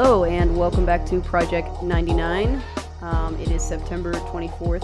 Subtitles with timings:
[0.00, 2.62] Hello, and welcome back to Project 99.
[3.02, 4.82] Um, it is September 24th,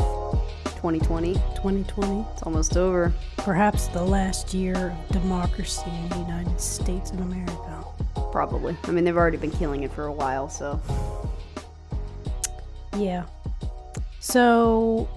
[0.64, 1.34] 2020.
[1.34, 3.12] 2020, It's almost over.
[3.36, 7.84] perhaps the last year of democracy in the United States of America.
[8.32, 8.76] Probably.
[8.82, 10.80] I mean, they've already been killing it for a while, so.
[12.96, 13.26] Yeah.
[14.18, 15.08] So,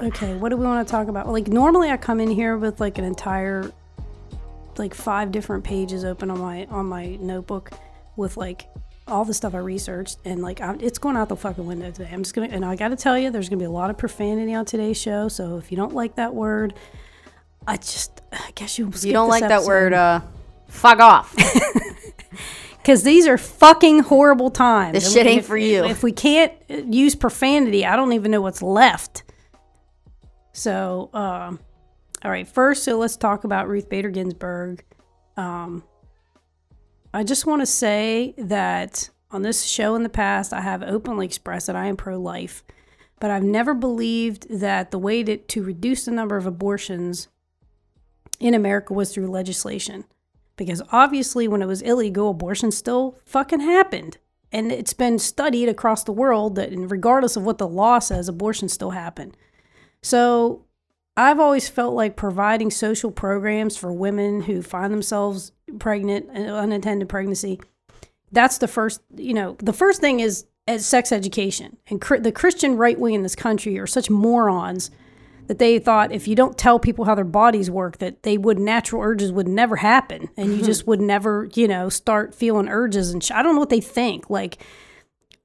[0.00, 1.28] okay, what do we want to talk about?
[1.28, 3.68] Like, normally I come in here with like an entire,
[4.78, 7.72] like five different pages open on my on my notebook
[8.14, 8.68] with like
[9.08, 12.10] all the stuff I researched, and like I'm, it's going out the fucking window today.
[12.12, 13.98] I'm just gonna, and I got to tell you, there's gonna be a lot of
[13.98, 15.28] profanity on today's show.
[15.28, 16.74] So if you don't like that word,
[17.66, 18.90] I just, I guess you.
[19.02, 20.20] You don't like that word, uh,
[20.68, 21.34] fuck off.
[22.78, 24.94] because these are fucking horrible times.
[24.94, 25.84] This And shit ain't if- for you.
[25.84, 29.22] If we can't use profanity, I don't even know what's left.
[30.52, 31.60] So, um,
[32.24, 32.46] all right.
[32.46, 34.84] First, so let's talk about Ruth Bader Ginsburg.
[35.36, 35.82] Um,
[37.12, 41.26] I just want to say that on this show in the past, I have openly
[41.26, 42.64] expressed that I am pro-life,
[43.20, 47.28] but I've never believed that the way to, to reduce the number of abortions
[48.40, 50.04] in America was through legislation.
[50.56, 54.18] Because obviously when it was illegal abortion still fucking happened.
[54.50, 58.68] And it's been studied across the world that regardless of what the law says abortion
[58.68, 59.36] still happened
[60.02, 60.64] so
[61.16, 66.50] i've always felt like providing social programs for women who find themselves pregnant uh, and
[66.50, 67.60] unintended pregnancy
[68.32, 71.76] that's the first you know the first thing is as sex education.
[71.88, 74.90] And cr- the christian right wing in this country are such morons
[75.48, 78.58] that they thought if you don't tell people how their bodies work that they would
[78.58, 80.28] natural urges would never happen.
[80.36, 80.66] And you mm-hmm.
[80.66, 83.80] just would never you know start feeling urges and sh- i don't know what they
[83.80, 84.30] think.
[84.30, 84.62] Like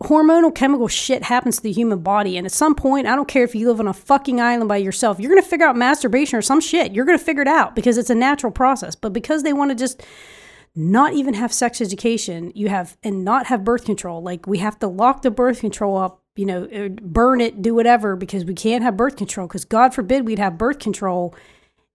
[0.03, 3.43] hormonal chemical shit happens to the human body and at some point i don't care
[3.43, 6.37] if you live on a fucking island by yourself you're going to figure out masturbation
[6.37, 6.93] or some shit.
[6.93, 8.95] You're going to figure it out because it's a natural process.
[8.95, 10.03] But because they want to just
[10.75, 14.77] not even have sex education you have and not have birth control like we have
[14.77, 18.53] to lock the birth control up you know er, burn it do whatever because we
[18.53, 21.33] can't have birth control because god forbid we'd have birth control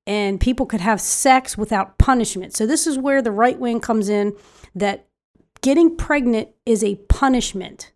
[0.07, 2.55] and people could have sex without punishment.
[2.55, 4.37] So this is where the right wing comes in
[4.75, 5.07] that
[5.61, 7.92] getting pregnant is a punishment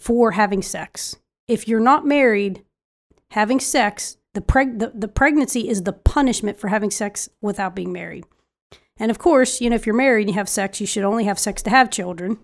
[0.00, 1.16] for having sex
[1.46, 2.64] if you're not married
[3.30, 7.92] having sex the, preg- the, the pregnancy is the punishment for having sex without being
[7.92, 8.24] married
[9.00, 11.24] and of course, you know, if you're married and you have sex, you should only
[11.24, 12.38] have sex to have children.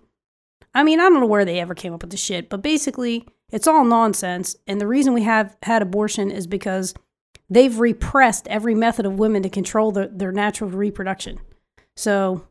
[0.73, 3.27] I mean, I don't know where they ever came up with the shit, but basically,
[3.51, 4.55] it's all nonsense.
[4.65, 6.95] And the reason we have had abortion is because
[7.47, 11.39] they've repressed every method of women to control their, their natural reproduction.
[11.95, 12.47] So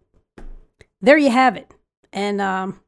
[1.01, 1.75] there you have it.
[2.13, 2.81] And um,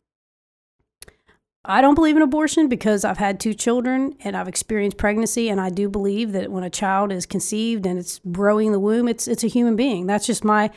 [1.70, 5.60] I don't believe in abortion because I've had two children and I've experienced pregnancy, and
[5.60, 9.28] I do believe that when a child is conceived and it's growing the womb, it's
[9.28, 10.06] it's a human being.
[10.06, 10.70] That's just my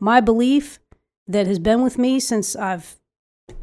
[0.00, 0.78] my belief
[1.26, 2.98] that has been with me since I've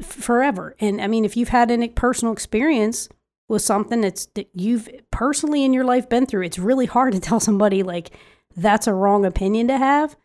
[0.00, 0.76] forever.
[0.78, 3.08] And I mean, if you've had any personal experience
[3.48, 7.20] with something that's that you've personally in your life been through, it's really hard to
[7.28, 8.12] tell somebody like
[8.56, 10.16] that's a wrong opinion to have.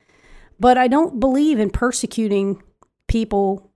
[0.59, 2.61] But I don't believe in persecuting
[3.07, 3.70] people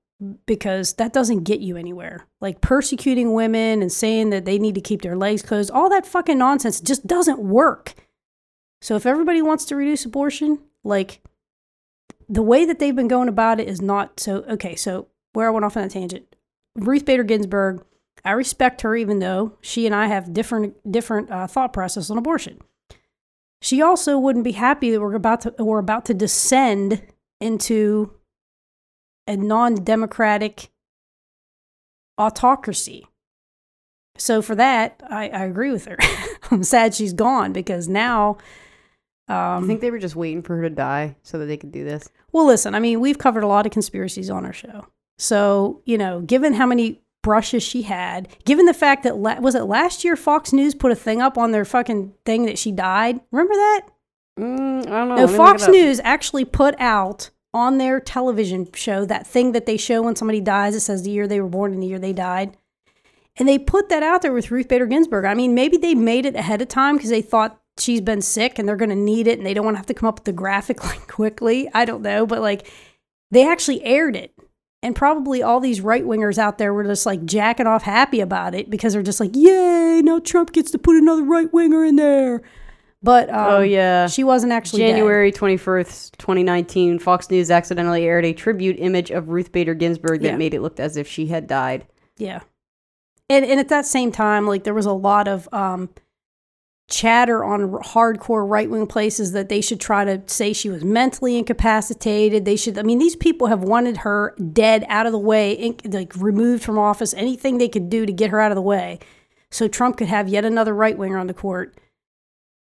[0.45, 2.27] because that doesn't get you anywhere.
[2.39, 6.05] Like persecuting women and saying that they need to keep their legs closed, all that
[6.05, 7.93] fucking nonsense just doesn't work.
[8.81, 11.21] So if everybody wants to reduce abortion, like
[12.29, 14.75] the way that they've been going about it is not so okay.
[14.75, 16.35] So where I went off on a tangent,
[16.75, 17.83] Ruth Bader Ginsburg,
[18.23, 22.17] I respect her even though she and I have different different uh, thought process on
[22.17, 22.59] abortion.
[23.61, 27.01] She also wouldn't be happy that we're about to we're about to descend
[27.41, 28.13] into
[29.27, 30.69] a non-democratic
[32.17, 33.05] autocracy.
[34.17, 35.97] So for that, I, I agree with her.
[36.51, 38.37] I'm sad she's gone because now.
[39.27, 41.71] Um, I think they were just waiting for her to die so that they could
[41.71, 42.09] do this.
[42.31, 44.85] well, listen, I mean, we've covered a lot of conspiracies on our show.
[45.17, 49.55] So, you know, given how many brushes she had, given the fact that, la- was
[49.55, 52.71] it last year Fox News put a thing up on their fucking thing that she
[52.71, 53.19] died?
[53.31, 53.81] Remember that?
[54.39, 55.15] Mm, I don't know.
[55.15, 55.67] No, Let me look Fox.
[55.67, 60.41] News actually put out on their television show that thing that they show when somebody
[60.41, 60.75] dies.
[60.75, 62.57] It says the year they were born and the year they died.
[63.37, 65.23] And they put that out there with Ruth Bader Ginsburg.
[65.23, 68.59] I mean, maybe they made it ahead of time because they thought she's been sick
[68.59, 70.15] and they're going to need it and they don't want to have to come up
[70.15, 71.69] with the graphic like quickly.
[71.73, 72.25] I don't know.
[72.25, 72.69] But like,
[73.31, 74.33] they actually aired it.
[74.83, 78.53] And probably all these right wingers out there were just like jacking off happy about
[78.53, 81.95] it because they're just like, yay, now Trump gets to put another right winger in
[81.95, 82.41] there.
[83.05, 84.07] But um, Oh, yeah.
[84.07, 84.79] she wasn't actually.
[84.81, 90.29] January 21st, 2019, Fox News accidentally aired a tribute image of Ruth Bader Ginsburg that
[90.31, 90.37] Yeah.
[90.37, 91.85] made it look as if she had died.
[92.17, 92.39] Yeah.
[93.29, 95.89] And and at that same time, like there was a lot of um
[96.87, 101.35] chatter on hardcore right wing places that they should try to say she was mentally
[101.37, 102.45] incapacitated.
[102.45, 106.13] They should, I mean, these people have wanted her dead, out of the way, like
[106.15, 108.99] removed from office, anything they could do to get her out of the way
[109.49, 111.75] so Trump could have yet another right winger on the court.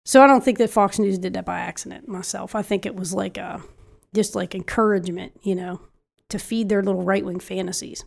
[0.06, 2.56] So I don't think that Fox News did that by accident myself.
[2.56, 3.62] I think it was like a,
[4.15, 5.81] just like encouragement, you know,
[6.30, 8.03] to feed their little right wing fantasies.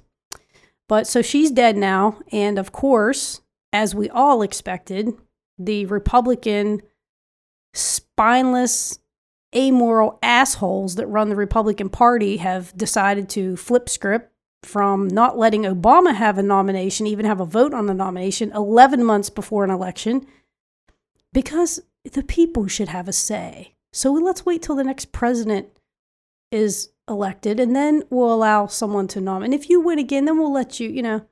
[0.88, 2.18] But so she's dead now.
[2.32, 3.40] And of course,
[3.72, 5.12] as we all expected,
[5.58, 6.82] the Republican
[7.72, 8.98] spineless,
[9.54, 14.32] amoral assholes that run the Republican Party have decided to flip script
[14.62, 19.04] from not letting Obama have a nomination, even have a vote on the nomination 11
[19.04, 20.26] months before an election,
[21.34, 21.80] because
[22.12, 23.74] the people should have a say.
[23.92, 25.68] So let's wait till the next president
[26.50, 29.52] is elected and then we'll allow someone to nominate.
[29.52, 31.26] And if you win again, then we'll let you, you know.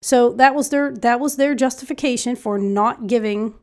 [0.00, 3.54] So that was their that was their justification for not giving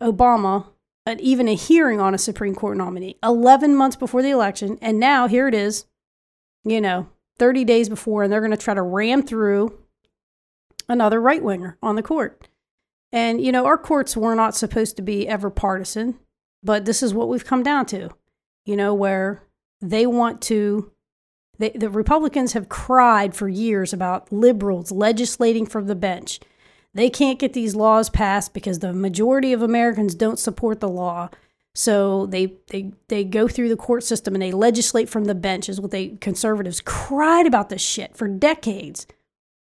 [0.00, 0.68] Obama
[1.04, 4.78] an, even a hearing on a Supreme Court nominee 11 months before the election.
[4.80, 5.86] And now here it is,
[6.62, 7.08] you know,
[7.38, 9.76] 30 days before, and they're going to try to ram through
[10.88, 12.48] another right winger on the court.
[13.14, 16.18] And, you know, our courts were not supposed to be ever partisan,
[16.62, 18.10] but this is what we've come down to,
[18.66, 19.42] you know, where
[19.80, 20.90] they want to.
[21.58, 26.40] They, the Republicans have cried for years about liberals legislating from the bench
[26.94, 31.28] they can't get these laws passed because the majority of Americans don't support the law.
[31.74, 35.68] So they they they go through the court system and they legislate from the bench
[35.68, 39.08] is what they conservatives cried about this shit for decades.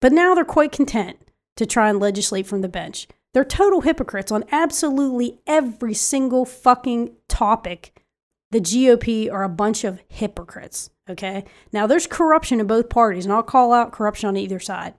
[0.00, 1.19] But now they're quite content
[1.56, 3.06] to try and legislate from the bench.
[3.34, 8.02] They're total hypocrites on absolutely every single fucking topic.
[8.52, 11.44] The GOP are a bunch of hypocrites, okay?
[11.72, 14.94] Now there's corruption in both parties and I'll call out corruption on either side.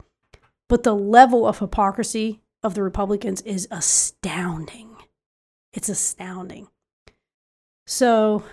[0.68, 4.98] But the level of hypocrisy of the Republicans is astounding.
[5.72, 6.68] It's astounding.
[7.88, 8.44] So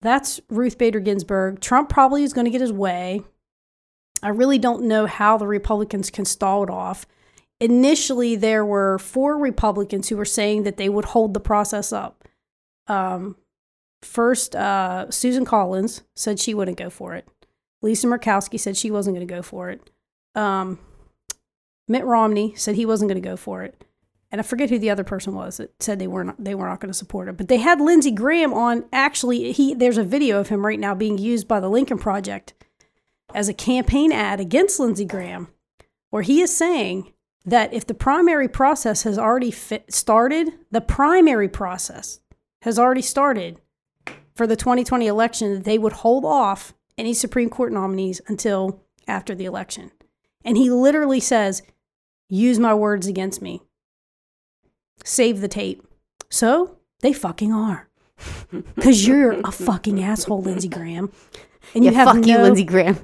[0.00, 1.60] that's Ruth Bader Ginsburg.
[1.60, 3.22] Trump probably is going to get his way.
[4.22, 7.04] I really don't know how the Republicans can stall it off.
[7.60, 12.24] Initially, there were four Republicans who were saying that they would hold the process up.
[12.86, 13.36] Um,
[14.02, 17.26] first, uh, Susan Collins said she wouldn't go for it.
[17.82, 19.90] Lisa Murkowski said she wasn't going to go for it.
[20.34, 20.78] Um,
[21.88, 23.84] Mitt Romney said he wasn't going to go for it.
[24.30, 26.66] And I forget who the other person was that said they were not they were
[26.66, 27.38] not going to support it.
[27.38, 28.84] But they had Lindsey Graham on.
[28.92, 32.52] Actually, he there's a video of him right now being used by the Lincoln Project
[33.34, 35.48] as a campaign ad against Lindsey Graham,
[36.10, 37.12] where he is saying
[37.44, 42.20] that if the primary process has already started, the primary process
[42.62, 43.60] has already started
[44.34, 49.34] for the 2020 election, that they would hold off any Supreme Court nominees until after
[49.34, 49.90] the election.
[50.44, 51.62] And he literally says
[52.28, 53.62] use my words against me.
[55.04, 55.86] Save the tape.
[56.30, 57.88] So they fucking are.
[58.74, 61.12] Because you're a fucking asshole, Lindsey Graham.
[61.74, 62.98] And you yeah, have fuck no, you, Lindsey Graham.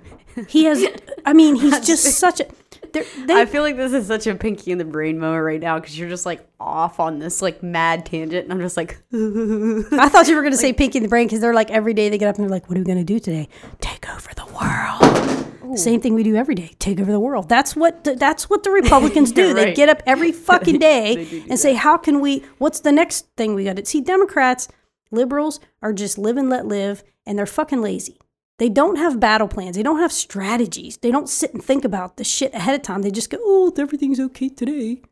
[0.48, 0.84] he has,
[1.24, 2.46] I mean, he's just such a.
[2.94, 5.78] They, I feel like this is such a Pinky and the Brain moment right now
[5.78, 9.02] because you're just like off on this like mad tangent, and I'm just like.
[9.12, 11.70] I thought you were going to like, say Pinky and the Brain because they're like
[11.70, 13.48] every day they get up and they're like, "What are we going to do today?
[13.80, 15.76] Take over the world." Ooh.
[15.76, 17.48] Same thing we do every day: take over the world.
[17.48, 19.54] That's what the, that's what the Republicans do.
[19.54, 19.66] right.
[19.66, 21.58] They get up every fucking day do do and that.
[21.58, 22.44] say, "How can we?
[22.58, 24.68] What's the next thing we got to see?" Democrats,
[25.10, 28.18] liberals are just live and let live, and they're fucking lazy.
[28.58, 29.76] They don't have battle plans.
[29.76, 30.98] They don't have strategies.
[30.98, 33.02] They don't sit and think about the shit ahead of time.
[33.02, 35.02] They just go, "Oh, everything's okay today."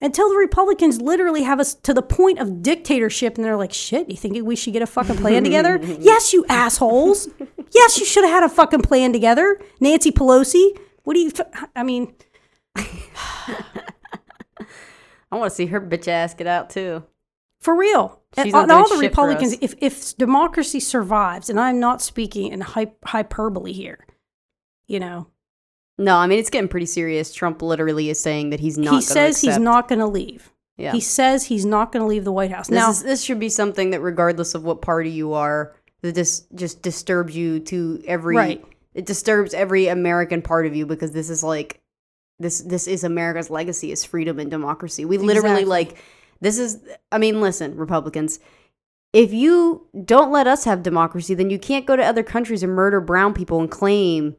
[0.00, 4.10] Until the Republicans literally have us to the point of dictatorship, and they're like, "Shit,
[4.10, 7.28] you think we should get a fucking plan together?" yes, you assholes.
[7.72, 9.60] Yes, you should have had a fucking plan together.
[9.80, 10.78] Nancy Pelosi.
[11.02, 11.32] What do you,
[11.74, 12.14] I mean,
[12.76, 12.86] I
[15.32, 17.02] want to see her bitch ass get out too.
[17.64, 18.20] For real.
[18.36, 23.72] She's and all the Republicans, if, if democracy survives, and I'm not speaking in hyperbole
[23.72, 24.06] here,
[24.86, 25.28] you know.
[25.96, 27.32] No, I mean, it's getting pretty serious.
[27.32, 29.54] Trump literally is saying that he's not He says accept.
[29.54, 30.52] he's not going to leave.
[30.76, 30.92] Yeah.
[30.92, 32.68] He says he's not going to leave the White House.
[32.68, 36.14] This now, is, this should be something that, regardless of what party you are, that
[36.14, 38.64] this just disturbs you to every right.
[38.92, 41.80] it disturbs every American part of you because this is like
[42.38, 45.06] this this is America's legacy is freedom and democracy.
[45.06, 45.64] We literally exactly.
[45.64, 45.96] like
[46.44, 46.78] this is
[47.10, 48.38] I mean listen, Republicans,
[49.12, 52.72] if you don't let us have democracy, then you can't go to other countries and
[52.72, 54.36] murder brown people and claim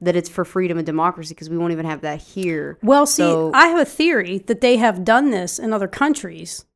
[0.00, 2.78] that it's for freedom and democracy because we won't even have that here.
[2.82, 6.66] Well, see, so, I have a theory that they have done this in other countries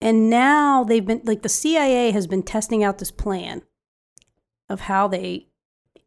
[0.00, 3.62] and now they've been like the CIA has been testing out this plan
[4.68, 5.48] of how they,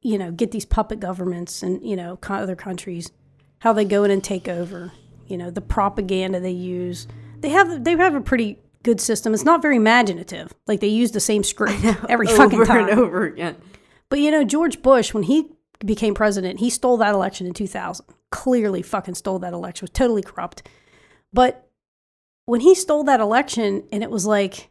[0.02, 3.12] you know, get these puppet governments and, you know, other countries,
[3.60, 4.92] how they go in and take over,
[5.28, 7.08] you know, the propaganda they use,
[7.42, 9.34] they have they have a pretty good system.
[9.34, 10.54] It's not very imaginative.
[10.68, 13.58] Like they use the same script every fucking time and over again.
[14.10, 15.52] But you know, George Bush, when he
[15.86, 18.06] became president, he stole that election in 2000.
[18.32, 19.86] Clearly, fucking stole that election.
[19.86, 20.68] Was totally corrupt.
[21.34, 21.70] But
[22.46, 24.70] when he stole that election, and it was like,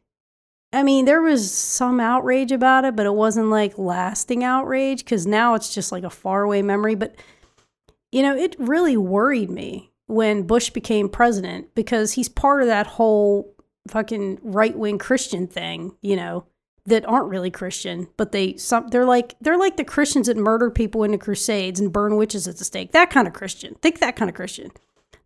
[0.72, 5.26] I mean, there was some outrage about it, but it wasn't like lasting outrage because
[5.26, 6.94] now it's just like a faraway memory.
[6.94, 7.16] But
[8.12, 12.86] you know, it really worried me when Bush became president because he's part of that
[12.86, 13.54] whole
[13.88, 16.46] fucking right wing Christian thing, you know,
[16.86, 20.70] that aren't really Christian, but they some they're like they're like the Christians that murder
[20.70, 22.92] people in the Crusades and burn witches at the stake.
[22.92, 23.74] That kind of Christian.
[23.76, 24.70] Think that kind of Christian.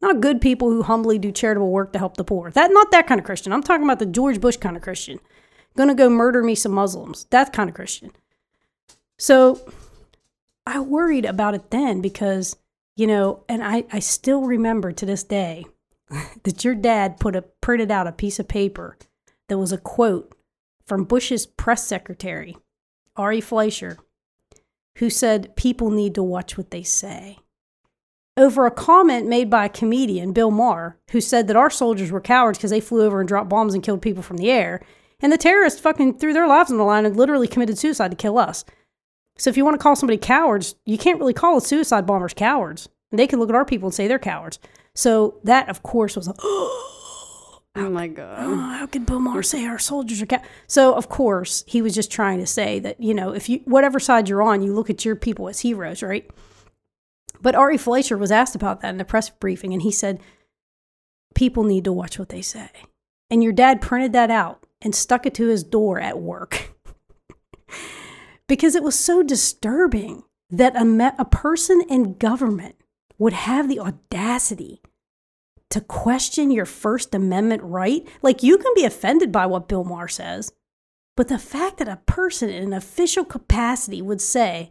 [0.02, 2.50] Not good people who humbly do charitable work to help the poor.
[2.50, 3.52] That not that kind of Christian.
[3.52, 5.20] I'm talking about the George Bush kind of Christian.
[5.76, 7.24] Gonna go murder me some Muslims.
[7.30, 8.10] That kind of Christian.
[9.16, 9.72] So
[10.66, 12.56] I worried about it then because
[12.96, 15.64] you know, and I, I still remember to this day
[16.42, 18.96] that your dad put a printed out a piece of paper
[19.48, 20.34] that was a quote
[20.86, 22.56] from Bush's press secretary,
[23.16, 23.98] Ari Fleischer,
[24.98, 27.38] who said people need to watch what they say.
[28.36, 32.20] Over a comment made by a comedian, Bill Maher, who said that our soldiers were
[32.20, 34.84] cowards because they flew over and dropped bombs and killed people from the air,
[35.20, 38.16] and the terrorists fucking threw their lives on the line and literally committed suicide to
[38.16, 38.64] kill us.
[39.36, 42.34] So if you want to call somebody cowards, you can't really call the suicide bombers
[42.34, 42.88] cowards.
[43.10, 44.58] And they can look at our people and say they're cowards.
[44.94, 48.36] So that, of course, was a, oh my god!
[48.38, 50.46] Oh, how could Maher say our soldiers are cowards?
[50.66, 53.98] So of course he was just trying to say that you know if you whatever
[53.98, 56.30] side you're on, you look at your people as heroes, right?
[57.40, 60.20] But Ari Fleischer was asked about that in the press briefing, and he said
[61.34, 62.70] people need to watch what they say.
[63.30, 66.70] And your dad printed that out and stuck it to his door at work.
[68.48, 72.76] because it was so disturbing that a, me- a person in government
[73.18, 74.80] would have the audacity
[75.70, 78.06] to question your First Amendment right.
[78.22, 80.52] Like, you can be offended by what Bill Maher says,
[81.16, 84.70] but the fact that a person in an official capacity would say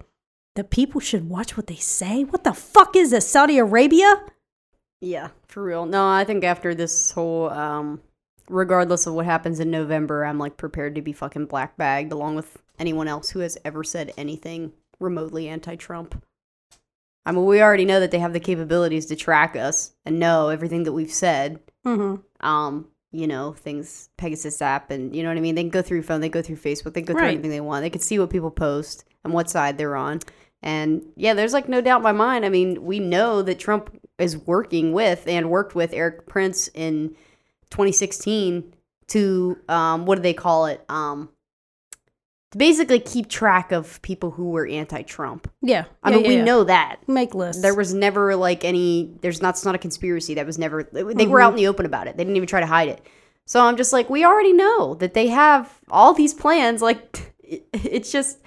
[0.56, 4.24] that people should watch what they say, what the fuck is this, Saudi Arabia?
[5.01, 5.86] Yeah, for real.
[5.86, 8.01] No, I think after this whole, um,
[8.50, 12.36] regardless of what happens in November, I'm like prepared to be fucking black bagged along
[12.36, 16.24] with anyone else who has ever said anything remotely anti Trump.
[17.26, 20.50] I mean, we already know that they have the capabilities to track us and know
[20.50, 21.60] everything that we've said.
[21.86, 22.46] Mm-hmm.
[22.46, 25.56] Um, you know, things, Pegasus app, and you know what I mean?
[25.56, 27.34] They can go through phone, they go through Facebook, they go through Right.
[27.34, 27.84] anything they want.
[27.84, 30.20] They can see what people post and what side they're on.
[30.64, 32.44] And yeah, there's like no doubt in my mind.
[32.44, 37.16] I mean, we know that Trump is working with and worked with Erik Prince in
[37.74, 38.74] 2016
[39.08, 40.84] to, um, what do they call it?
[40.89, 41.30] Um,
[42.51, 45.51] to basically keep track of people who were anti-Trump.
[45.62, 45.86] Yeah.
[46.03, 46.44] I yeah, mean, yeah, we yeah.
[46.44, 46.98] know that.
[47.08, 47.62] Make lists.
[47.63, 49.12] There was never like any.
[49.22, 49.56] There's not.
[49.56, 50.36] It's not a conspiracy.
[50.36, 50.84] That was never.
[50.84, 51.32] They Mm-hmm.
[51.32, 52.15] were out in the open about it.
[52.15, 53.06] They didn't even try to hide it.
[53.48, 56.82] So I'm just like, we already know that they have all these plans.
[56.82, 57.34] Like,
[57.74, 58.39] it's just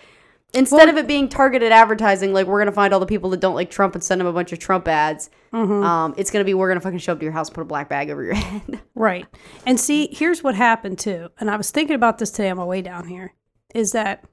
[0.55, 3.41] instead Well- of it being targeted advertising, like we're gonna find all the people that
[3.41, 5.31] don't like Trump and send them a bunch of Trump ads.
[5.53, 5.83] Mm-hmm.
[5.83, 7.65] Um, it's gonna be we're gonna fucking show up to your house, and put a
[7.67, 8.81] black bag over your head.
[8.95, 9.27] Right.
[9.67, 11.29] And see, here's what happened too.
[11.39, 13.35] And I was thinking about this today on my way down here
[13.75, 14.25] is that,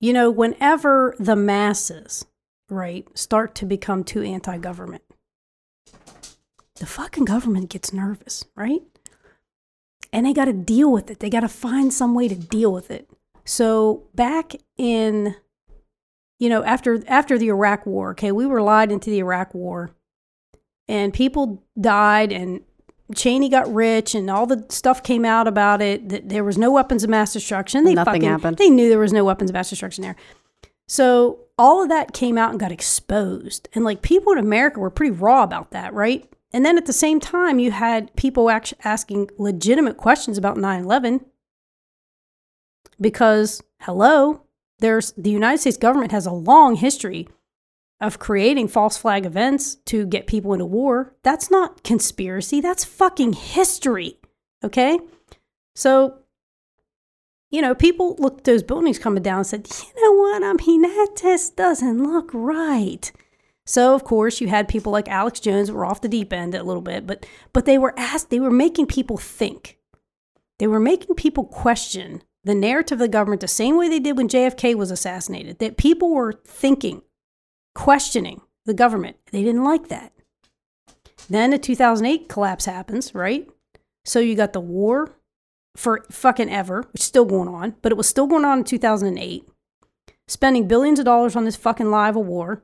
[0.00, 2.26] you know, whenever the masses,
[2.68, 5.02] right, start to become too anti government,
[6.76, 8.80] the fucking government gets nervous, right?
[10.12, 11.20] And they got to deal with it.
[11.20, 13.08] They got to find some way to deal with it.
[13.44, 15.34] So back in,
[16.38, 19.90] you know, after after the Iraq War, okay, we were lied into the Iraq War,
[20.88, 22.60] and people died, and
[23.14, 26.08] Cheney got rich, and all the stuff came out about it.
[26.08, 27.84] That there was no weapons of mass destruction.
[27.84, 28.58] They Nothing fucking happened.
[28.58, 30.16] they knew there was no weapons of mass destruction there.
[30.88, 34.90] So all of that came out and got exposed, and like people in America were
[34.90, 36.28] pretty raw about that, right?
[36.52, 40.82] And then at the same time, you had people act- asking legitimate questions about 9
[40.84, 41.24] 11
[43.02, 44.42] because, hello,
[44.78, 47.28] there's the United States government has a long history
[48.00, 51.14] of creating false flag events to get people into war.
[51.22, 54.18] That's not conspiracy, that's fucking history.
[54.64, 54.98] Okay?
[55.76, 56.18] So,
[57.50, 60.42] you know, people looked at those buildings coming down and said, you know what?
[60.42, 63.12] I mean, that just doesn't look right.
[63.64, 66.64] So of course you had people like Alex Jones were off the deep end a
[66.64, 69.78] little bit, but but they were asked they were making people think.
[70.58, 74.16] They were making people question the narrative of the government the same way they did
[74.16, 75.58] when JFK was assassinated.
[75.58, 77.02] That people were thinking,
[77.74, 79.16] questioning the government.
[79.30, 80.12] They didn't like that.
[81.28, 83.48] Then the 2008 collapse happens, right?
[84.04, 85.16] So you got the war
[85.76, 88.64] for fucking ever, which is still going on, but it was still going on in
[88.64, 89.48] 2008.
[90.28, 92.62] Spending billions of dollars on this fucking live a war.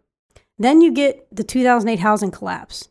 [0.59, 2.89] Then you get the 2008 housing collapse.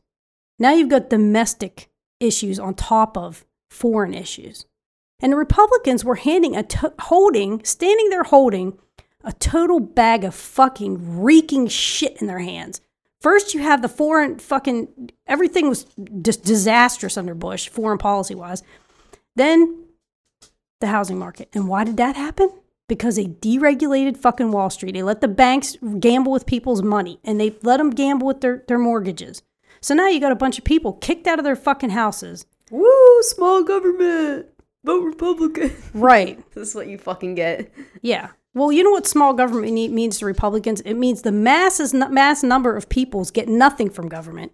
[0.59, 1.89] Now you've got domestic
[2.19, 4.65] issues on top of foreign issues.
[5.19, 8.77] And the Republicans were handing a to- holding, standing there holding
[9.23, 12.81] a total bag of fucking reeking shit in their hands.
[13.19, 15.85] First, you have the foreign fucking everything was
[16.21, 18.63] just disastrous under Bush, foreign policy wise.
[19.35, 19.85] Then
[20.79, 21.49] the housing market.
[21.53, 22.51] And why did that happen?
[22.87, 24.93] Because they deregulated fucking Wall Street.
[24.93, 28.63] They let the banks gamble with people's money and they let them gamble with their,
[28.67, 29.41] their mortgages.
[29.81, 32.45] So now you got a bunch of people kicked out of their fucking houses.
[32.71, 34.47] Woo, small government.
[34.87, 35.75] Vote Republican.
[35.93, 36.41] Right.
[36.55, 37.69] this is what you fucking get.
[38.01, 38.29] Yeah.
[38.53, 40.79] Well, you know what small government means to Republicans?
[40.81, 44.53] It means the masses, mass number of peoples get nothing from government.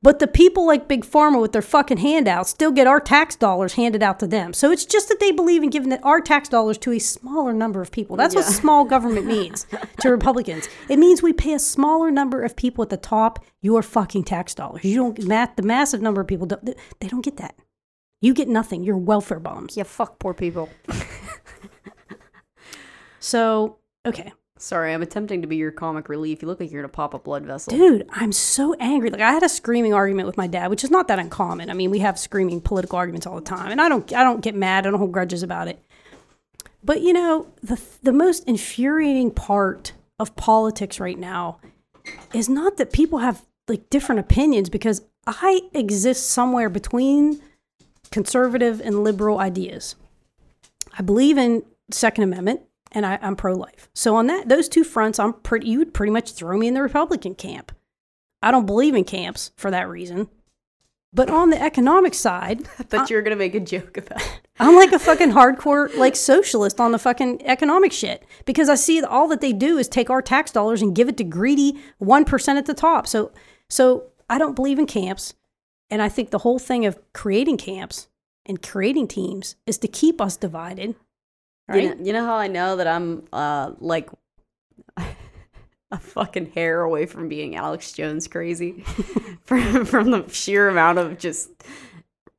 [0.00, 3.72] But the people like Big Pharma with their fucking handouts still get our tax dollars
[3.72, 4.52] handed out to them.
[4.52, 7.82] So it's just that they believe in giving our tax dollars to a smaller number
[7.82, 8.16] of people.
[8.16, 8.42] That's yeah.
[8.42, 9.66] what small government means
[10.00, 10.68] to Republicans.
[10.88, 14.54] It means we pay a smaller number of people at the top your fucking tax
[14.54, 14.84] dollars.
[14.84, 15.16] You don't
[15.56, 17.56] the massive number of people they don't get that.
[18.20, 18.82] You get nothing.
[18.82, 19.76] You're welfare bombs.
[19.76, 20.68] Yeah, fuck poor people.
[23.20, 24.32] so, okay.
[24.60, 26.42] Sorry, I'm attempting to be your comic relief.
[26.42, 27.70] You look like you're gonna pop a blood vessel.
[27.70, 29.08] Dude, I'm so angry.
[29.08, 31.70] Like I had a screaming argument with my dad, which is not that uncommon.
[31.70, 34.40] I mean, we have screaming political arguments all the time, and I don't I don't
[34.40, 34.84] get mad.
[34.84, 35.78] I don't hold grudges about it.
[36.82, 41.60] But you know, the the most infuriating part of politics right now
[42.34, 47.40] is not that people have like different opinions because I exist somewhere between
[48.10, 49.96] conservative and liberal ideas.
[50.98, 52.62] I believe in Second Amendment
[52.92, 53.88] and I, am pro-life.
[53.94, 56.74] So on that those two fronts, I'm pretty you would pretty much throw me in
[56.74, 57.72] the Republican camp.
[58.42, 60.28] I don't believe in camps for that reason.
[61.12, 64.20] But on the economic side, I thought I, you were gonna make a joke about
[64.20, 64.40] it.
[64.60, 69.02] I'm like a fucking hardcore like socialist on the fucking economic shit because I see
[69.02, 72.24] all that they do is take our tax dollars and give it to greedy one
[72.24, 73.06] percent at the top.
[73.06, 73.32] So
[73.68, 75.34] so I don't believe in camps.
[75.90, 78.08] And I think the whole thing of creating camps
[78.46, 80.94] and creating teams is to keep us divided.
[81.66, 81.82] Right?
[81.82, 84.10] You know, you know how I know that I'm uh, like
[84.96, 88.82] a fucking hair away from being Alex Jones crazy
[89.44, 91.50] from, from the sheer amount of just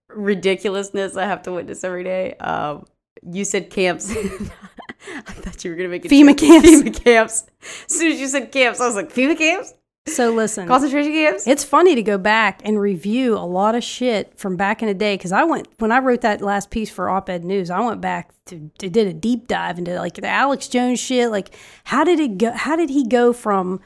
[0.09, 2.33] ridiculousness I have to witness every day.
[2.35, 2.85] Um,
[3.23, 4.11] you said camps.
[4.15, 6.69] I thought you were gonna make it FEMA camps.
[6.69, 7.45] FEMA camps.
[7.89, 9.73] As soon as you said camps, I was like, FEMA camps?
[10.07, 11.47] So listen, concentration camps.
[11.47, 14.93] It's funny to go back and review a lot of shit from back in the
[14.93, 17.69] day because I went when I wrote that last piece for Op-Ed News.
[17.69, 21.29] I went back to, to did a deep dive into like the Alex Jones shit.
[21.29, 22.51] Like how did it go?
[22.51, 23.79] How did he go from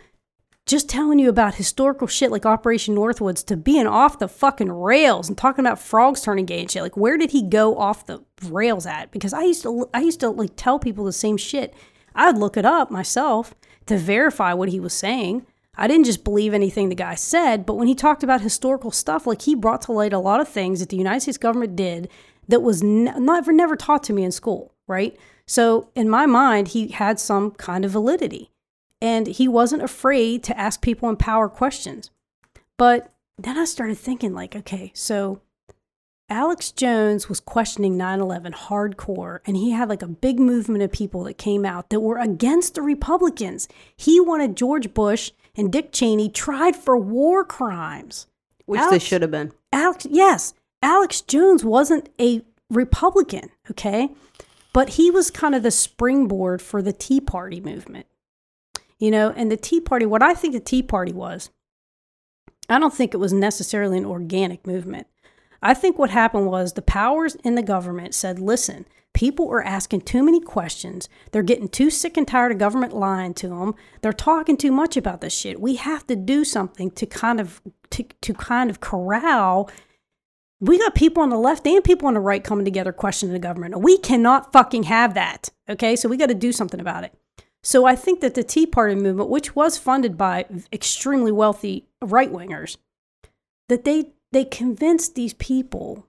[0.65, 5.27] just telling you about historical shit like Operation Northwoods to being off the fucking rails
[5.27, 6.81] and talking about frogs turning gay and shit.
[6.81, 9.11] Like where did he go off the rails at?
[9.11, 11.73] Because I used to I used to like tell people the same shit.
[12.15, 13.53] I'd look it up myself
[13.87, 15.45] to verify what he was saying.
[15.75, 19.25] I didn't just believe anything the guy said, but when he talked about historical stuff,
[19.25, 22.09] like he brought to light a lot of things that the United States government did
[22.47, 25.17] that was ne- never never taught to me in school, right?
[25.47, 28.51] So in my mind, he had some kind of validity,
[29.01, 32.11] and he wasn't afraid to ask people in power questions.
[32.77, 35.41] But then I started thinking, like, okay, so
[36.29, 40.91] Alex Jones was questioning 9 11 hardcore, and he had like a big movement of
[40.91, 43.67] people that came out that were against the Republicans.
[43.95, 48.27] He wanted George Bush and Dick Cheney tried for war crimes.
[48.65, 49.51] Which Alex, they should have been.
[49.71, 50.53] Alex, yes.
[50.81, 54.09] Alex Jones wasn't a Republican, okay?
[54.73, 58.07] But he was kind of the springboard for the Tea Party movement.
[58.99, 61.49] You know, and the Tea Party, what I think the Tea Party was,
[62.69, 65.07] I don't think it was necessarily an organic movement.
[65.63, 70.01] I think what happened was the powers in the government said, listen, People are asking
[70.01, 71.07] too many questions.
[71.31, 73.75] They're getting too sick and tired of government lying to them.
[74.01, 75.61] They're talking too much about this shit.
[75.61, 79.69] We have to do something to kind of to, to kind of corral
[80.59, 83.39] we got people on the left and people on the right coming together questioning the
[83.39, 83.81] government.
[83.81, 85.49] We cannot fucking have that.
[85.67, 85.97] Okay?
[85.97, 87.13] So we got to do something about it.
[87.63, 92.31] So I think that the Tea Party movement, which was funded by extremely wealthy right
[92.31, 92.77] wingers,
[93.67, 96.07] that they they convinced these people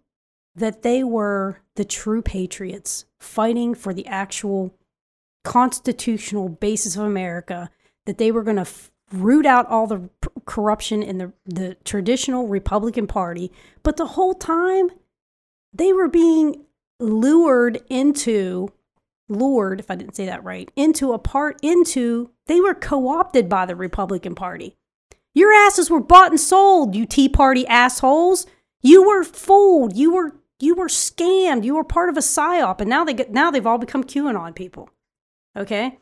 [0.57, 4.75] that they were the true patriots fighting for the actual
[5.45, 7.71] constitutional basis of America,
[8.07, 11.77] that they were going to f- root out all the p- corruption in the, the
[11.85, 13.53] traditional Republican Party.
[13.83, 14.91] But the whole time,
[15.73, 16.65] they were being
[17.01, 18.69] lured into,
[19.29, 23.49] lured, if I didn't say that right, into a part, into, they were co opted
[23.49, 24.77] by the Republican Party.
[25.35, 28.47] Your asses were bought and sold, you Tea Party assholes.
[28.81, 29.97] You were fooled.
[29.97, 31.65] You were you were scammed.
[31.65, 34.55] You were part of a psyop, and now they get now they've all become QAnon
[34.55, 34.91] people.
[35.57, 35.99] Okay,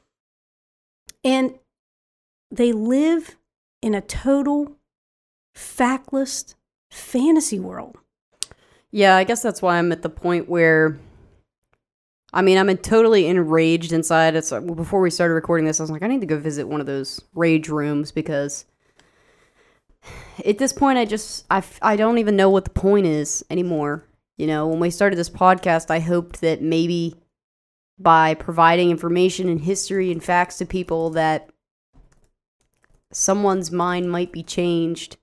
[1.24, 1.58] and
[2.50, 3.36] they live
[3.80, 4.76] in a total
[5.56, 6.54] factless,
[6.90, 7.96] fantasy world.
[8.90, 10.98] Yeah, I guess that's why I'm at the point where
[12.34, 14.34] I mean, I'm totally enraged inside.
[14.34, 16.66] It's like, before we started recording this, I was like, I need to go visit
[16.66, 18.64] one of those rage rooms because
[20.44, 24.04] at this point, I just I, I don't even know what the point is anymore.
[24.36, 27.16] You know, when we started this podcast, I hoped that maybe
[27.98, 31.50] by providing information and history and facts to people that
[33.12, 35.16] someone's mind might be changed.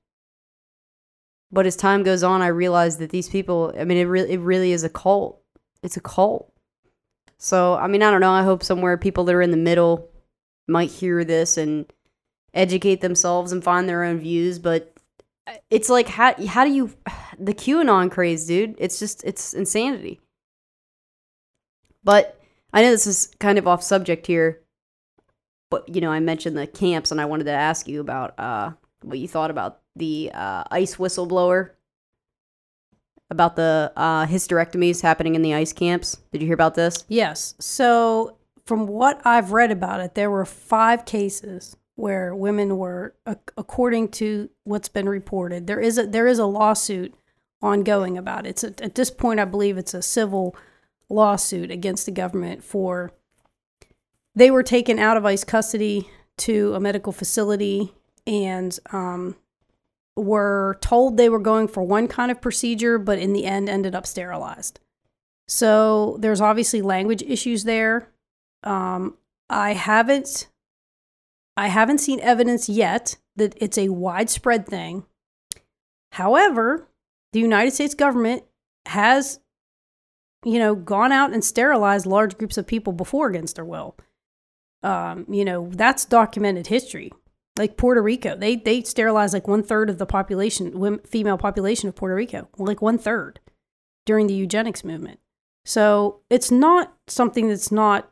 [1.51, 4.39] But as time goes on, I realize that these people, I mean, it really, it
[4.39, 5.41] really is a cult.
[5.81, 6.53] It's a cult.
[7.37, 8.31] So, I mean, I don't know.
[8.31, 10.09] I hope somewhere people that are in the middle
[10.67, 11.91] might hear this and
[12.53, 14.59] educate themselves and find their own views.
[14.59, 14.93] But
[15.69, 16.93] it's like, how, how do you,
[17.39, 18.75] the QAnon craze, dude?
[18.77, 20.19] It's just, it's insanity.
[22.03, 22.39] But
[22.73, 24.61] I know this is kind of off subject here,
[25.69, 28.71] but you know, I mentioned the camps, and I wanted to ask you about uh,
[29.01, 31.71] what you thought about the uh, ICE whistleblower
[33.29, 36.17] about the uh, hysterectomies happening in the ICE camps.
[36.31, 37.05] Did you hear about this?
[37.07, 37.53] Yes.
[37.59, 43.15] So, from what I've read about it, there were five cases where women were,
[43.57, 47.13] according to what's been reported, there is a there is a lawsuit
[47.61, 48.49] ongoing about it.
[48.49, 50.55] It's a, at this point, I believe it's a civil
[51.09, 53.11] lawsuit against the government for
[54.35, 57.93] they were taken out of ICE custody to a medical facility
[58.25, 59.35] and um,
[60.15, 63.95] were told they were going for one kind of procedure, but in the end ended
[63.95, 64.79] up sterilized.
[65.47, 68.09] So there's obviously language issues there.
[68.63, 69.17] Um,
[69.49, 70.47] I haven't,
[71.59, 75.05] I haven't seen evidence yet that it's a widespread thing.
[76.13, 76.87] However,
[77.33, 78.43] the United States government
[78.87, 79.39] has
[80.43, 83.97] you know, gone out and sterilized large groups of people before against their will.
[84.83, 87.11] Um, you know, that's documented history.
[87.57, 91.95] Like Puerto Rico, they they sterilized like one third of the population, female population of
[91.95, 93.41] Puerto Rico, like one third
[94.05, 95.19] during the eugenics movement.
[95.65, 98.09] So it's not something that's not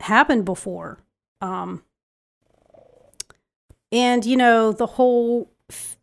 [0.00, 1.04] happened before.
[1.42, 1.82] Um,
[3.96, 5.50] and you know the whole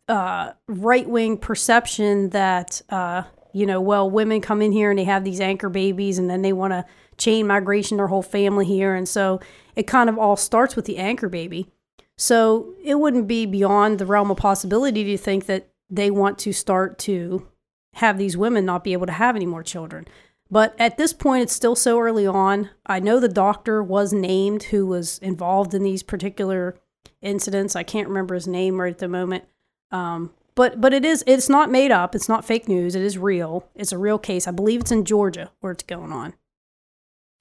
[0.08, 3.22] uh, right wing perception that uh,
[3.54, 6.42] you know, well, women come in here and they have these anchor babies and then
[6.42, 6.84] they want to
[7.16, 8.96] chain migration their whole family here.
[8.96, 9.40] And so
[9.76, 11.70] it kind of all starts with the anchor baby.
[12.18, 16.52] So it wouldn't be beyond the realm of possibility to think that they want to
[16.52, 17.46] start to
[17.94, 20.08] have these women not be able to have any more children.
[20.50, 22.70] But at this point, it's still so early on.
[22.86, 26.76] I know the doctor was named who was involved in these particular
[27.24, 27.74] incidents.
[27.74, 29.44] I can't remember his name right at the moment.
[29.90, 32.14] Um, but but it is it's not made up.
[32.14, 32.94] It's not fake news.
[32.94, 33.68] It is real.
[33.74, 34.46] It's a real case.
[34.46, 36.34] I believe it's in Georgia where it's going on.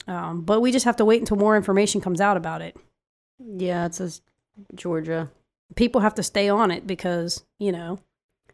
[0.08, 2.76] Um, but we just have to wait until more information comes out about it.
[3.40, 4.22] Yeah, it says
[4.76, 5.30] Georgia.
[5.76, 8.00] People have to stay on it because you know.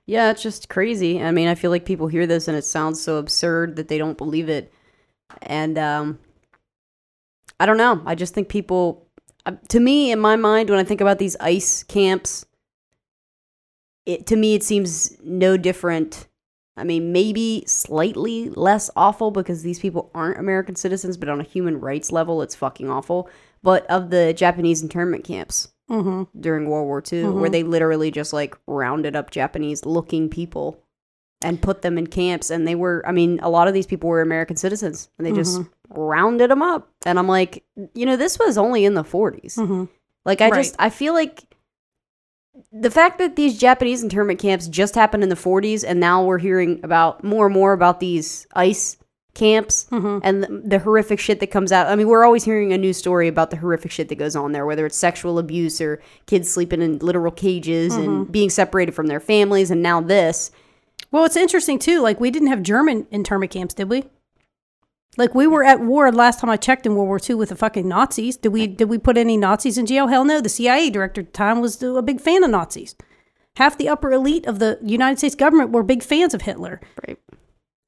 [0.05, 1.21] Yeah, it's just crazy.
[1.21, 3.97] I mean, I feel like people hear this and it sounds so absurd that they
[3.99, 4.73] don't believe it,
[5.43, 6.19] and um,
[7.59, 8.01] I don't know.
[8.05, 9.05] I just think people,
[9.69, 12.45] to me, in my mind, when I think about these ICE camps
[14.09, 16.27] it to me it seems no different.
[16.75, 21.43] I mean, maybe slightly less awful because these people aren't American citizens, but on a
[21.43, 23.29] human rights level, it's fucking awful.
[23.61, 26.23] But of the Japanese internment camps mm-hmm.
[26.39, 27.39] during World War II, mm-hmm.
[27.41, 30.81] where they literally just like rounded up Japanese looking people
[31.41, 34.09] and put them in camps, and they were, I mean, a lot of these people
[34.09, 35.71] were American citizens, and they just mm-hmm.
[35.89, 36.89] Rounded them up.
[37.05, 39.55] And I'm like, you know, this was only in the 40s.
[39.55, 39.85] Mm-hmm.
[40.25, 40.57] Like, I right.
[40.57, 41.43] just, I feel like
[42.71, 46.37] the fact that these Japanese internment camps just happened in the 40s and now we're
[46.37, 48.97] hearing about more and more about these ICE
[49.33, 50.19] camps mm-hmm.
[50.23, 51.87] and the, the, horrific shit that comes out.
[51.87, 54.51] I mean, we're always hearing a new story about the horrific shit that goes on
[54.51, 58.03] there, whether it's sexual abuse or kids sleeping in literal cages mm-hmm.
[58.03, 60.51] and being separated from their families, and now this.
[61.11, 62.01] Well, it's interesting too.
[62.01, 64.03] Like, we didn't have German internment camps, did we?
[65.17, 67.55] Like we were at war last time I checked in World War II with the
[67.55, 68.37] fucking Nazis.
[68.37, 70.07] Did we did we put any Nazis in jail?
[70.07, 70.39] Hell no.
[70.39, 72.95] The CIA director at the time was a big fan of Nazis.
[73.57, 76.79] Half the upper elite of the United States government were big fans of Hitler.
[77.05, 77.17] Right.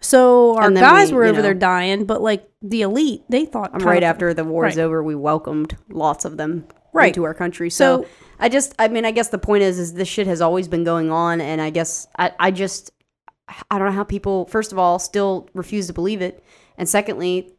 [0.01, 3.81] So our guys we, were over know, there dying, but like the elite, they thought.
[3.83, 4.83] Right after the war is right.
[4.83, 7.09] over, we welcomed lots of them right.
[7.09, 7.69] into our country.
[7.69, 8.07] So, so,
[8.39, 10.83] I just, I mean, I guess the point is, is this shit has always been
[10.83, 12.91] going on, and I guess I, I just,
[13.69, 16.43] I don't know how people, first of all, still refuse to believe it,
[16.77, 17.53] and secondly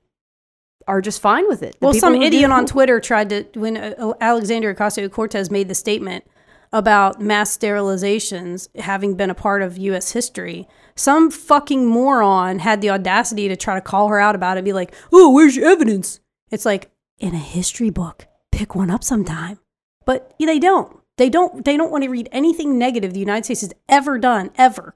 [0.87, 1.76] are just fine with it.
[1.81, 5.74] The well, some idiot on Twitter tried to when uh, Alexandria Ocasio Cortez made the
[5.74, 6.24] statement
[6.72, 10.12] about mass sterilizations having been a part of U.S.
[10.12, 10.66] history.
[10.94, 14.72] Some fucking moron had the audacity to try to call her out about it, be
[14.72, 19.59] like, "Oh, where's your evidence?" It's like in a history book, pick one up sometime.
[20.05, 20.98] But they don't.
[21.16, 21.64] They don't.
[21.64, 24.94] They don't want to read anything negative the United States has ever done, ever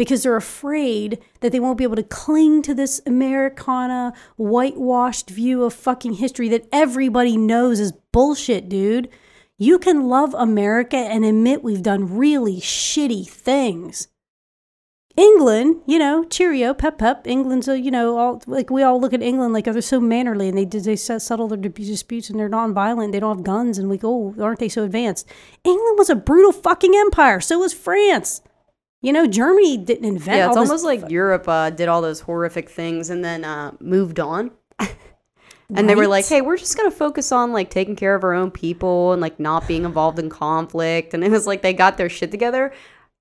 [0.00, 5.62] because they're afraid that they won't be able to cling to this Americana whitewashed view
[5.62, 9.10] of fucking history that everybody knows is bullshit, dude.
[9.58, 14.08] You can love America and admit we've done really shitty things.
[15.18, 17.26] England, you know, cheerio, pep pep.
[17.26, 20.00] England's a, you know, all like we all look at England like oh, they're so
[20.00, 23.12] mannerly and they they settle their disputes and they're non-violent.
[23.12, 25.28] They don't have guns and we go, oh, aren't they so advanced?
[25.62, 27.42] England was a brutal fucking empire.
[27.42, 28.40] So was France.
[29.02, 30.36] You know, Germany didn't invent.
[30.36, 34.20] Yeah, it's almost like Europe uh, did all those horrific things and then uh, moved
[34.20, 34.50] on.
[34.78, 34.88] and
[35.70, 35.86] right?
[35.86, 38.50] they were like, "Hey, we're just gonna focus on like taking care of our own
[38.50, 42.10] people and like not being involved in conflict." And it was like they got their
[42.10, 42.72] shit together.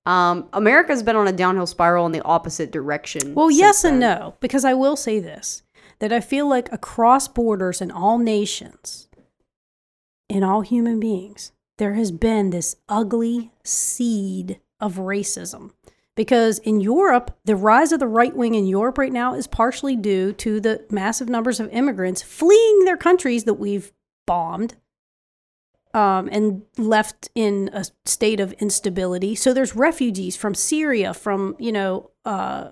[0.06, 3.34] Um, America's been on a downhill spiral in the opposite direction.
[3.34, 3.94] Well, yes then.
[3.94, 5.64] and no, because I will say this:
[6.00, 9.08] that I feel like across borders in all nations,
[10.28, 15.72] in all human beings, there has been this ugly seed of racism.
[16.16, 19.96] Because in Europe, the rise of the right wing in Europe right now is partially
[19.96, 23.94] due to the massive numbers of immigrants fleeing their countries that we've
[24.28, 24.76] bombed
[25.94, 29.34] um, and left in a state of instability.
[29.34, 32.72] So there's refugees from Syria, from, you know, uh,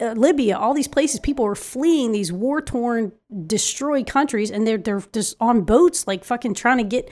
[0.00, 3.12] uh, Libya, all these places, people are fleeing these war torn,
[3.46, 7.10] destroyed countries, and they're they're just on boats, like fucking trying to get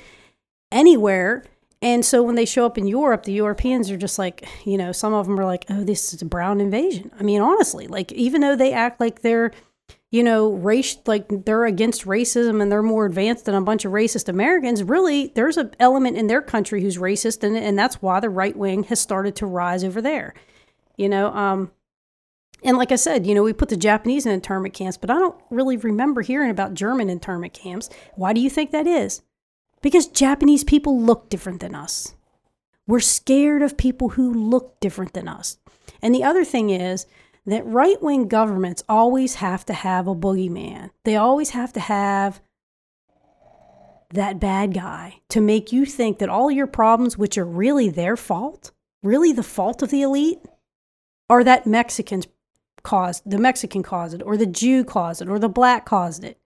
[0.72, 1.44] anywhere.
[1.82, 4.92] And so when they show up in Europe, the Europeans are just like, you know,
[4.92, 7.10] some of them are like, oh, this is a brown invasion.
[7.18, 9.50] I mean, honestly, like, even though they act like they're,
[10.10, 13.92] you know, race, like they're against racism and they're more advanced than a bunch of
[13.92, 17.42] racist Americans, really, there's an element in their country who's racist.
[17.42, 20.34] And, and that's why the right wing has started to rise over there,
[20.98, 21.32] you know.
[21.32, 21.70] Um,
[22.62, 25.14] and like I said, you know, we put the Japanese in internment camps, but I
[25.14, 27.88] don't really remember hearing about German internment camps.
[28.16, 29.22] Why do you think that is?
[29.82, 32.14] Because Japanese people look different than us.
[32.86, 35.58] We're scared of people who look different than us.
[36.02, 37.06] And the other thing is
[37.46, 40.90] that right wing governments always have to have a boogeyman.
[41.04, 42.40] They always have to have
[44.12, 48.16] that bad guy to make you think that all your problems, which are really their
[48.16, 50.40] fault, really the fault of the elite,
[51.28, 52.26] are that Mexicans
[52.82, 56.39] caused, the Mexican caused it, or the Jew caused it, or the black caused it.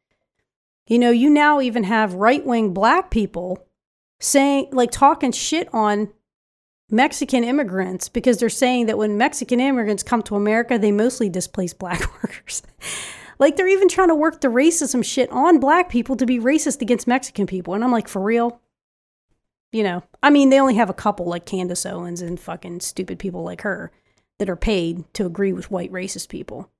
[0.87, 3.66] You know, you now even have right wing black people
[4.20, 6.12] saying, like, talking shit on
[6.90, 11.73] Mexican immigrants because they're saying that when Mexican immigrants come to America, they mostly displace
[11.73, 12.62] black workers.
[13.38, 16.83] like, they're even trying to work the racism shit on black people to be racist
[16.83, 17.75] against Mexican people.
[17.75, 18.61] And I'm like, for real?
[19.73, 23.18] You know, I mean, they only have a couple like Candace Owens and fucking stupid
[23.18, 23.90] people like her
[24.38, 26.70] that are paid to agree with white racist people.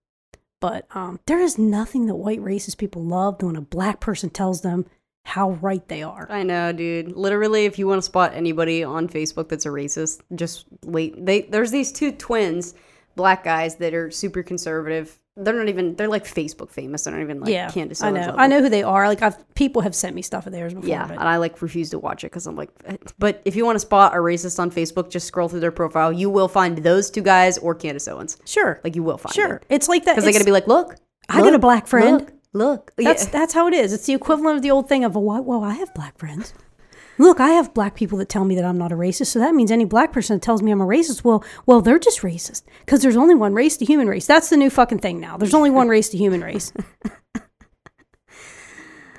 [0.64, 4.62] But um, there is nothing that white racist people love when a black person tells
[4.62, 4.87] them
[5.27, 6.27] how right they are.
[6.31, 7.14] I know, dude.
[7.14, 11.22] Literally, if you want to spot anybody on Facebook that's a racist, just wait.
[11.22, 12.72] They there's these two twins,
[13.14, 17.05] black guys that are super conservative, they're not even they're like Facebook famous.
[17.05, 18.03] They're not even like yeah, Candace.
[18.03, 18.20] I know.
[18.20, 18.40] Level.
[18.40, 19.09] I know who they are.
[19.09, 20.88] Like I've people have sent me stuff of theirs before.
[20.88, 21.18] Yeah, but.
[21.18, 22.70] and I like refuse to watch it because I'm like.
[23.18, 26.12] But if you want to spot a racist on Facebook, just scroll through their profile.
[26.12, 28.38] You will find those two guys or Candace Owens.
[28.44, 29.35] Sure, like you will find.
[29.35, 29.66] Sure, it.
[29.68, 30.97] it's like that because they're gonna be like, look,
[31.29, 32.20] I got a black friend.
[32.20, 32.92] Look, look.
[32.97, 33.31] That's yeah.
[33.31, 33.92] that's how it is.
[33.92, 36.55] It's the equivalent of the old thing of, well, well, I have black friends.
[37.18, 39.55] Look, I have black people that tell me that I'm not a racist, so that
[39.55, 42.62] means any black person that tells me I'm a racist, well, well, they're just racist
[42.85, 44.27] because there's only one race, the human race.
[44.27, 45.37] That's the new fucking thing now.
[45.37, 46.72] There's only one race, the human race.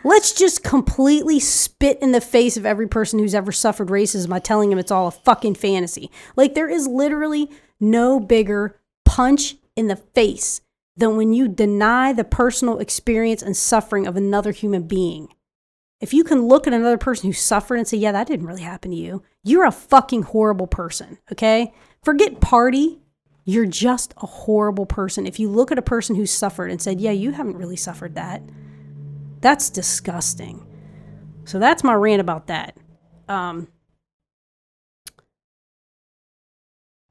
[0.04, 4.38] Let's just completely spit in the face of every person who's ever suffered racism by
[4.38, 6.12] telling them it's all a fucking fantasy.
[6.36, 10.62] Like there is literally no bigger punch in the face
[10.96, 15.30] than when you deny the personal experience and suffering of another human being.
[16.02, 18.62] If you can look at another person who suffered and say, yeah, that didn't really
[18.62, 21.74] happen to you, you're a fucking horrible person, okay?
[22.04, 23.02] Forget party.
[23.46, 25.26] You're just a horrible person.
[25.26, 28.16] If you look at a person who suffered and said, yeah, you haven't really suffered
[28.16, 28.42] that,
[29.40, 30.66] that's disgusting.
[31.46, 32.76] So that's my rant about that.
[33.30, 33.68] Um,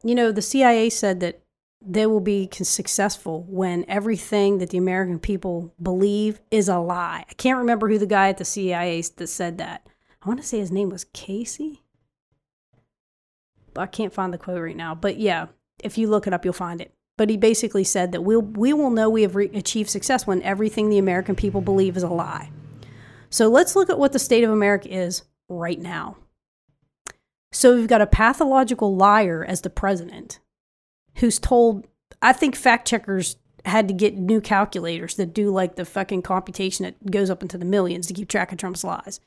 [0.03, 1.44] you know, the CIA said that
[1.87, 7.25] they will be successful when everything that the American people believe is a lie.
[7.29, 9.87] I can't remember who the guy at the CIA that said that.
[10.23, 11.83] I want to say his name was Casey.
[13.77, 15.47] I can't find the quote right now, but yeah,
[15.83, 16.95] if you look it up, you'll find it.
[17.17, 20.43] But he basically said that we'll, we will know we have re- achieved success when
[20.43, 22.51] everything the American people believe is a lie.
[23.31, 26.17] So let's look at what the state of America is right now.
[27.53, 30.41] So we've got a pathological liar as the president
[31.17, 31.87] who's told,
[32.23, 36.85] I think fact checkers had to get new calculators that do like the fucking computation
[36.85, 39.21] that goes up into the millions to keep track of Trump's lies.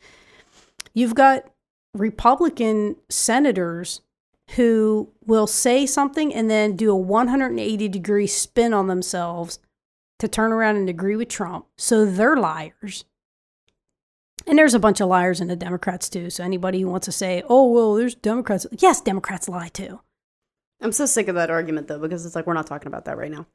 [0.94, 1.50] You've got
[1.94, 4.02] Republican senators
[4.52, 9.60] who will say something and then do a 180 degree spin on themselves
[10.20, 11.66] to turn around and agree with Trump.
[11.78, 13.06] So they're liars.
[14.46, 16.30] And there's a bunch of liars in the Democrats too.
[16.30, 18.66] So anybody who wants to say, oh, well, there's Democrats.
[18.72, 20.00] Yes, Democrats lie too.
[20.82, 23.18] I'm so sick of that argument though, because it's like we're not talking about that
[23.18, 23.48] right now.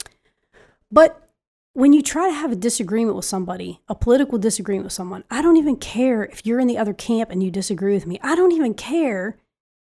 [0.90, 1.28] But
[1.74, 5.40] when you try to have a disagreement with somebody, a political disagreement with someone, I
[5.40, 8.18] don't even care if you're in the other camp and you disagree with me.
[8.22, 9.38] I don't even care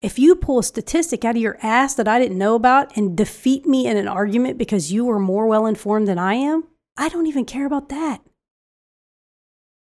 [0.02, 3.16] if you pull a statistic out of your ass that I didn't know about and
[3.16, 6.66] defeat me in an argument because you were more well informed than I am.
[6.98, 8.22] I don't even care about that.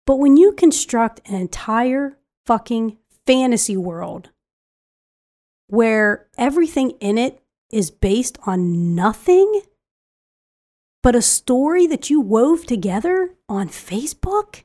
[0.06, 4.30] But when you construct an entire fucking fantasy world
[5.68, 9.62] where everything in it is based on nothing
[11.02, 14.64] but a story that you wove together on Facebook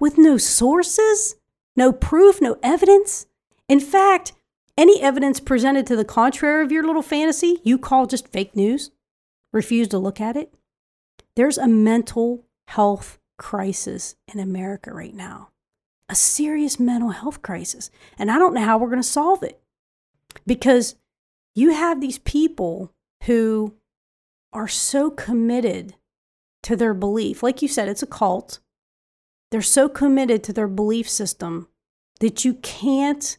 [0.00, 1.36] with no sources,
[1.76, 3.26] no proof, no evidence.
[3.68, 4.32] In fact,
[4.78, 8.92] any evidence presented to the contrary of your little fantasy, you call just fake news,
[9.52, 10.54] refuse to look at it.
[11.36, 15.50] There's a mental health crisis in America right now,
[16.08, 17.90] a serious mental health crisis.
[18.18, 19.60] And I don't know how we're going to solve it
[20.46, 20.96] because
[21.54, 22.92] you have these people
[23.24, 23.74] who
[24.52, 25.94] are so committed
[26.62, 27.42] to their belief.
[27.42, 28.60] Like you said, it's a cult.
[29.50, 31.68] They're so committed to their belief system
[32.20, 33.38] that you can't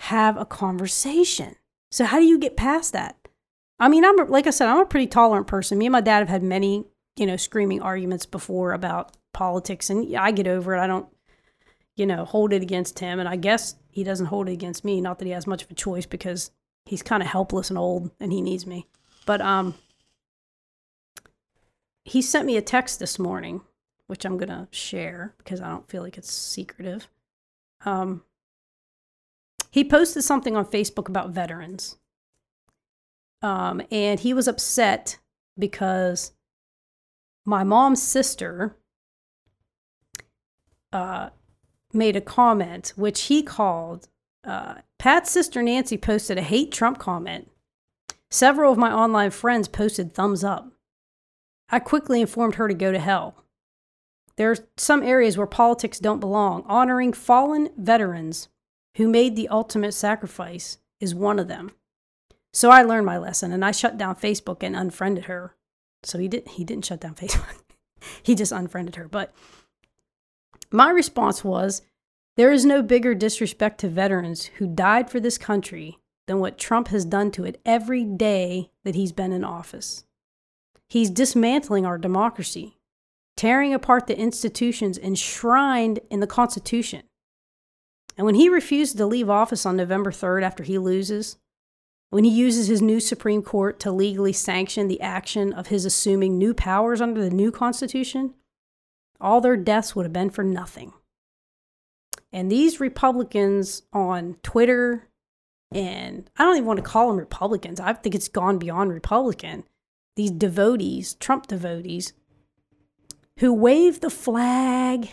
[0.00, 1.56] have a conversation.
[1.90, 3.16] So, how do you get past that?
[3.78, 5.78] I mean, I'm like I said, I'm a pretty tolerant person.
[5.78, 6.84] Me and my dad have had many,
[7.16, 10.80] you know, screaming arguments before about politics, and I get over it.
[10.80, 11.08] I don't,
[11.96, 15.00] you know, hold it against him, and I guess he doesn't hold it against me.
[15.00, 16.50] Not that he has much of a choice because
[16.86, 18.86] he's kind of helpless and old, and he needs me.
[19.26, 19.74] But um,
[22.04, 23.62] he sent me a text this morning,
[24.06, 27.08] which I'm gonna share because I don't feel like it's secretive.
[27.84, 28.22] Um,
[29.70, 31.96] he posted something on Facebook about veterans.
[33.42, 35.18] Um, and he was upset
[35.58, 36.32] because
[37.46, 38.76] my mom's sister
[40.92, 41.30] uh,
[41.92, 44.08] made a comment, which he called
[44.44, 47.50] uh, Pat's sister Nancy posted a hate Trump comment.
[48.30, 50.68] Several of my online friends posted thumbs up.
[51.68, 53.44] I quickly informed her to go to hell.
[54.36, 56.64] There are some areas where politics don't belong.
[56.66, 58.48] Honoring fallen veterans
[58.96, 61.72] who made the ultimate sacrifice is one of them.
[62.52, 65.54] So I learned my lesson and I shut down Facebook and unfriended her.
[66.02, 67.60] So he did he didn't shut down Facebook.
[68.22, 69.08] he just unfriended her.
[69.08, 69.32] But
[70.72, 71.82] my response was
[72.36, 76.88] there is no bigger disrespect to veterans who died for this country than what Trump
[76.88, 80.04] has done to it every day that he's been in office.
[80.88, 82.78] He's dismantling our democracy,
[83.36, 87.02] tearing apart the institutions enshrined in the Constitution.
[88.16, 91.36] And when he refuses to leave office on November 3rd after he loses,
[92.10, 96.38] when he uses his new Supreme Court to legally sanction the action of his assuming
[96.38, 98.34] new powers under the new Constitution,
[99.20, 100.92] all their deaths would have been for nothing.
[102.32, 105.08] And these Republicans on Twitter,
[105.72, 109.64] and I don't even want to call them Republicans, I think it's gone beyond Republican.
[110.16, 112.12] These devotees, Trump devotees,
[113.38, 115.10] who wave the flag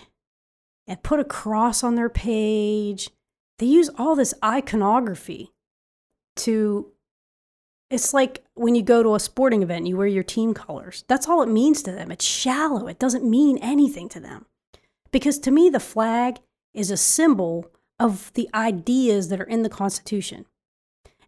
[0.85, 3.09] and put a cross on their page.
[3.59, 5.53] They use all this iconography
[6.37, 6.91] to
[7.89, 11.05] it's like when you go to a sporting event, and you wear your team colors.
[11.07, 12.11] That's all it means to them.
[12.11, 12.87] It's shallow.
[12.87, 14.45] It doesn't mean anything to them.
[15.11, 16.39] Because to me, the flag
[16.73, 20.45] is a symbol of the ideas that are in the Constitution.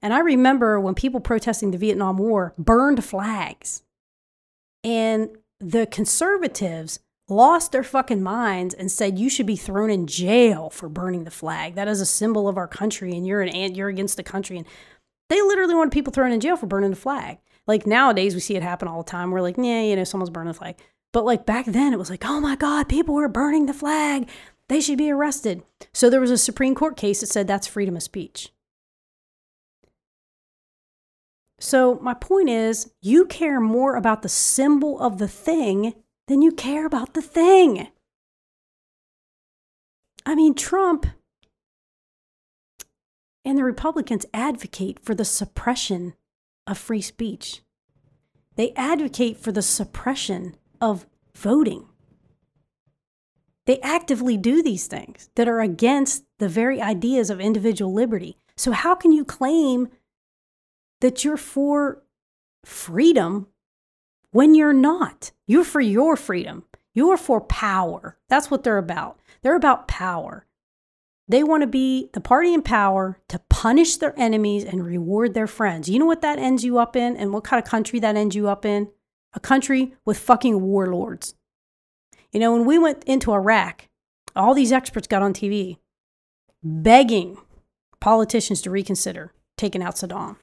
[0.01, 3.83] And I remember when people protesting the Vietnam War burned flags.
[4.83, 5.29] And
[5.59, 10.89] the conservatives lost their fucking minds and said you should be thrown in jail for
[10.89, 11.75] burning the flag.
[11.75, 14.67] That is a symbol of our country and you're an you're against the country and
[15.29, 17.37] they literally wanted people thrown in jail for burning the flag.
[17.67, 19.31] Like nowadays, we see it happen all the time.
[19.31, 20.75] We're like, yeah, you know, someone's burning the flag.
[21.11, 24.27] But like back then, it was like, oh my God, people were burning the flag.
[24.67, 25.63] They should be arrested.
[25.93, 28.49] So there was a Supreme Court case that said that's freedom of speech.
[31.59, 35.93] So my point is, you care more about the symbol of the thing
[36.27, 37.89] than you care about the thing.
[40.25, 41.07] I mean, Trump
[43.49, 46.13] and the Republicans advocate for the suppression
[46.67, 47.63] of free speech.
[48.57, 51.87] They advocate for the suppression of voting.
[53.65, 58.37] They actively do these things that are against the very ideas of individual liberty.
[58.55, 59.87] So, how can you claim
[61.01, 62.03] that you're for
[62.63, 63.47] freedom
[64.29, 65.31] when you're not?
[65.47, 66.65] You're for your freedom.
[66.93, 68.19] You're for power.
[68.27, 69.19] That's what they're about.
[69.41, 70.45] They're about power.
[71.29, 75.45] They want to be the party in power to punish their enemies and reward their
[75.45, 75.87] friends.
[75.87, 78.35] You know what that ends you up in and what kind of country that ends
[78.35, 78.89] you up in?
[79.33, 81.35] A country with fucking warlords.
[82.31, 83.87] You know, when we went into Iraq,
[84.35, 85.77] all these experts got on TV
[86.63, 87.37] begging
[87.99, 90.37] politicians to reconsider taking out Saddam.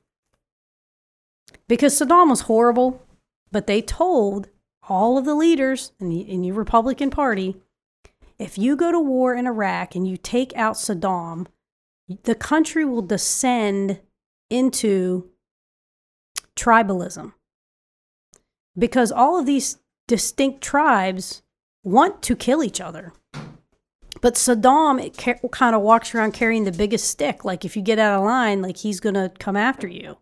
[1.67, 3.03] Because Saddam was horrible,
[3.51, 4.49] but they told
[4.89, 7.57] all of the leaders in, the, in your Republican Party
[8.39, 11.47] if you go to war in Iraq and you take out Saddam,
[12.25, 14.01] the country will descend
[14.51, 15.31] into
[16.55, 17.33] tribalism.
[18.79, 21.43] Because all of these distinct tribes
[21.83, 23.13] want to kill each other.
[24.21, 27.45] But Saddam it ca- kind of walks around carrying the biggest stick.
[27.45, 30.19] Like if you get out of line, like he's going to come after you.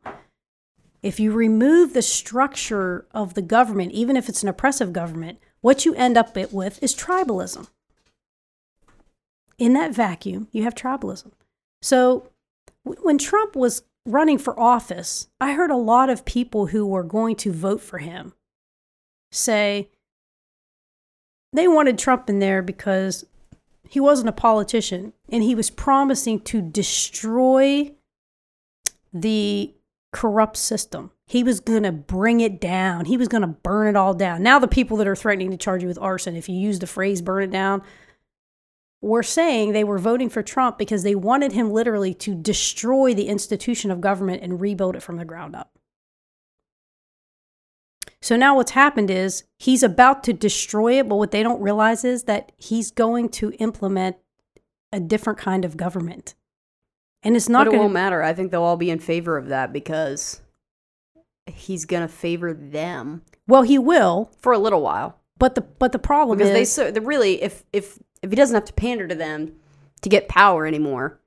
[1.02, 5.84] If you remove the structure of the government, even if it's an oppressive government, what
[5.84, 7.68] you end up with is tribalism.
[9.58, 11.32] In that vacuum, you have tribalism.
[11.82, 12.30] So
[12.82, 17.36] when Trump was running for office, I heard a lot of people who were going
[17.36, 18.34] to vote for him
[19.30, 19.90] say
[21.52, 23.24] they wanted Trump in there because
[23.88, 27.92] he wasn't a politician and he was promising to destroy
[29.12, 29.74] the
[30.12, 31.10] corrupt system.
[31.26, 33.06] He was going to bring it down.
[33.06, 34.42] He was going to burn it all down.
[34.42, 36.86] Now, the people that are threatening to charge you with arson, if you use the
[36.86, 37.82] phrase burn it down,
[39.04, 43.28] were saying they were voting for Trump because they wanted him literally to destroy the
[43.28, 45.78] institution of government and rebuild it from the ground up.
[48.20, 52.04] So now what's happened is he's about to destroy it, but what they don't realize
[52.04, 54.16] is that he's going to implement
[54.92, 56.34] a different kind of government.
[57.22, 58.22] And it's not But it going won't to matter.
[58.22, 60.40] I think they'll all be in favor of that because
[61.46, 65.18] he's gonna favor them Well, he will, for a little while.
[65.38, 68.36] but the but the problem Because they is so they really if if if he
[68.36, 69.54] doesn't have to pander to them
[70.02, 71.20] to get power anymore,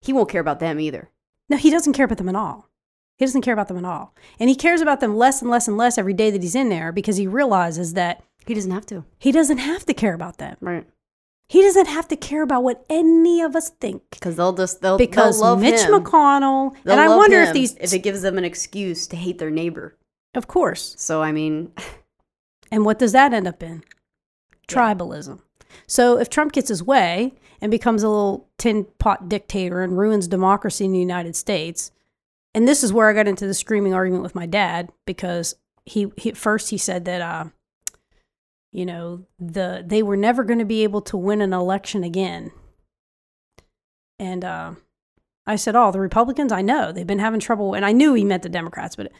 [0.00, 1.10] he won't care about them either.
[1.48, 2.68] no, he doesn't care about them at all.
[3.18, 4.14] He doesn't care about them at all.
[4.40, 6.68] And he cares about them less and less and less every day that he's in
[6.70, 9.04] there because he realizes that He doesn't have to.
[9.18, 10.56] he doesn't have to care about them.
[10.60, 10.86] Right.
[11.48, 14.02] He doesn't have to care about what any of us think.
[14.10, 15.92] Because they'll just they'll Because they'll love Mitch him.
[15.92, 19.38] McConnell, They'll and I wonder if these, if it gives them an excuse to hate
[19.38, 19.96] their neighbor.
[20.34, 21.72] of course, So I mean,
[22.72, 23.84] And what does that end up in?
[24.66, 25.40] Tribalism.
[25.86, 30.28] So if Trump gets his way and becomes a little tin pot dictator and ruins
[30.28, 31.90] democracy in the United States,
[32.54, 35.54] and this is where I got into the screaming argument with my dad because
[35.84, 37.44] he, he first he said that uh,
[38.72, 42.52] you know the they were never going to be able to win an election again,
[44.18, 44.74] and uh,
[45.46, 46.92] I said, "Oh, the Republicans, I know.
[46.92, 49.10] They've been having trouble," and I knew he meant the Democrats, but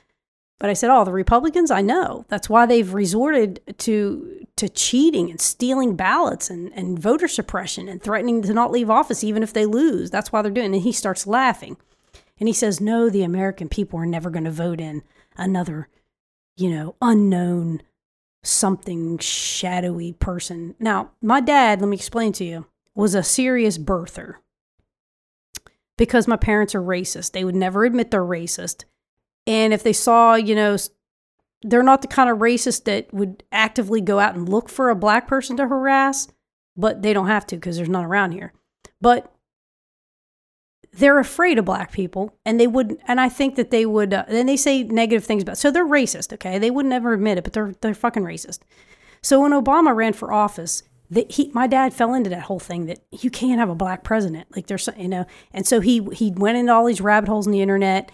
[0.58, 2.24] but I said, "Oh, the Republicans, I know.
[2.28, 8.02] That's why they've resorted to to cheating and stealing ballots and, and voter suppression and
[8.02, 10.10] threatening to not leave office even if they lose.
[10.10, 10.76] That's why they're doing." it.
[10.76, 11.76] And he starts laughing,
[12.38, 15.02] and he says, "No, the American people are never going to vote in
[15.36, 15.88] another,
[16.56, 17.82] you know, unknown."
[18.44, 20.74] Something shadowy person.
[20.80, 24.38] Now, my dad, let me explain to you, was a serious birther
[25.96, 27.30] because my parents are racist.
[27.30, 28.84] They would never admit they're racist.
[29.46, 30.76] And if they saw, you know,
[31.62, 34.96] they're not the kind of racist that would actively go out and look for a
[34.96, 36.28] black person to harass,
[36.76, 38.52] but they don't have to because there's none around here.
[39.00, 39.32] But
[40.92, 44.24] they're afraid of black people and they would and i think that they would uh,
[44.28, 46.58] then they say negative things about so they're racist okay?
[46.58, 48.60] They would never admit it but they're they're fucking racist.
[49.22, 52.86] So when obama ran for office that he my dad fell into that whole thing
[52.86, 55.24] that you can't have a black president like there's you know?
[55.52, 58.12] And so he he went into all these rabbit holes in the internet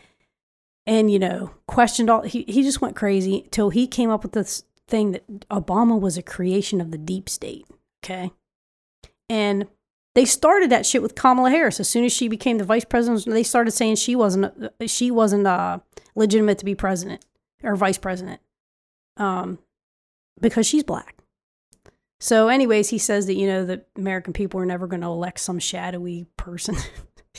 [0.88, 4.32] and you know questioned all he, he just went crazy till he came up with
[4.32, 7.66] this thing that obama was a creation of the deep state
[8.04, 8.32] okay
[9.28, 9.68] and
[10.18, 11.78] they started that shit with Kamala Harris.
[11.78, 14.52] As soon as she became the vice president, they started saying she wasn't
[14.86, 15.78] she wasn't uh,
[16.16, 17.24] legitimate to be president
[17.62, 18.40] or vice president,
[19.16, 19.60] um,
[20.40, 21.18] because she's black.
[22.18, 25.38] So, anyways, he says that you know the American people are never going to elect
[25.38, 26.76] some shadowy person,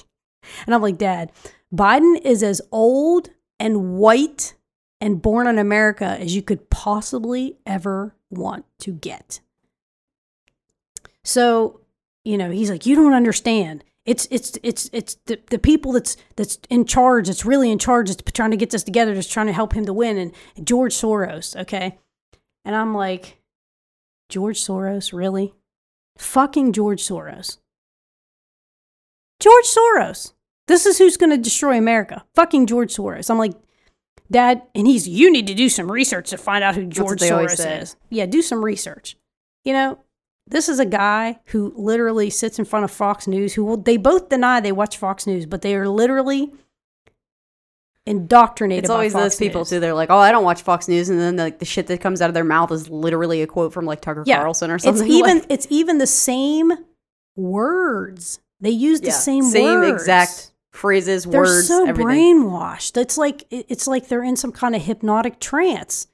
[0.66, 1.34] and I'm like, Dad,
[1.76, 3.30] Biden is as old
[3.60, 4.56] and white
[5.02, 9.40] and born in America as you could possibly ever want to get.
[11.24, 11.82] So
[12.24, 13.84] you know he's like you don't understand.
[14.06, 18.10] It's it's it's it's the, the people that's that's in charge that's really in charge
[18.10, 20.18] that's trying to get this together that's trying to help him to win.
[20.18, 22.00] And, and george soros okay?
[22.66, 23.38] And i'm like
[24.30, 25.14] george soros?
[25.14, 25.54] Really?
[26.18, 27.58] Fucking george soros.
[29.40, 30.34] George soros
[30.70, 33.54] this is who's going to destroy america fucking george soros i'm like
[34.32, 37.82] dad and he's you need to do some research to find out who george soros
[37.82, 39.18] is yeah do some research
[39.66, 40.00] you know
[40.48, 43.54] this is a guy who literally sits in front of Fox News.
[43.54, 46.52] Who will, they both deny they watch Fox News, but they are literally
[48.06, 48.86] indoctrinated.
[48.86, 49.70] It's always those people News.
[49.70, 49.80] too.
[49.80, 52.20] They're like, "Oh, I don't watch Fox News," and then like the shit that comes
[52.20, 54.38] out of their mouth is literally a quote from like Tucker Yeah.
[54.38, 55.04] Carlson or something.
[55.06, 56.72] It's even like- it's even the same
[57.36, 58.40] words.
[58.60, 60.02] They use the Yeah, same same words.
[60.02, 61.68] exact phrases, words.
[61.68, 62.44] They're so everything.
[62.44, 62.96] brainwashed.
[63.00, 66.08] It's like it's like they're in some kind of hypnotic trance,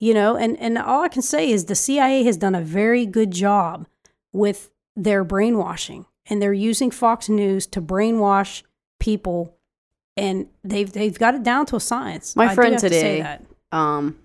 [0.00, 0.36] you know.
[0.36, 3.86] And and all I can say is the CIA has done a very good job
[4.32, 8.62] with their brainwashing, and they're using Fox News to brainwash
[9.00, 9.56] people,
[10.16, 12.36] and they've they've got it down to a science.
[12.36, 13.44] My I friend to today- that.
[13.72, 14.18] um,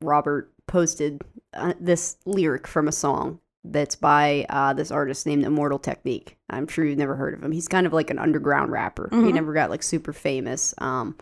[0.00, 1.22] Robert posted
[1.54, 6.36] uh, this lyric from a song that's by uh, this artist named Immortal Technique.
[6.50, 7.52] I'm sure you've never heard of him.
[7.52, 9.08] He's kind of like an underground rapper.
[9.10, 9.34] He Mhm.
[9.34, 10.74] never got like super famous.
[10.78, 11.16] Um,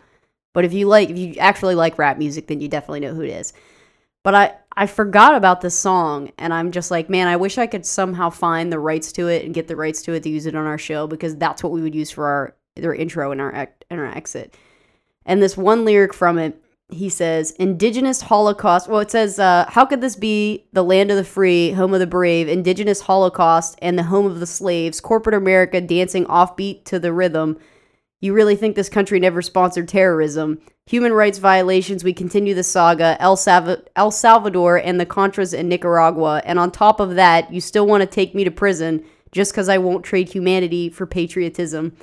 [0.53, 3.21] but if you like, if you actually like rap music, then you definitely know who
[3.21, 3.53] it is.
[4.23, 7.67] But I, I forgot about this song, and I'm just like, man, I wish I
[7.67, 10.45] could somehow find the rights to it and get the rights to it to use
[10.45, 13.41] it on our show because that's what we would use for our their intro and
[13.41, 13.51] our
[13.89, 14.55] and our exit.
[15.25, 16.59] And this one lyric from it,
[16.91, 18.87] he says, Indigenous Holocaust.
[18.87, 21.99] Well, it says, uh, How could this be the land of the free, home of
[21.99, 26.99] the brave, Indigenous Holocaust, and the home of the slaves, corporate America dancing offbeat to
[26.99, 27.57] the rhythm?
[28.19, 30.61] You really think this country never sponsored terrorism?
[30.85, 33.39] Human rights violations, we continue the saga, El,
[33.95, 36.41] El Salvador and the Contras in Nicaragua.
[36.45, 39.69] And on top of that, you still want to take me to prison just because
[39.69, 41.95] I won't trade humanity for patriotism.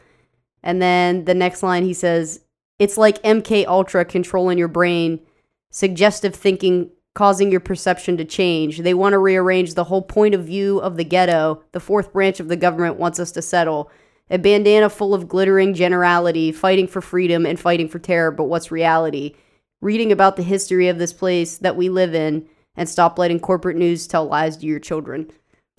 [0.63, 2.41] And then the next line he says,
[2.79, 5.21] it's like MK Ultra controlling your brain,
[5.71, 8.79] suggestive thinking causing your perception to change.
[8.79, 11.65] They want to rearrange the whole point of view of the ghetto.
[11.73, 13.91] The fourth branch of the government wants us to settle.
[14.31, 18.71] A bandana full of glittering generality, fighting for freedom and fighting for terror, but what's
[18.71, 19.35] reality?
[19.81, 23.77] Reading about the history of this place that we live in and stop letting corporate
[23.77, 25.29] news tell lies to your children.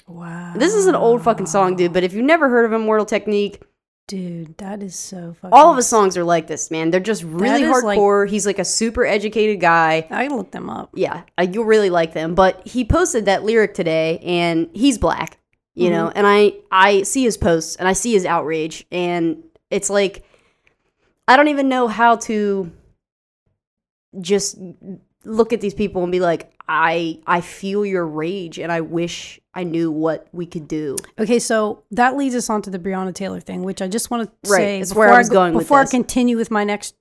[0.08, 3.06] Wow, This is an old fucking song, dude, but if you've never heard of Immortal
[3.06, 3.62] Technique,
[4.10, 5.54] dude, that is so fucking.
[5.54, 6.90] all of his songs are like this, man.
[6.90, 8.28] They're just really is like- hardcore.
[8.28, 10.08] He's like a super educated guy.
[10.10, 10.90] I look them up.
[10.96, 12.34] Yeah, uh, you'll really like them.
[12.36, 15.38] But he posted that lyric today, and he's black,
[15.76, 16.12] you know.
[16.14, 20.26] And I I see his posts, and I see his outrage, and it's like
[21.28, 22.72] I don't even know how to
[24.20, 24.58] just
[25.24, 29.40] look at these people and be like, I I feel your rage, and I wish
[29.56, 30.98] I knew what we could do.
[31.18, 34.30] Okay, so that leads us on to the Breonna Taylor thing, which I just want
[34.30, 35.80] to Right, say before, where I was go- going with before.
[35.80, 36.94] I continue with my next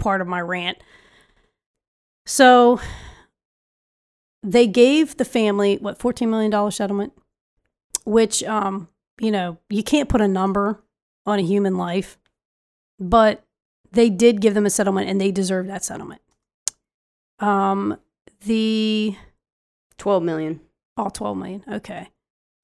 [0.00, 0.78] part of my rant.
[2.26, 2.80] So
[4.42, 7.12] they gave the family what fourteen million dollar settlement,
[8.04, 8.88] which um
[9.20, 10.82] you know you can't put a number
[11.26, 12.18] on a human life,
[12.98, 13.44] but
[13.92, 16.20] they did give them a settlement and they deserve that settlement.
[17.38, 17.98] Um,
[18.44, 19.16] the
[19.98, 20.60] Twelve million.
[20.96, 21.64] all 12 million.
[21.70, 22.08] Okay.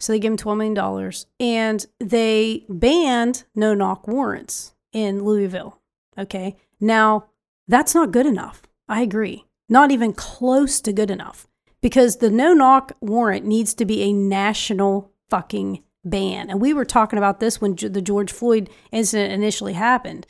[0.01, 5.81] So they give him 12 million dollars and they banned no knock warrants in Louisville.
[6.17, 6.57] Okay.
[6.81, 7.27] Now,
[7.67, 8.63] that's not good enough.
[8.89, 9.45] I agree.
[9.69, 11.47] Not even close to good enough
[11.81, 16.49] because the no knock warrant needs to be a national fucking ban.
[16.49, 20.27] And we were talking about this when the George Floyd incident initially happened.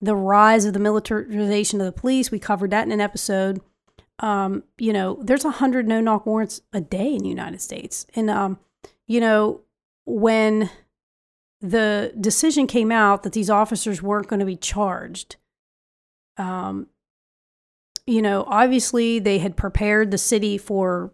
[0.00, 3.60] The rise of the militarization of the police, we covered that in an episode
[4.18, 8.06] um, you know, there's a hundred no knock warrants a day in the United States.
[8.14, 8.58] And, um,
[9.06, 9.60] you know,
[10.04, 10.70] when
[11.60, 15.36] the decision came out that these officers weren't going to be charged,
[16.36, 16.86] um,
[18.06, 21.12] you know, obviously they had prepared the city for,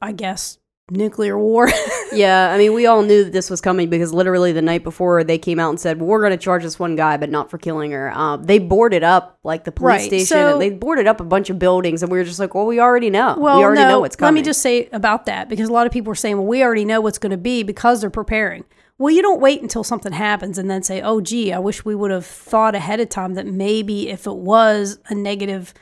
[0.00, 0.58] I guess,
[0.90, 1.68] nuclear war.
[2.12, 5.22] Yeah, I mean, we all knew that this was coming because literally the night before
[5.22, 7.50] they came out and said, well, "We're going to charge this one guy, but not
[7.52, 10.26] for killing her." Um, they boarded up like the police Right, station.
[10.26, 12.66] so- and they boarded up a bunch of buildings, and we were just like, "Well,
[12.66, 13.36] we already know.
[13.38, 15.72] well, we already no, know what's coming." Let me just say about that because a
[15.72, 18.10] lot of people are saying, well, we already know what's going to be because they're
[18.10, 18.64] preparing.
[18.98, 21.94] Well, you don't wait until something happens and then say, oh, gee, I wish we
[21.94, 25.72] would have thought ahead of time that maybe if it was a negative,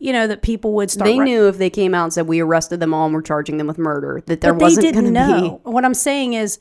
[0.00, 1.06] you know, that people would start.
[1.06, 3.22] they re- knew if they came out and said we arrested them all and we're
[3.22, 5.60] charging them with murder that there but they wasn't didn't going to know.
[5.62, 6.58] What I'm saying is,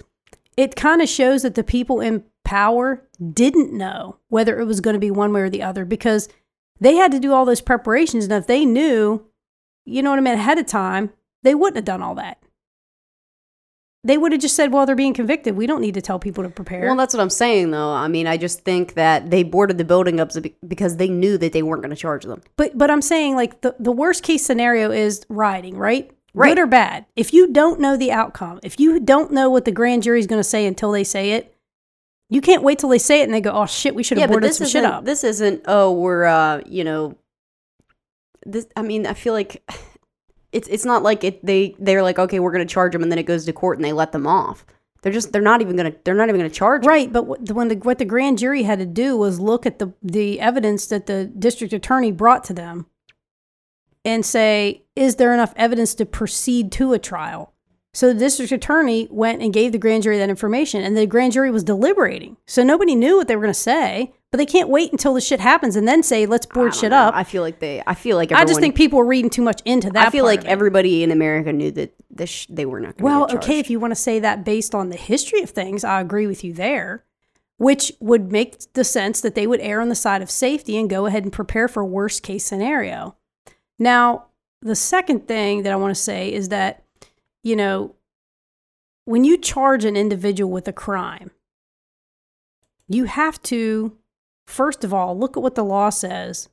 [0.58, 4.94] it kind of shows that the people in power didn't know whether it was going
[4.94, 6.28] to be one way or the other because
[6.82, 8.26] they had to do all those preparations.
[8.26, 9.26] And if they knew,
[9.86, 11.12] you know what I mean, ahead of time,
[11.44, 12.44] they wouldn't have done all that.
[14.04, 15.58] They would have just said, well, they're being convicted.
[15.58, 16.86] We don't need to tell people to prepare.
[16.86, 17.92] Well, that's what I'm saying, though.
[17.92, 20.32] I mean, I just think that they boarded the building up
[20.66, 22.42] because they knew that they weren't going to charge them.
[22.56, 26.10] But but I'm saying like the, the worst case scenario is rioting, right?
[26.34, 26.50] Right.
[26.50, 27.08] Good or bad.
[27.16, 30.28] If you don't know the outcome, if you don't know what the grand jury is
[30.28, 31.56] going to say until they say it,
[32.30, 34.24] you can't wait till they say it and they go, "Oh shit, we should yeah,
[34.24, 35.64] have but boarded this some shit up." This isn't.
[35.66, 37.18] Oh, we're uh, you know,
[38.46, 38.68] this.
[38.78, 39.64] I mean, I feel like
[40.52, 43.20] It's it's not like it they they're like okay we're gonna charge them and then
[43.20, 44.66] it goes to court and they let them off.
[45.02, 46.86] They're just they're not even gonna they're not even gonna charge.
[46.86, 49.66] Right, but what the, when the what the grand jury had to do was look
[49.66, 52.88] at the the evidence that the district attorney brought to them
[54.04, 57.54] and say, is there enough evidence to proceed to a trial?
[57.94, 61.34] So the district attorney went and gave the grand jury that information, and the grand
[61.34, 62.38] jury was deliberating.
[62.46, 65.22] So nobody knew what they were going to say, but they can't wait until the
[65.22, 66.98] shit happens and then say, "Let's board shit know.
[66.98, 69.42] up." I feel like they I feel like I just think people were reading too
[69.42, 70.08] much into that.
[70.08, 73.04] I feel like everybody in America knew that this sh- they were not going to
[73.04, 76.00] Well, okay, if you want to say that based on the history of things, I
[76.00, 77.04] agree with you there,
[77.58, 80.90] which would make the sense that they would err on the side of safety and
[80.90, 83.16] go ahead and prepare for worst case scenario.
[83.80, 84.26] Now,
[84.62, 86.84] the second thing that I want to say is that,
[87.44, 87.96] you know,
[89.06, 91.32] when you charge an individual with a crime,
[92.88, 93.98] you have to,
[94.48, 96.50] first of all, look at what the law says,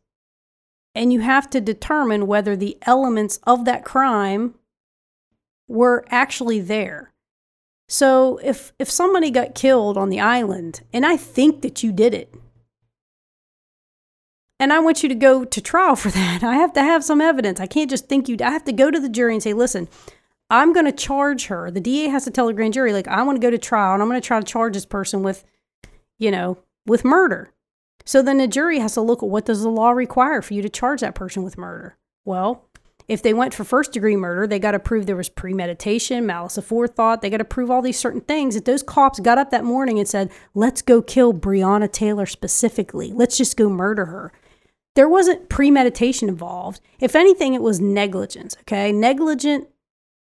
[0.95, 4.55] and you have to determine whether the elements of that crime
[5.69, 7.13] were actually there.
[7.89, 12.15] So if if somebody got killed on the island and I think that you did
[12.15, 12.35] it
[14.59, 17.21] and I want you to go to trial for that, I have to have some
[17.21, 17.61] evidence.
[17.61, 19.89] I can't just think you I have to go to the jury and say, "Listen,
[20.51, 23.23] I'm going to charge her." The DA has to tell the grand jury like, "I
[23.23, 25.45] want to go to trial and I'm going to try to charge this person with
[26.19, 27.53] you know, with murder."
[28.05, 30.63] So then the jury has to look at what does the law require for you
[30.63, 31.97] to charge that person with murder?
[32.25, 32.65] Well,
[33.09, 36.57] if they went for first degree murder, they got to prove there was premeditation, malice
[36.57, 37.21] aforethought.
[37.21, 38.57] They got to prove all these certain things.
[38.57, 43.13] If those cops got up that morning and said, let's go kill Breonna Taylor specifically,
[43.13, 44.33] let's just go murder her.
[44.97, 46.81] There wasn't premeditation involved.
[47.01, 48.91] If anything, it was negligence, okay?
[48.93, 49.69] Negligent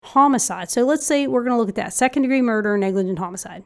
[0.05, 0.71] homicide.
[0.71, 3.65] So let's say we're going to look at that second degree murder, negligent homicide.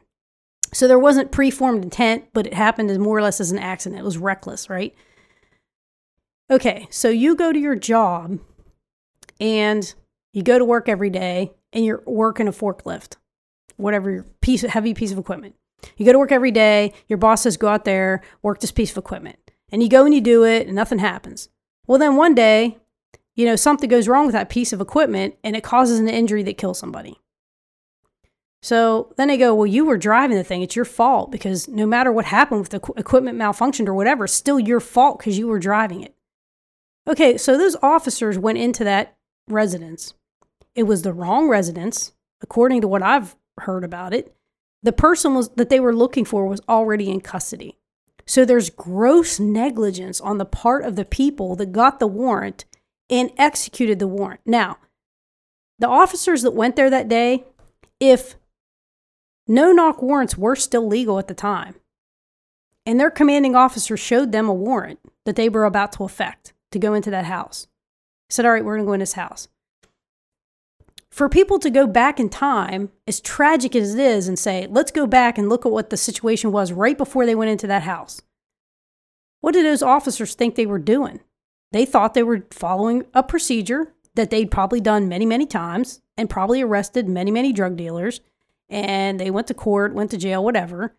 [0.73, 4.01] So there wasn't preformed intent, but it happened as more or less as an accident.
[4.01, 4.95] It was reckless, right?
[6.49, 8.39] Okay, so you go to your job
[9.39, 9.93] and
[10.33, 13.17] you go to work every day and you're working a forklift,
[13.77, 15.55] whatever your piece heavy piece of equipment.
[15.97, 18.91] You go to work every day, your boss says go out there, work this piece
[18.91, 19.37] of equipment.
[19.71, 21.49] And you go and you do it and nothing happens.
[21.87, 22.77] Well then one day,
[23.35, 26.43] you know, something goes wrong with that piece of equipment and it causes an injury
[26.43, 27.19] that kills somebody.
[28.61, 30.61] So then they go, Well, you were driving the thing.
[30.61, 34.33] It's your fault because no matter what happened with the equipment malfunctioned or whatever, it's
[34.33, 36.15] still your fault because you were driving it.
[37.05, 39.17] Okay, so those officers went into that
[39.49, 40.13] residence.
[40.75, 44.33] It was the wrong residence, according to what I've heard about it.
[44.81, 47.77] The person was that they were looking for was already in custody.
[48.25, 52.63] So there's gross negligence on the part of the people that got the warrant
[53.13, 54.41] and executed the warrant.
[54.43, 54.79] Now,
[55.77, 57.45] the officers that went there that day,
[57.99, 58.35] if
[59.47, 61.75] no knock warrants were still legal at the time,
[62.87, 66.79] and their commanding officer showed them a warrant that they were about to effect to
[66.79, 67.67] go into that house,
[68.31, 69.47] said, All right, we're going to go in this house.
[71.11, 74.91] For people to go back in time, as tragic as it is, and say, Let's
[74.91, 77.83] go back and look at what the situation was right before they went into that
[77.83, 78.23] house.
[79.41, 81.19] What did those officers think they were doing?
[81.73, 86.29] They thought they were following a procedure that they'd probably done many, many times and
[86.29, 88.21] probably arrested many, many drug dealers.
[88.69, 90.95] And they went to court, went to jail, whatever.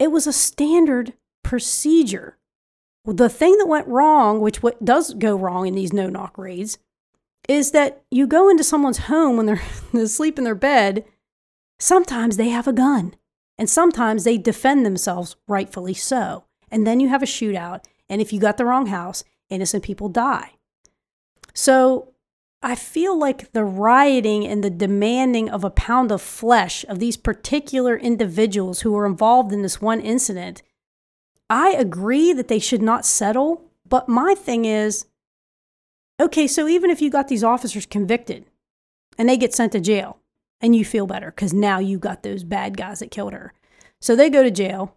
[0.00, 2.36] It was a standard procedure.
[3.04, 6.78] The thing that went wrong, which what does go wrong in these no knock raids,
[7.48, 9.62] is that you go into someone's home when they're
[9.94, 11.04] asleep in their bed.
[11.78, 13.14] Sometimes they have a gun,
[13.56, 16.44] and sometimes they defend themselves, rightfully so.
[16.68, 20.08] And then you have a shootout, and if you got the wrong house, innocent people
[20.08, 20.52] die.
[21.54, 22.12] So
[22.62, 27.16] I feel like the rioting and the demanding of a pound of flesh of these
[27.16, 30.62] particular individuals who were involved in this one incident,
[31.48, 33.62] I agree that they should not settle.
[33.88, 35.06] But my thing is
[36.20, 38.46] okay, so even if you got these officers convicted
[39.18, 40.18] and they get sent to jail
[40.60, 43.52] and you feel better because now you got those bad guys that killed her.
[44.00, 44.96] So they go to jail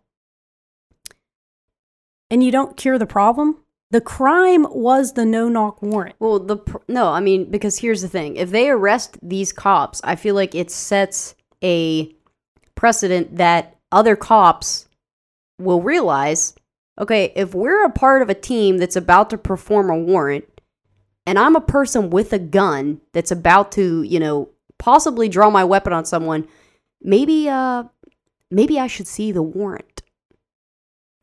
[2.32, 3.58] and you don't cure the problem.
[3.92, 6.16] The crime was the no knock warrant.
[6.20, 10.00] Well, the pr- no, I mean because here's the thing: if they arrest these cops,
[10.04, 12.14] I feel like it sets a
[12.76, 14.88] precedent that other cops
[15.60, 16.56] will realize.
[17.00, 20.46] Okay, if we're a part of a team that's about to perform a warrant,
[21.26, 25.64] and I'm a person with a gun that's about to, you know, possibly draw my
[25.64, 26.48] weapon on someone,
[27.02, 27.84] maybe, uh,
[28.52, 30.02] maybe I should see the warrant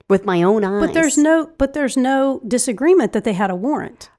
[0.09, 0.86] with my own eyes.
[0.86, 4.11] But there's no but there's no disagreement that they had a warrant.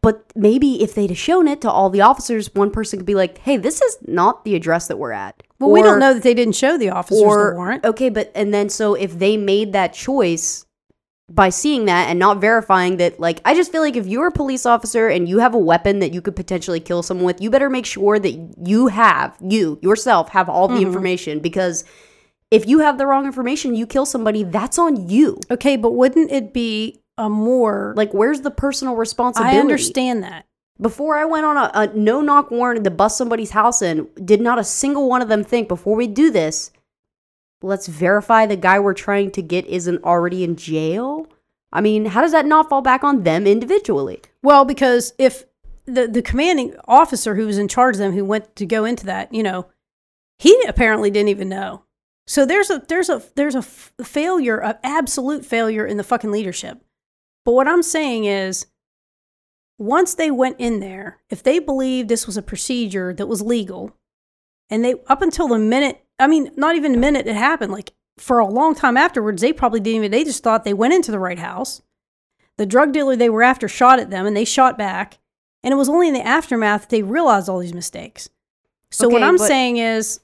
[0.00, 3.16] But maybe if they'd have shown it to all the officers, one person could be
[3.16, 6.22] like, "Hey, this is not the address that we're at." Well, we don't know that
[6.22, 7.84] they didn't show the officers or the warrant.
[7.84, 10.64] okay, but and then so if they made that choice,
[11.30, 14.32] by seeing that and not verifying that like I just feel like if you're a
[14.32, 17.50] police officer and you have a weapon that you could potentially kill someone with, you
[17.50, 18.32] better make sure that
[18.64, 20.86] you have you yourself have all the Mm-hmm.
[20.86, 21.84] information because
[22.50, 25.38] if you have the wrong information, you kill somebody, that's on you.
[25.50, 29.56] Okay, but wouldn't it be a more Like where's the personal responsibility?
[29.56, 30.46] I understand that.
[30.80, 34.40] Before I went on a, a no knock warrant to bust somebody's house in, did
[34.40, 36.70] not a single one of them think before we do this,
[37.60, 41.26] let's verify the guy we're trying to get isn't already in jail?
[41.72, 44.22] I mean, how does that not fall back on them individually?
[44.42, 45.44] Well, because if
[45.84, 49.06] the the commanding officer who was in charge of them who went to go into
[49.06, 49.66] that, you know,
[50.38, 51.82] he apparently didn't even know.
[52.28, 56.30] So there's a there's a there's a f- failure, an absolute failure in the fucking
[56.30, 56.78] leadership.
[57.46, 58.66] But what I'm saying is
[59.78, 63.96] once they went in there, if they believed this was a procedure that was legal,
[64.68, 67.94] and they up until the minute, I mean, not even the minute it happened, like
[68.18, 70.10] for a long time afterwards, they probably didn't even.
[70.10, 71.80] They just thought they went into the right house.
[72.58, 75.16] The drug dealer they were after shot at them, and they shot back.
[75.62, 78.28] And it was only in the aftermath that they realized all these mistakes.
[78.90, 80.20] So what I'm saying is,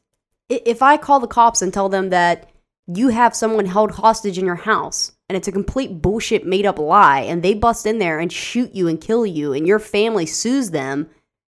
[0.49, 2.51] If I call the cops and tell them that
[2.87, 6.79] you have someone held hostage in your house and it's a complete bullshit made up
[6.79, 10.27] lie and they bust in there and shoot you and kill you and your family
[10.27, 11.09] sues them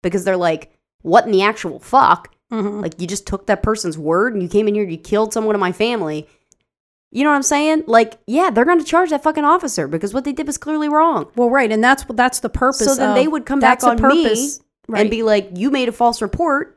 [0.04, 0.72] because they're like,
[1.02, 2.36] what in the actual fuck?
[2.52, 2.82] Mhm.
[2.82, 5.34] Like you just took that person's word and you came in here, and you killed
[5.34, 6.28] someone in my family.
[7.12, 7.86] You know what I'm saying?
[7.88, 10.90] Like, yeah, they're going to charge that fucking officer because what they did was clearly
[10.90, 11.32] wrong.
[11.36, 12.86] well, right, and that's what that's the purpose.
[12.86, 14.26] So then they would come back on me
[14.88, 15.02] right.
[15.02, 16.75] and be like, you made a false report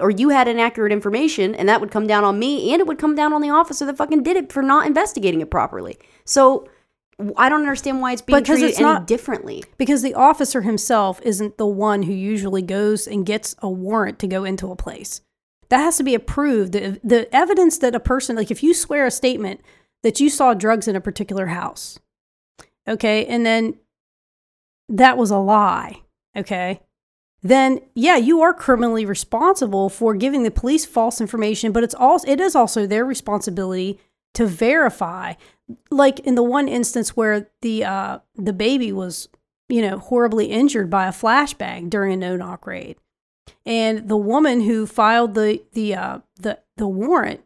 [0.00, 2.98] or you had inaccurate information, and that would come down on me and it would
[2.98, 5.98] come down on the officer that fucking did it for not investigating it properly.
[6.24, 6.68] So
[7.36, 9.64] I don't understand why it's being Because treated it's any not- differently.
[9.78, 14.26] because the officer himself isn't the one who usually goes and gets a warrant to
[14.26, 15.22] go into a place.
[15.70, 16.72] That has to be approved.
[16.72, 19.62] The, the evidence that a person, like if you swear a statement
[20.02, 21.98] that you saw drugs in a particular house,
[22.86, 23.76] okay, and then
[24.90, 26.02] that was a lie,
[26.36, 26.80] okay,
[27.48, 32.28] then yeah, you are criminally responsible for giving the police false information, but it's also
[32.28, 33.98] it is also their responsibility
[34.34, 35.34] to verify.
[35.90, 39.28] Like in the one instance where the uh, the baby was,
[39.68, 42.96] you know, horribly injured by a flashbang during a no knock raid,
[43.64, 47.40] and the woman who filed the the uh, the the warrant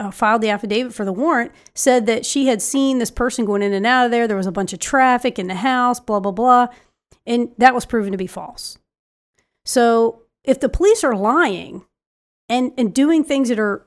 [0.00, 3.62] uh, filed the affidavit for the warrant said that she had seen this person going
[3.62, 4.26] in and out of there.
[4.26, 6.68] There was a bunch of traffic in the house, blah blah blah,
[7.24, 8.78] and that was proven to be false.
[9.64, 11.84] So if the police are lying
[12.48, 13.86] and and doing things that are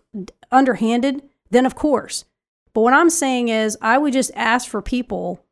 [0.51, 2.25] underhanded, then of course.
[2.73, 5.43] But what I'm saying is, I would just ask for people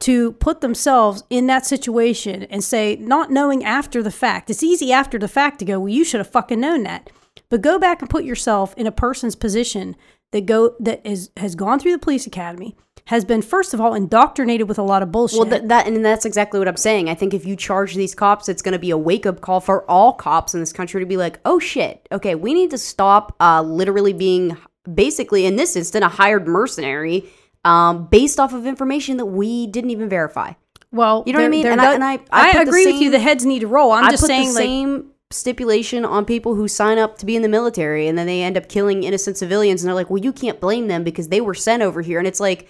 [0.00, 4.50] to put themselves in that situation and say, not knowing after the fact.
[4.50, 7.08] It's easy after the fact to go, well, you should have fucking known that.
[7.48, 9.96] But go back and put yourself in a person's position
[10.32, 12.76] that go that is has gone through the police academy,
[13.06, 15.38] has been first of all indoctrinated with a lot of bullshit.
[15.40, 17.08] Well, th- that and that's exactly what I'm saying.
[17.08, 19.60] I think if you charge these cops, it's going to be a wake up call
[19.60, 22.78] for all cops in this country to be like, oh shit, okay, we need to
[22.78, 24.56] stop uh, literally being
[24.92, 27.24] basically in this instant a hired mercenary
[27.64, 30.52] um, based off of information that we didn't even verify.
[30.92, 31.66] well, You know what I mean?
[31.66, 33.10] And I- and I- I the agree with you.
[33.10, 33.90] The heads need to roll.
[33.92, 37.26] I'm I just put saying, the like, same stipulation on people who sign up to
[37.26, 40.08] be in the military and then they end up killing innocent civilians and they're like,
[40.10, 42.18] well, you can't blame them because they were sent over here.
[42.18, 42.68] And it's like,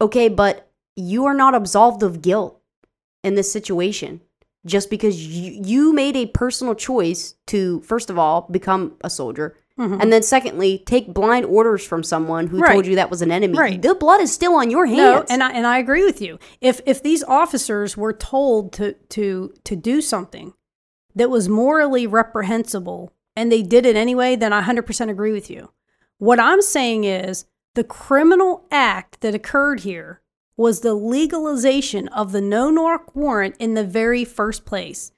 [0.00, 2.60] okay, but you are not absolved of guilt
[3.22, 4.20] in this situation
[4.66, 9.56] just because you, you made a personal choice to, first of all, become a soldier.
[9.78, 12.64] And then, secondly, take blind orders from someone who Mm-hmm.
[12.64, 12.72] Right.
[12.74, 13.56] told you that was an enemy.
[13.56, 13.80] Right.
[13.80, 14.98] The blood is still on your hands.
[14.98, 16.38] No, and I and I agree with you.
[16.60, 20.52] If if these officers were told to to to do something
[21.14, 25.72] that was morally reprehensible and they did it anyway, then I 100% agree with you.
[26.18, 30.20] What I'm saying is the criminal act that occurred here
[30.56, 35.12] was the legalization of the no knock warrant in the very first place.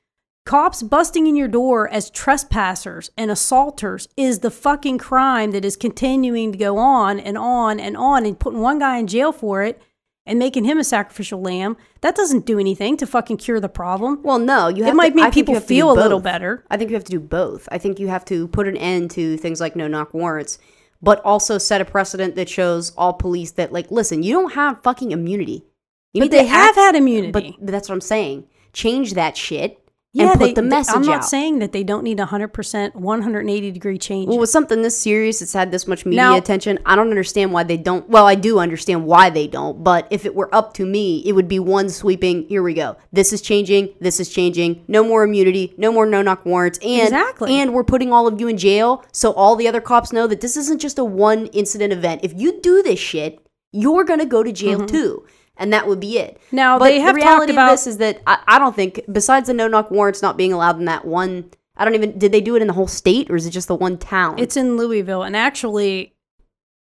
[0.45, 5.77] Cops busting in your door as trespassers and assaulters is the fucking crime that is
[5.77, 9.63] continuing to go on and on and on and putting one guy in jail for
[9.63, 9.81] it
[10.27, 11.77] and making him a sacrificial lamb.
[12.01, 14.21] That doesn't do anything to fucking cure the problem.
[14.23, 15.95] Well, no, you have It might to, make I people have to do feel a
[15.95, 16.65] little better.
[16.71, 17.69] I think you have to do both.
[17.71, 20.59] I think you have to put an end to things like no knock warrants,
[21.03, 24.83] but also set a precedent that shows all police that like, listen, you don't have
[24.83, 25.65] fucking immunity.
[26.13, 27.57] You But they have act- had immunity.
[27.61, 28.47] But that's what I'm saying.
[28.73, 29.82] Change that shit
[30.15, 31.25] yeah, and put they, the they- message I'm not out.
[31.25, 34.29] saying that they don't need 100%, 180 degree change.
[34.29, 36.79] well, with something this serious, that's had this much media Now- attention.
[36.85, 38.09] I don't understand why they don't.
[38.09, 41.33] Well, I do understand why they don't, but if it were up to me, it
[41.33, 42.47] would be one sweeping.
[42.49, 42.97] Here we go.
[43.11, 43.95] This is changing.
[44.01, 44.85] This is changing.
[44.87, 45.73] No more immunity.
[45.79, 46.79] No more no knock warrants.
[46.83, 47.55] And Exactly.
[47.55, 50.43] and we're putting all of you in jail, so all the other cops know that
[50.43, 52.21] this isn't just a one incident event.
[52.23, 53.39] If you do this shit,
[53.73, 54.87] you're going to go to jail mm-hmm.
[54.87, 55.27] too.
[55.57, 56.41] And that would be it.
[56.51, 59.01] Now, but they have the reality about of this is that I, I don't think,
[59.11, 62.33] besides the no knock warrants not being allowed in that one, I don't even, did
[62.33, 64.39] they do it in the whole state or is it just the one town?
[64.39, 66.15] it's in Louisville, and actually,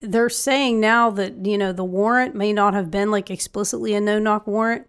[0.01, 4.01] they're saying now that you know the warrant may not have been like explicitly a
[4.01, 4.87] no knock warrant,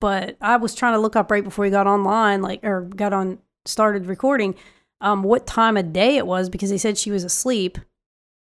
[0.00, 3.12] but I was trying to look up right before we got online, like or got
[3.12, 4.54] on started recording,
[5.00, 7.78] um, what time of day it was because they said she was asleep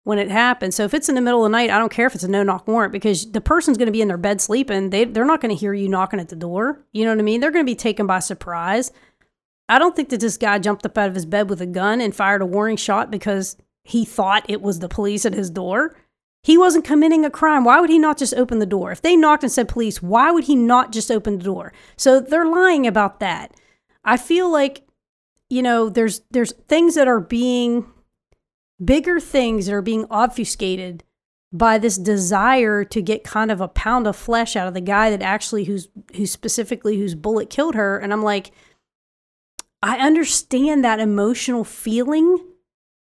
[0.05, 0.75] when it happens.
[0.75, 2.29] So if it's in the middle of the night, I don't care if it's a
[2.29, 4.91] no knock warrant because the person's going to be in their bed sleeping.
[4.91, 6.85] They they're not going to hear you knocking at the door.
[6.93, 7.41] You know what I mean?
[7.41, 8.91] They're going to be taken by surprise.
[9.69, 12.01] I don't think that this guy jumped up out of his bed with a gun
[12.01, 15.95] and fired a warning shot because he thought it was the police at his door.
[16.43, 17.65] He wasn't committing a crime.
[17.65, 18.93] Why would he not just open the door?
[18.93, 21.73] If they knocked and said police, why would he not just open the door?
[21.97, 23.53] So they're lying about that.
[24.05, 24.87] I feel like
[25.51, 27.87] you know there's there's things that are being
[28.83, 31.05] bigger things that are being obfuscated
[31.53, 35.11] by this desire to get kind of a pound of flesh out of the guy
[35.11, 37.99] that actually who's who's specifically whose bullet killed her.
[37.99, 38.51] And I'm like
[39.83, 42.39] I understand that emotional feeling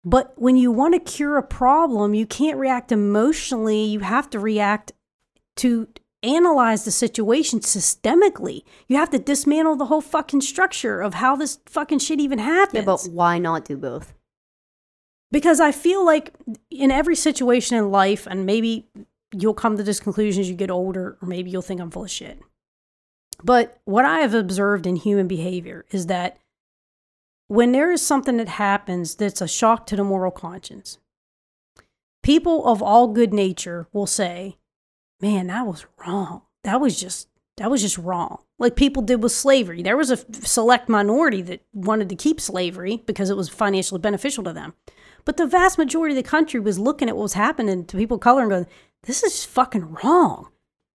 [0.04, 3.84] but when you want to cure a problem you can't react emotionally.
[3.84, 4.92] You have to react
[5.56, 5.88] to
[6.22, 8.62] analyze the situation systemically.
[8.86, 12.74] You have to dismantle the whole fucking structure of how this fucking shit even happens
[12.74, 14.14] yeah, but why not do both?
[15.30, 16.32] Because I feel like
[16.70, 18.86] in every situation in life, and maybe
[19.32, 22.04] you'll come to this conclusion as you get older, or maybe you'll think I'm full
[22.04, 22.38] of shit.
[23.42, 26.38] But what I have observed in human behavior is that
[27.46, 30.98] when there is something that happens that's a shock to the moral conscience,
[32.22, 34.56] people of all good nature will say,
[35.20, 36.42] Man, that was wrong.
[36.62, 38.38] That was just that was just wrong.
[38.58, 39.82] Like people did with slavery.
[39.82, 44.44] There was a select minority that wanted to keep slavery because it was financially beneficial
[44.44, 44.74] to them.
[45.28, 48.14] But the vast majority of the country was looking at what was happening to people
[48.14, 48.66] of color and going,
[49.02, 50.48] this is fucking wrong.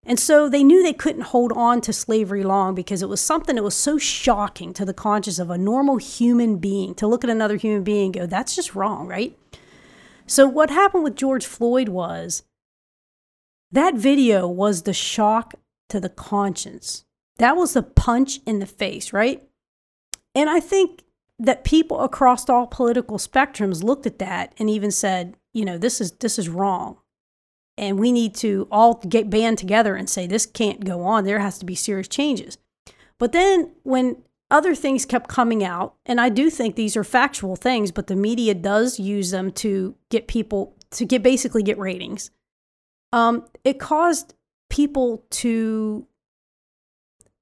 [0.07, 3.55] And so they knew they couldn't hold on to slavery long because it was something
[3.55, 7.29] that was so shocking to the conscience of a normal human being to look at
[7.29, 9.37] another human being and go, that's just wrong, right?
[10.25, 12.41] So what happened with George Floyd was
[13.71, 15.53] that video was the shock
[15.89, 17.05] to the conscience.
[17.37, 19.43] That was the punch in the face, right?
[20.33, 21.03] And I think
[21.39, 25.99] that people across all political spectrums looked at that and even said, you know, this
[25.99, 26.97] is this is wrong.
[27.77, 31.23] And we need to all get band together and say this can't go on.
[31.23, 32.57] There has to be serious changes.
[33.17, 34.17] But then when
[34.51, 38.15] other things kept coming out, and I do think these are factual things, but the
[38.15, 42.29] media does use them to get people to get basically get ratings.
[43.11, 44.35] Um, it caused
[44.69, 46.05] people to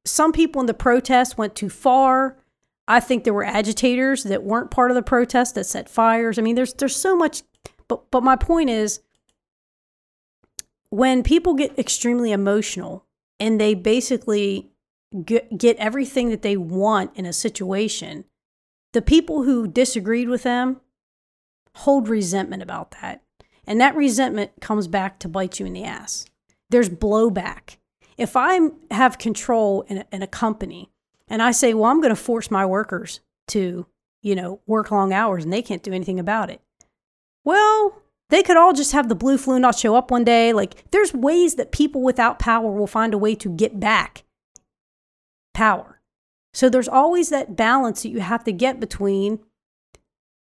[0.06, 2.38] some people in the protest went too far.
[2.88, 6.38] I think there were agitators that weren't part of the protest that set fires.
[6.38, 7.44] I mean, there's there's so much,
[7.88, 9.02] but but my point is,
[10.90, 13.06] when people get extremely emotional
[13.40, 14.72] and they basically
[15.26, 18.26] get, get everything that they want in a situation,
[18.94, 20.82] the people who disagreed with them
[21.76, 23.24] hold resentment about that,
[23.66, 26.26] and that resentment comes back to bite you in the ass.
[26.70, 27.78] There's blowback.
[28.18, 28.60] If I
[28.92, 30.92] have control in a, in a company
[31.32, 33.88] and I say, well, I'm going to force my workers to,
[34.22, 36.62] you know, work long hours and they can't do anything about it.
[37.46, 40.52] Well, they could all just have the blue flu not show up one day.
[40.52, 44.26] Like, there's ways that people without power will find a way to get back
[45.54, 46.02] power.
[46.54, 49.40] So there's always that balance that you have to get between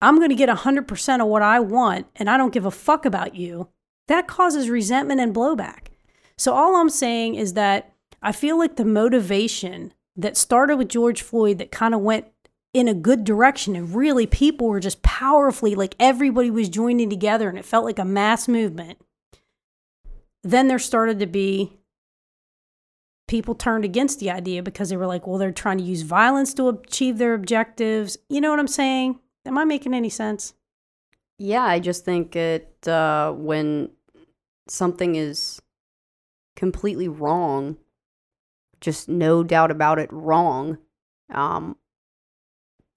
[0.01, 3.05] I'm going to get 100% of what I want and I don't give a fuck
[3.05, 3.69] about you.
[4.07, 5.89] That causes resentment and blowback.
[6.35, 7.93] So all I'm saying is that
[8.23, 12.27] I feel like the motivation that started with George Floyd that kind of went
[12.73, 17.47] in a good direction and really people were just powerfully like everybody was joining together
[17.47, 18.97] and it felt like a mass movement.
[20.43, 21.77] Then there started to be
[23.27, 26.53] people turned against the idea because they were like, well, they're trying to use violence
[26.55, 28.17] to achieve their objectives.
[28.29, 29.19] You know what I'm saying?
[29.45, 30.53] Am I making any sense?
[31.37, 33.89] Yeah, I just think it uh, when
[34.67, 35.61] something is
[36.55, 37.77] completely wrong,
[38.83, 40.77] just no doubt about it, wrong.
[41.33, 41.77] Um,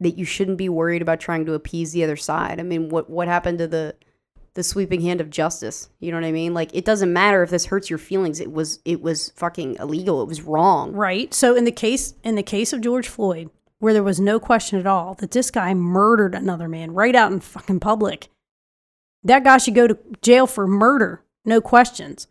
[0.01, 2.61] that you shouldn't be worried about trying to appease the other side.
[2.61, 3.95] I mean, what what happened to the
[4.55, 5.89] the sweeping hand of justice?
[6.01, 6.53] You know what I mean?
[6.53, 8.41] Like it doesn't matter if this hurts your feelings.
[8.41, 10.20] It was it was fucking illegal.
[10.22, 10.93] It was wrong.
[10.93, 11.32] Right.
[11.32, 14.78] So in the case in the case of George Floyd, where there was no question
[14.78, 18.28] at all that this guy murdered another man right out in fucking public,
[19.22, 22.26] that guy should go to jail for murder, no questions.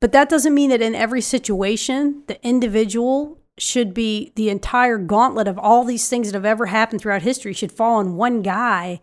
[0.00, 5.46] But that doesn't mean that in every situation, the individual should be the entire gauntlet
[5.46, 9.02] of all these things that have ever happened throughout history should fall on one guy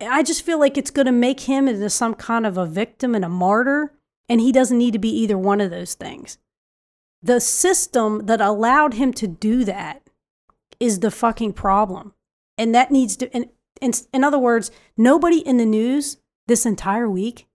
[0.00, 3.14] I just feel like it's going to make him into some kind of a victim
[3.14, 3.92] and a martyr,
[4.28, 6.38] and he doesn't need to be either one of those things.
[7.22, 10.02] The system that allowed him to do that
[10.80, 12.14] is the fucking problem.
[12.58, 13.30] And that needs to,
[13.80, 17.46] in other words, nobody in the news this entire week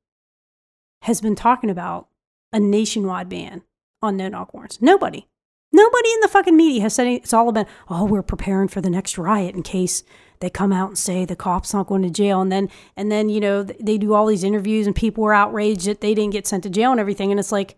[1.06, 2.08] has been talking about
[2.52, 3.62] a nationwide ban
[4.02, 4.82] on no knock warrants.
[4.82, 5.28] Nobody.
[5.72, 8.90] Nobody in the fucking media has said it's all about, oh, we're preparing for the
[8.90, 10.04] next riot in case
[10.40, 12.42] they come out and say the cop's not going to jail.
[12.42, 15.86] And then, and then, you know, they do all these interviews and people were outraged
[15.86, 17.30] that they didn't get sent to jail and everything.
[17.30, 17.78] And it's like,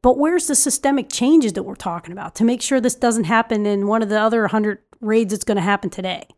[0.00, 3.66] but where's the systemic changes that we're talking about to make sure this doesn't happen
[3.66, 6.28] in one of the other 100 raids that's going to happen today?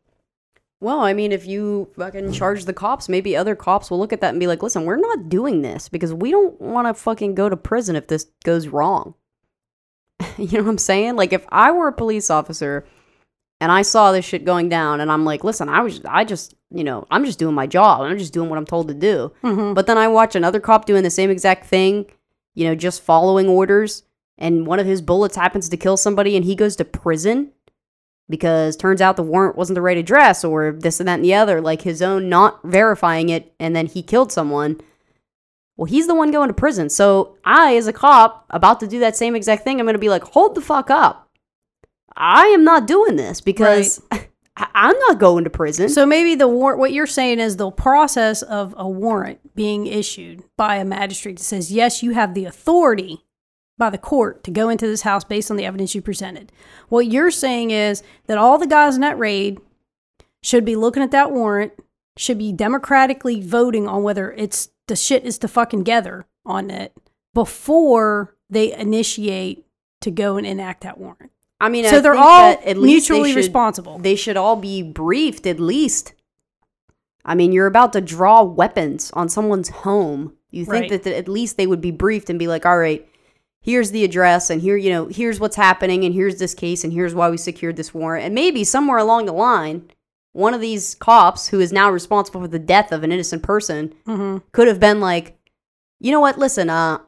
[0.80, 4.20] Well, I mean, if you fucking charge the cops, maybe other cops will look at
[4.20, 7.34] that and be like, listen, we're not doing this because we don't want to fucking
[7.34, 9.14] go to prison if this goes wrong.
[10.38, 11.16] you know what I'm saying?
[11.16, 12.86] Like, if I were a police officer
[13.60, 16.54] and I saw this shit going down and I'm like, listen, I was, I just,
[16.70, 18.02] you know, I'm just doing my job.
[18.02, 19.32] I'm just doing what I'm told to do.
[19.42, 19.74] Mm-hmm.
[19.74, 22.06] But then I watch another cop doing the same exact thing,
[22.54, 24.04] you know, just following orders,
[24.38, 27.50] and one of his bullets happens to kill somebody and he goes to prison
[28.28, 31.34] because turns out the warrant wasn't the right address or this and that and the
[31.34, 34.80] other, like his own not verifying it, and then he killed someone.
[35.76, 36.90] Well, he's the one going to prison.
[36.90, 40.00] So I, as a cop, about to do that same exact thing, I'm going to
[40.00, 41.30] be like, hold the fuck up.
[42.16, 44.26] I am not doing this because I-
[44.56, 45.88] I'm not going to prison.
[45.88, 50.42] So maybe the warrant, what you're saying is the process of a warrant being issued
[50.56, 53.24] by a magistrate that says, yes, you have the authority
[53.78, 56.52] by the court to go into this house based on the evidence you presented.
[56.88, 59.58] What you're saying is that all the guys in that raid
[60.42, 61.72] should be looking at that warrant,
[62.16, 66.92] should be democratically voting on whether it's the shit is to fucking gather on it
[67.34, 69.64] before they initiate
[70.00, 71.30] to go and enact that warrant.
[71.60, 73.98] I mean, So I they're think all that at least they mutually should- responsible.
[73.98, 76.12] They should all be briefed at least.
[77.24, 80.34] I mean, you're about to draw weapons on someone's home.
[80.50, 80.90] You think Right.
[80.90, 83.07] that, that at least they would be briefed and be like, all right,
[83.68, 86.92] here's the address and here, you know, here's what's happening and here's this case and
[86.92, 88.24] here's why we secured this warrant.
[88.24, 89.90] And maybe somewhere along the line,
[90.32, 93.92] one of these cops who is now responsible for the death of an innocent person
[94.06, 94.38] Mm-hmm.
[94.52, 95.36] could have been like,
[96.00, 96.98] you know what, listen, uh,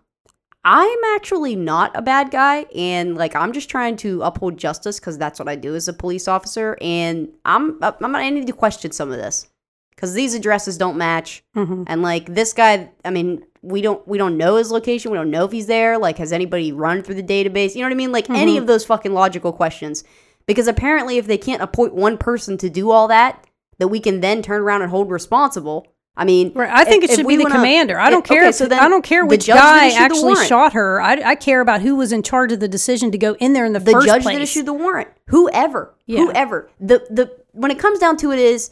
[0.63, 5.17] I'm actually not a bad guy, and like I'm just trying to uphold justice because
[5.17, 8.53] that's what I do as a police officer, and I'm I'm gonna I need to
[8.53, 9.49] question some of this
[9.95, 11.85] because these addresses don't match, Mm-hmm.
[11.87, 15.31] and like this guy, I mean, we don't we don't know his location, we don't
[15.31, 15.99] know if he's there.
[15.99, 17.75] Like, has anybody run through the database?
[17.75, 18.13] You know what I mean?
[18.13, 18.63] Like any mm-hmm.
[18.63, 20.05] of those fucking logical questions,
[20.47, 23.47] because apparently, if they can't appoint one person to do all that,
[23.79, 25.87] that we can then turn around and hold responsible.
[26.17, 26.69] I mean, Right.
[26.71, 27.99] I think if- it should be the wanna- commander.
[27.99, 28.43] I don't care.
[28.43, 31.01] okay, if so then I don't care the which guy actually shot her.
[31.01, 33.65] I, I care about who was in charge of the decision to go in there
[33.65, 36.21] in the, the first judge that issued the warrant whoever Yeah.
[36.21, 38.71] whoever the the when it comes down to it is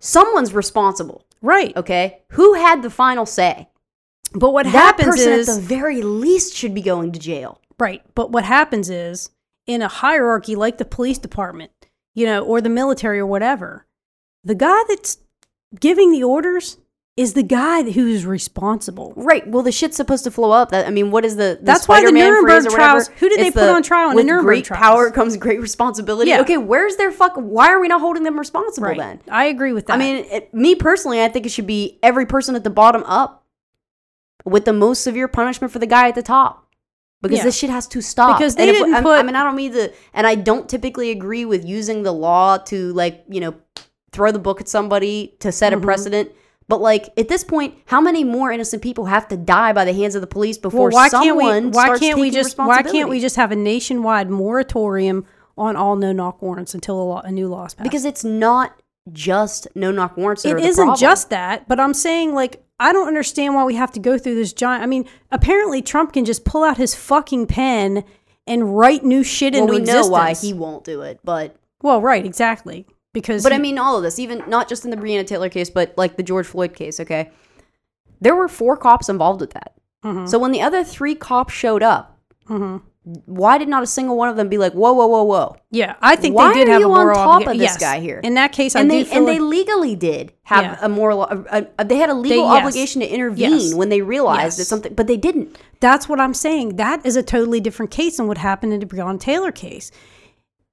[0.00, 1.74] someone's responsible right.
[1.76, 3.68] okay who had the final say
[4.34, 7.60] But what that happens person is at the very least should be going to jail
[7.78, 8.02] right.
[8.14, 9.30] But what happens is
[9.66, 11.70] in a hierarchy like the police department,
[12.14, 13.86] you know, or the military or whatever,
[14.44, 15.18] the guy that's
[15.78, 16.78] giving the orders
[17.18, 19.12] is the guy who's responsible.
[19.16, 21.64] right well the shit's supposed to flow up that i mean what is the, the
[21.66, 22.90] That's why the Spider-Man Nuremberg phrase or whatever?
[22.92, 24.80] trials- who did they It's put on trial in the Nuremberg great trials?
[24.80, 26.40] power comes great responsibility Yeah.
[26.42, 29.86] okay where's their fuck why are we not holding them responsible then I agree with
[29.86, 29.94] that.
[29.94, 33.02] I mean, it, me personally, I think it should be every person at the bottom
[33.04, 33.37] up
[34.44, 36.64] with the most severe punishment for the guy at the top.
[37.20, 37.44] Because Yeah.
[37.44, 38.38] this shit has to stop.
[38.38, 40.68] Because they And didn't I'm- put- I mean, I don't mean to, and I don't
[40.68, 43.54] typically agree with using the law to, like, you know,
[44.12, 45.82] throw the book at somebody to set Mm-hmm.
[45.82, 46.30] a precedent.
[46.68, 49.94] But like at this point, how many more innocent people have to die by the
[49.94, 51.70] hands of the police before well, why someone can't we?
[51.70, 52.58] Why can't we just?
[52.58, 55.24] Why can't we just have a nationwide moratorium
[55.56, 57.84] on all no knock warrants until a, law, a new law is passed?
[57.84, 58.74] Because it's not
[59.10, 60.42] just no knock warrants.
[60.42, 63.90] That it isn't just that, but I'm saying like I don't understand why we have
[63.92, 64.82] to go through this giant.
[64.82, 68.04] I mean, apparently Trump can just pull out his fucking pen
[68.46, 70.06] and write new shit Well, into we existence.
[70.06, 72.86] know why he won't do it, but Well, right, exactly.
[73.12, 75.48] Because But he- I mean, all of this, even not just in the Breonna Taylor
[75.48, 77.30] case, but like the George Floyd case, okay?
[78.20, 79.74] There were four cops involved with that.
[80.04, 80.26] Mm-hmm.
[80.26, 82.18] So when the other three cops showed up,
[82.48, 82.82] Mhm.
[83.24, 85.56] Why did not a single one of them be like, whoa, whoa, whoa, whoa?
[85.70, 87.62] yeah, I think Why they did are have you a on top obliga- of this
[87.62, 87.78] yes.
[87.78, 88.20] guy here?
[88.22, 90.78] In that case, And they and like, they legally did have Yeah.
[90.82, 91.22] a moral.
[91.22, 92.58] A, a- they had a legal yes.
[92.58, 93.74] obligation to intervene Yes.
[93.74, 95.56] when they realized that something, but they didn't.
[95.80, 96.76] That's what I'm saying.
[96.76, 99.90] That is a totally different case than what happened in the Breonna Taylor case.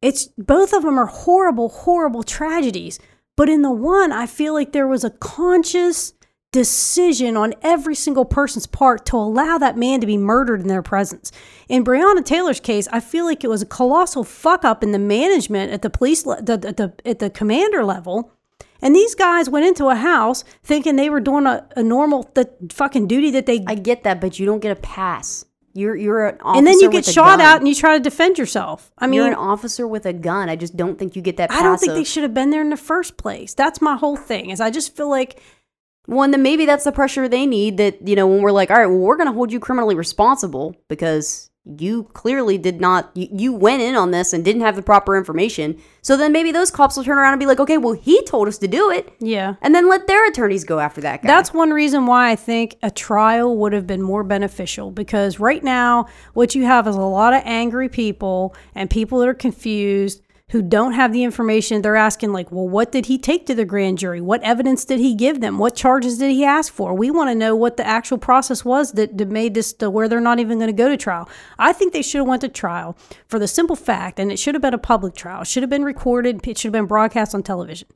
[0.02, 3.00] It's both of them are horrible, horrible tragedies.
[3.38, 6.14] But in the one, I feel like there was a conscious
[6.56, 10.82] decision on every single person's part to allow that man to be murdered in their
[10.82, 11.32] presence.
[11.68, 15.00] In Breonna Taylor's case, I feel like it was a colossal fuck up in the
[15.00, 18.32] management at the police le- the, the, the, at the commander level
[18.82, 22.50] And these guys went into a house thinking they were doing a, a normal the
[22.72, 23.64] fucking duty that they.
[23.68, 25.46] I get that, but you don't get a pass.
[25.74, 27.42] You're you're an officer and then you get shot gun.
[27.42, 28.92] out and you try to defend yourself.
[28.98, 30.48] I mean, you're an officer with a gun.
[30.48, 31.52] I just don't think you get that.
[31.52, 33.54] I don't think they should have been there in the first place.
[33.54, 34.52] That's my whole thing.
[34.52, 35.42] Is I just feel like
[36.08, 37.78] Well, and then maybe that's the pressure they need.
[37.78, 39.96] That you know, when we're like, all right, well, we're going to hold you criminally
[39.96, 43.10] responsible because you clearly did not.
[43.16, 45.82] You, you went in on this and didn't have the proper information.
[46.02, 48.48] So then maybe those cops will turn around and be like, okay, well, he told
[48.48, 49.56] us to do it, yeah.
[49.62, 51.28] and then let their attorneys go after that guy.
[51.28, 55.64] That's one reason why I think a trial would have been more beneficial because right
[55.64, 60.22] now, what you have is a lot of angry people and people that are confused
[60.52, 61.82] who don't have the information.
[61.82, 64.22] They're asking, like, well, what did he take to the grand jury?
[64.22, 65.58] What evidence did he give them?
[65.58, 66.94] What charges did he ask for?
[66.94, 70.08] We want to know what the actual process was that, that made this to where
[70.08, 71.28] they're not even going to go to trial.
[71.58, 72.96] I think they should have went to trial
[73.28, 75.44] for the simple fact, and it should have been a public trial.
[75.44, 76.48] Should have been recorded.
[76.48, 77.88] It should have been broadcast on television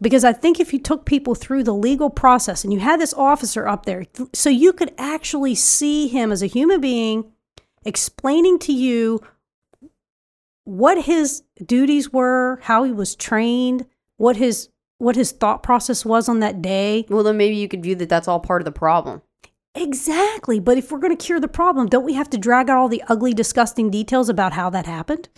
[0.00, 3.14] because I think if you took people through the legal process and you had this
[3.14, 7.32] officer up there, so you could actually see him as a human being
[7.84, 9.20] explaining to you
[10.68, 13.86] what his duties were, how he was trained,
[14.18, 17.06] what his what his thought process was on that day.
[17.08, 19.22] well, then maybe you could view that that's all part of the problem.
[19.74, 20.58] Exactly.
[20.58, 22.88] But if we're going to cure the problem, don't we have to drag out all
[22.88, 25.28] the ugly, disgusting details about how that happened?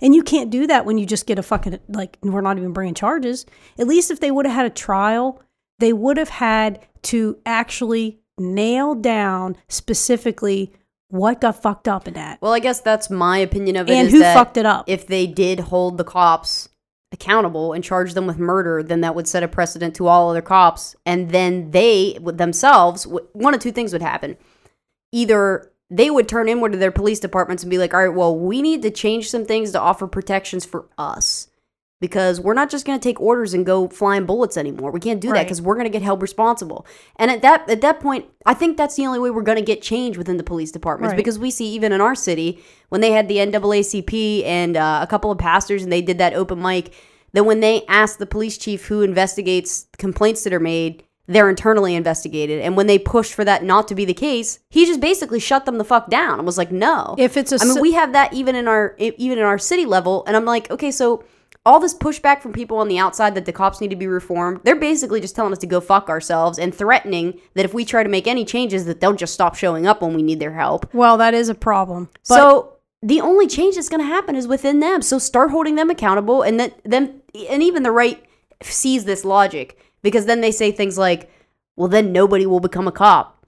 [0.00, 2.72] And you can't do that when you just get a fucking, like, we're not even
[2.72, 3.44] bringing charges.
[3.76, 5.42] At least if they would have had a trial,
[5.80, 10.72] they would have had to actually nail down specifically
[11.08, 13.94] what got fucked up in that Well, I guess that's my opinion of it.
[13.94, 14.84] and who fucked it up.
[14.86, 16.68] If they did hold the cops
[17.10, 20.42] accountable and charge them with murder, then that would set a precedent to all other
[20.42, 24.36] cops, and then they would themselves, one of two things would happen:
[25.10, 28.38] either they would turn inward to their police departments and be like, "All right, well,
[28.38, 31.47] we need to change some things to offer protections for us."
[32.00, 34.92] Because we're not just going to take orders and go flying bullets anymore.
[34.92, 36.86] We can't do that because we're going to get held responsible.
[37.16, 39.64] And at that at that point, I think that's the only way we're going to
[39.64, 41.12] get change within the police departments.
[41.12, 41.16] Right.
[41.16, 45.06] Because we see even in our city when they had the NAACP and uh, a
[45.08, 46.94] couple of pastors and they did that open mic,
[47.32, 51.94] that when they asked the police chief who investigates complaints that are made, they're internally
[51.94, 52.60] investigated.
[52.60, 55.66] And when they pushed for that not to be the case, he just basically shut
[55.66, 57.14] them the fuck down and was like, no.
[57.18, 59.84] if it's a I mean, we have that even in our even in our city
[59.84, 61.22] level, and I'm like, okay, so
[61.68, 64.58] all this pushback from people on the outside that the cops need to be reformed,
[64.64, 68.02] they're basically just telling us to go fuck ourselves and threatening that if we try
[68.02, 70.92] to make any changes, that they'll just stop showing up when we need their help.
[70.94, 72.08] well, that is a problem.
[72.22, 75.02] So the only change that's going to happen is within them.
[75.02, 78.24] So start holding them accountable, and then them and even the right
[78.62, 81.30] sees this logic because then they say things like,
[81.76, 83.44] "Well, then nobody will become a cop,"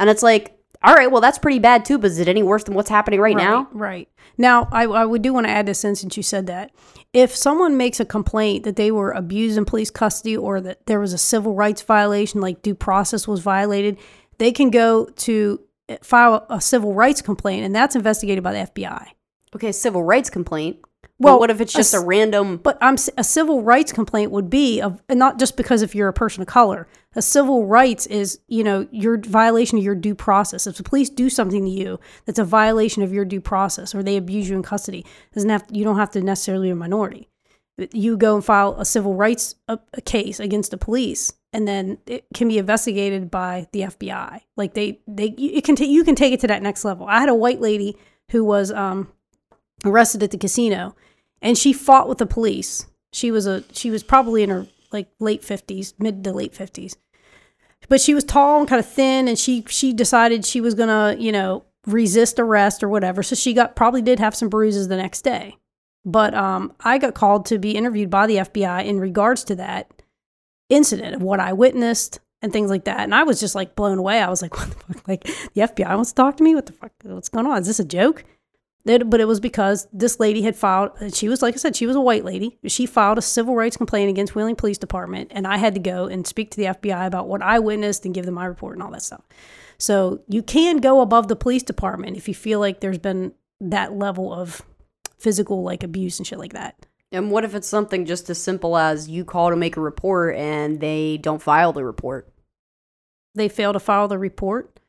[0.00, 1.98] and it's like, all right, well that's pretty bad too.
[1.98, 3.68] But is it any worse than what's happening right, now?
[3.72, 4.08] Right.
[4.36, 6.72] Now, I, I would do want to add this in since you said that.
[7.12, 10.98] If someone makes a complaint that they were abused in police custody or that there
[10.98, 13.98] was a civil rights violation, like due process was violated,
[14.38, 18.70] they can go to eh, file a civil rights complaint, and that's investigated by the
[18.70, 19.08] FBI.
[19.54, 20.78] Okay, civil rights complaint.
[21.18, 22.56] Well, Well, what if it's a just a, s- random?
[22.56, 26.08] But I'm a civil rights complaint would be of and not just because if you're
[26.08, 26.88] a person of color.
[27.14, 30.66] A civil rights is you know your violation of your due process.
[30.66, 34.02] If the police do something to you that's a violation of your due process, or
[34.02, 37.28] they abuse you in custody, doesn't have you don't have to necessarily be a minority.
[37.92, 41.98] You go and file a civil rights a, a case against the police, and then
[42.06, 44.40] it can be investigated by the FBI.
[44.56, 47.06] Like they they it can take you can take it to that next level.
[47.06, 47.96] I had a white lady
[48.30, 49.12] who was um
[49.84, 50.94] arrested at the casino
[51.40, 52.86] and she fought with the police.
[53.12, 56.96] She was a she was probably in her like late 50s, mid to late 50s.
[57.88, 61.16] But she was tall and kind of thin and she she decided she was to,
[61.18, 63.22] you know, resist arrest or whatever.
[63.22, 65.56] So she got probably did have some bruises the next day.
[66.04, 69.90] But um I got called to be interviewed by the FBI in regards to that
[70.70, 73.00] incident of what I witnessed and things like that.
[73.00, 74.20] And I was just like blown away.
[74.20, 75.08] I was like, what the fuck?
[75.08, 76.54] Like the FBI wants to talk to me?
[76.54, 76.92] What the fuck?
[77.02, 77.60] What's going on?
[77.60, 78.24] Is this a joke?
[78.84, 81.86] It, but it was because this lady had filed, she was, like I said, she
[81.86, 82.58] was a white lady.
[82.66, 85.30] She filed a civil rights complaint against Wheeling Police Department.
[85.32, 88.14] And I had to go and speak to the FBI about what I witnessed and
[88.14, 89.22] give them my report and all that stuff.
[89.78, 93.92] So you can go above the police department if you feel like there's been that
[93.92, 94.62] level of
[95.18, 96.86] physical like abuse and shit like that.
[97.12, 100.34] And what if it's something just as simple as you call to make a report
[100.34, 102.32] and they don't file the report?
[103.34, 104.80] They fail to file the report.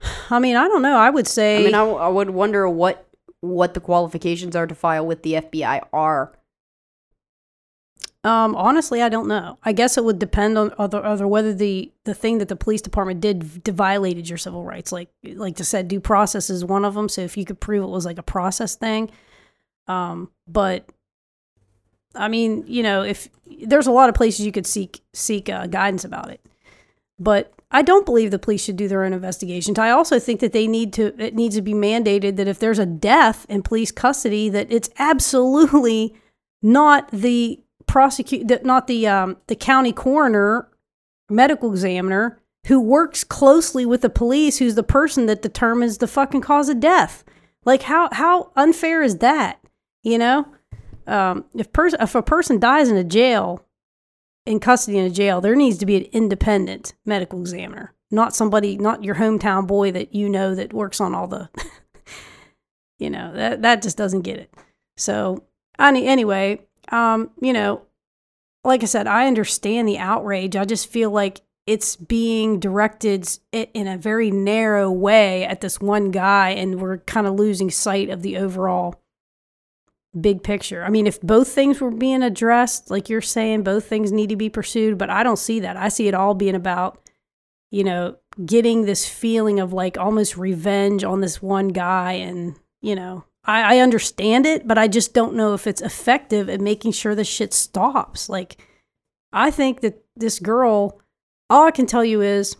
[0.30, 0.96] I mean, I don't know.
[0.96, 3.06] I would say I mean, I, I would wonder what
[3.40, 6.32] what the qualifications are to file with the FBI are.
[8.24, 9.58] Um, honestly, I don't know.
[9.62, 12.82] I guess it would depend on other, other whether the the thing that the police
[12.82, 14.90] department did violated your civil rights.
[14.90, 17.08] Like like I said, due process is one of them.
[17.08, 19.10] So if you could prove it was like a process thing,
[19.86, 20.88] um, but
[22.14, 25.68] I mean, you know, if there's a lot of places you could seek seek uh,
[25.68, 26.44] guidance about it,
[27.18, 29.78] but I don't believe the police should do their own investigations.
[29.78, 32.78] I also think that they need to it needs to be mandated that if there's
[32.78, 36.14] a death in police custody, that it's absolutely
[36.62, 40.68] not the prosecute that not the um, the county coroner,
[41.28, 46.40] medical examiner who works closely with the police, who's the person that determines the fucking
[46.40, 47.22] cause of death.
[47.64, 49.60] Like how how unfair is that?
[50.02, 50.48] You know,
[51.06, 53.62] um, if pers- if a person dies in a jail
[54.48, 58.78] in custody in a jail, there needs to be an independent medical examiner, not somebody,
[58.78, 61.50] not your hometown boy that you know that works on all the,
[62.98, 64.54] you know, that that just doesn't get it.
[64.96, 65.44] So,
[65.78, 67.82] anyway, um, you know,
[68.64, 70.56] like I said, I understand the outrage.
[70.56, 76.10] I just feel like it's being directed in a very narrow way at this one
[76.10, 79.02] guy, and we're kind of losing sight of the overall
[80.18, 80.84] big picture.
[80.84, 84.36] I mean, if both things were being addressed, like you're saying, both things need to
[84.36, 85.76] be pursued, but I don't see that.
[85.76, 87.00] I see it all being about,
[87.70, 92.12] you know, getting this feeling of like almost revenge on this one guy.
[92.12, 96.48] And, you know, I, I understand it, but I just don't know if it's effective
[96.48, 98.28] at making sure this shit stops.
[98.28, 98.64] Like,
[99.32, 101.00] I think that this girl,
[101.50, 102.56] all I can tell you is,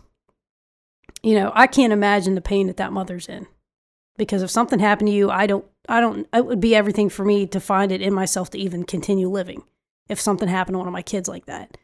[1.23, 3.47] you know, I can't imagine the pain that that mother's in.
[4.17, 7.25] Because if something happened to you, I don't I don't, it would be everything for
[7.25, 9.63] me to find it in myself to even continue living
[10.07, 11.77] if something happened to one of my kids like that.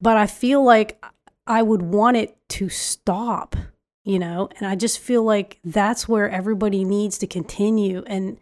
[0.00, 1.04] But I feel like
[1.46, 3.56] I would want it to stop,
[4.04, 8.04] you know, and I just feel like that's where everybody needs to continue.
[8.06, 8.38] And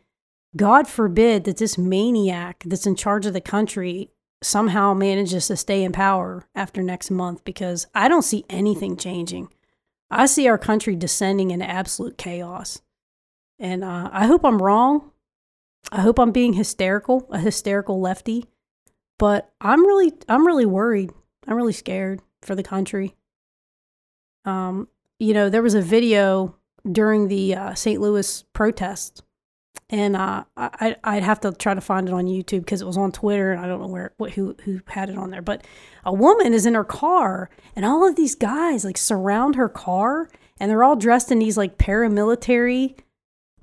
[0.55, 4.11] God forbid that this maniac that's in charge of the country
[4.43, 9.49] somehow manages to stay in power after next month because I don't see anything changing.
[10.11, 12.83] I see our country descending into absolute chaos.
[13.63, 15.13] And uh, I hope I'm wrong.
[15.93, 18.47] I hope I'm being hysterical, a hysterical lefty.
[19.21, 21.13] But I'm really, I'm really worried.
[21.47, 23.15] I'm really scared for the country.
[24.45, 24.89] Um,
[25.21, 26.57] you know, there was a video
[26.91, 28.01] during the uh, St.
[28.01, 29.23] Louis protest,
[29.89, 32.97] and uh, I, I'd have to try to find it on YouTube because it was
[32.97, 35.43] on Twitter, and I don't know where what, who who had it on there.
[35.43, 35.65] But
[36.05, 40.29] a woman is in her car, and all of these guys like surround her car,
[40.59, 42.97] and they're all dressed in these like paramilitary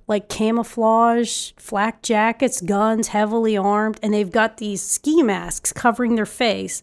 [0.09, 6.25] like camouflage, flak jackets, guns, heavily armed, and they've got these ski masks covering their
[6.25, 6.81] face.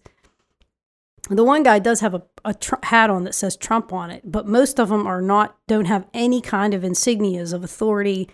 [1.28, 4.22] The one guy does have a, a tr- hat on that says Trump on it,
[4.24, 8.30] but most of them are not, don't have any kind of insignias of authority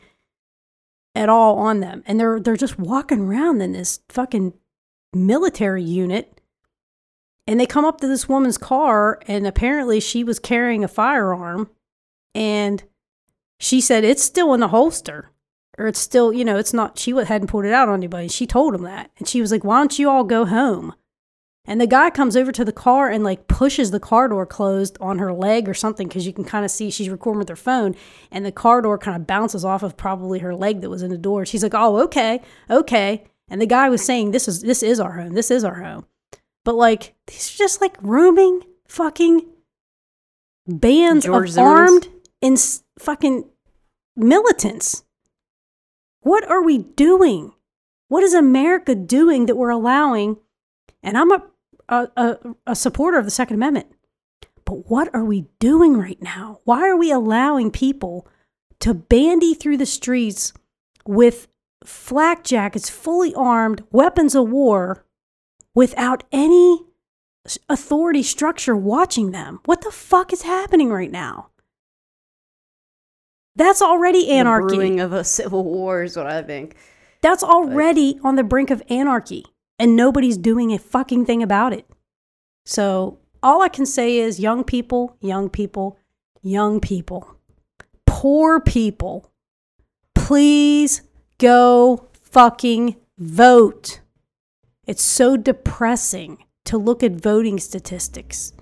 [1.14, 2.02] at all on them.
[2.06, 4.52] And they're, they're just walking around in this fucking
[5.14, 6.38] military unit.
[7.46, 11.70] And they come up to this woman's car, and apparently she was carrying a firearm.
[12.34, 12.84] And
[13.62, 15.30] she said it's still in the holster
[15.78, 18.26] or it's still, you know, it's not, she hadn't pulled it out on anybody.
[18.26, 19.12] She told him that.
[19.18, 20.94] And she was like, why don't you all go home?
[21.64, 24.98] And the guy comes over to the car and like pushes the car door closed
[25.00, 27.56] on her leg or something because you can kind of see she's recording with her
[27.56, 27.94] phone.
[28.32, 31.10] And the car door kind of bounces off of probably her leg that was in
[31.10, 31.46] the door.
[31.46, 33.24] She's like, oh, okay, okay.
[33.48, 35.34] And the guy was saying, this is, this is our home.
[35.34, 36.06] This is our home.
[36.64, 39.46] But like, these are just like roaming fucking
[40.66, 42.08] bands George of armed
[42.42, 42.58] and
[42.98, 43.44] fucking
[44.16, 45.04] militants.
[46.20, 47.52] What are we doing?
[48.08, 50.36] What is America doing that we're allowing?
[51.02, 51.42] And I'm a,
[51.88, 53.86] a, a, supporter of the Second Amendment.
[54.64, 56.60] But what are we doing right now?
[56.64, 58.28] Why are we allowing people
[58.80, 60.52] to bandy through the streets
[61.04, 61.48] with
[61.84, 65.04] flak jackets, fully armed, weapons of war,
[65.74, 66.84] without any
[67.68, 69.60] authority structure watching them?
[69.64, 71.48] What the fuck is happening right now?
[73.56, 74.68] That's already anarchy.
[74.68, 76.76] The brewing of a civil war is what I think.
[77.20, 78.28] That's already but.
[78.28, 79.44] on the brink of anarchy,
[79.78, 81.86] and nobody's doing a fucking thing about it.
[82.64, 85.98] So all I can say is, young people, young people,
[86.42, 87.36] young people,
[88.06, 89.30] poor people,
[90.14, 91.02] please
[91.38, 94.00] go fucking vote.
[94.86, 98.52] It's so depressing to look at voting statistics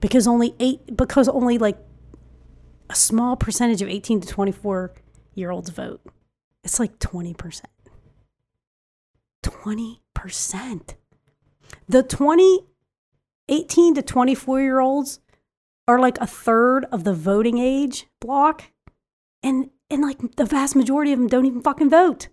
[0.00, 1.78] because only eight because only like
[2.94, 4.94] a small percentage of 18 to 24
[5.34, 6.00] year olds vote.
[6.62, 7.62] It's like 20%.
[9.42, 10.94] 20%.
[11.88, 12.60] The 20,
[13.48, 15.18] 18 to 24 year olds
[15.88, 18.70] are like a third of the voting age block.
[19.42, 22.28] And, and like the vast majority of them don't even fucking vote.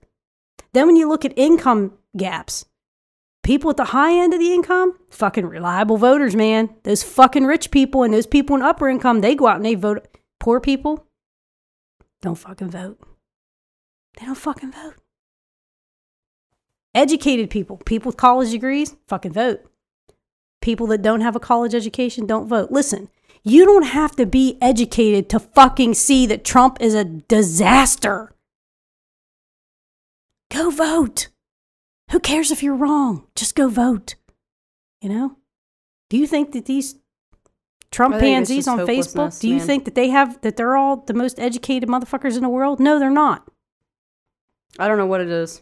[0.74, 2.66] Then when you look at income gaps,
[3.42, 6.70] people at the high end of the income, fucking reliable voters, man.
[6.84, 9.74] Those fucking rich people and those people in upper income, they go out and they
[9.74, 10.08] vote
[10.42, 11.06] Poor people
[12.24, 12.98] don't fucking vote.
[14.18, 14.96] They don't fucking vote.
[16.96, 19.62] Educated people, people with college degrees, fucking vote.
[20.60, 22.72] People that don't have a college education don't vote.
[22.72, 23.08] Listen,
[23.44, 28.34] you don't have to be educated to fucking see that Trump is a disaster.
[30.50, 31.28] Go vote.
[32.10, 33.28] Who cares if you're wrong?
[33.36, 34.16] Just go vote.
[35.02, 35.38] You know?
[36.10, 36.96] Do you think that these
[37.92, 39.68] Trump pansies on Facebook, do you man.
[39.68, 42.80] think that they have that they're all the most educated motherfuckers in the world?
[42.80, 43.48] No, they're not.
[44.80, 45.62] I don't know what it is.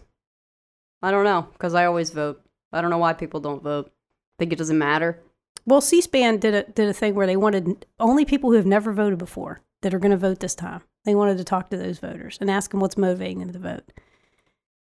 [1.02, 2.42] I don't know because I always vote.
[2.72, 3.92] I don't know why people don't vote.
[4.38, 5.20] Think it doesn't matter.
[5.66, 8.94] Well, C-SPAN did a did a thing where they wanted only people who have never
[8.94, 10.82] voted before that are going to vote this time.
[11.06, 13.92] They wanted to talk to those voters and ask them what's motivating them to vote.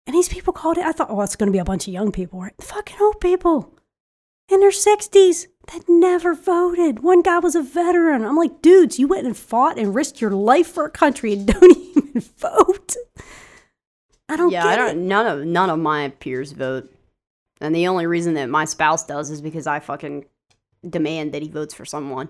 [0.08, 0.86] And these people called it.
[0.86, 2.54] I thought, oh, it's going to be a bunch of young people, right?
[2.62, 3.74] Fucking old people
[4.50, 7.02] in their sixties that never voted.
[7.02, 8.24] One guy was a veteran.
[8.24, 11.48] I'm like, dudes, you went and fought and risked your life for a country and
[11.54, 12.96] don't even vote.
[14.30, 14.52] I don't.
[14.52, 14.98] Yeah, I don't.
[14.98, 15.02] It.
[15.02, 16.94] None of none of my peers vote,
[17.62, 20.26] and the only reason that my spouse does is because I fucking
[20.88, 22.30] demand that he votes for someone.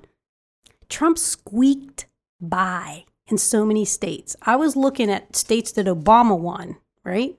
[0.89, 2.07] Trump squeaked
[2.39, 4.35] by in so many states.
[4.41, 7.37] I was looking at states that Obama won, right?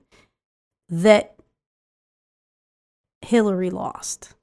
[0.89, 1.35] That
[3.21, 4.33] Hillary lost.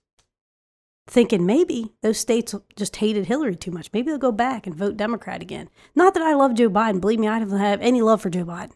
[1.07, 3.91] Thinking maybe those states just hated Hillary too much.
[3.93, 5.69] Maybe they'll go back and vote Democrat again.
[5.95, 7.01] Not that I love Joe Biden.
[7.01, 8.73] Believe me, I don't have any love for Joe Biden.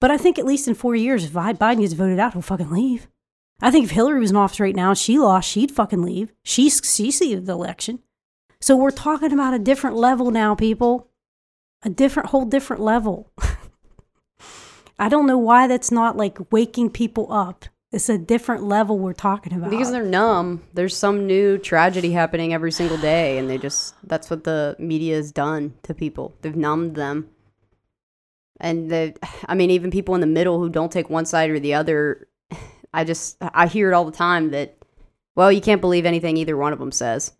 [0.00, 2.70] But I think at least in four years, if Biden gets voted out, he'll fucking
[2.70, 3.06] leave.
[3.62, 6.32] I think if Hillary was in office right now she lost, she'd fucking leave.
[6.42, 8.00] She she seated the election.
[8.60, 11.08] So we're talking about a different level now, people.
[11.82, 13.30] A different whole different level.
[14.98, 17.66] I don't know why that's not like waking people up.
[17.92, 19.70] It's a different level we're talking about.
[19.70, 20.62] Because they're numb.
[20.74, 25.16] There's some new tragedy happening every single day and they just that's what the media
[25.16, 26.34] has done to people.
[26.42, 27.28] They've numbed them
[28.60, 29.14] and the
[29.46, 32.28] i mean even people in the middle who don't take one side or the other
[32.94, 34.76] i just i hear it all the time that
[35.34, 37.32] well you can't believe anything either one of them says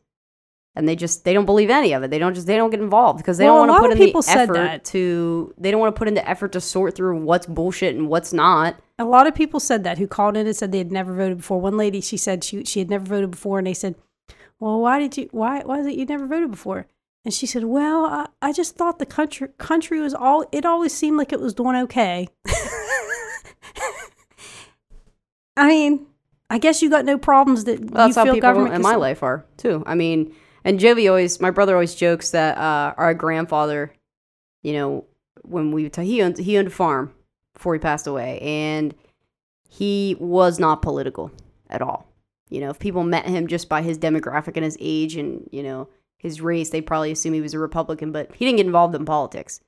[0.74, 2.80] and they just they don't believe any of it they don't just they don't get
[2.80, 5.94] involved because they well, don't want to put in the effort to they don't want
[5.94, 9.26] to put in the effort to sort through what's bullshit and what's not a lot
[9.26, 11.76] of people said that who called in and said they had never voted before one
[11.76, 13.94] lady she said she she had never voted before and they said
[14.60, 16.86] well why did you why why is it you never voted before
[17.24, 20.94] and she said, "Well, I, I just thought the country country was all it always
[20.94, 22.28] seemed like it was doing okay."
[25.56, 26.06] I mean,
[26.48, 29.44] I guess you got no problems that well, that's how people in my life are
[29.58, 29.82] too.
[29.86, 33.92] I mean, and Jovi always, my brother always jokes that uh, our grandfather,
[34.62, 35.04] you know,
[35.42, 37.12] when we he owned he owned a farm
[37.54, 38.94] before he passed away, and
[39.68, 41.30] he was not political
[41.68, 42.06] at all.
[42.48, 45.62] You know, if people met him just by his demographic and his age, and you
[45.62, 48.94] know his race, they probably assume he was a Republican, but he didn't get involved
[48.94, 49.60] in politics.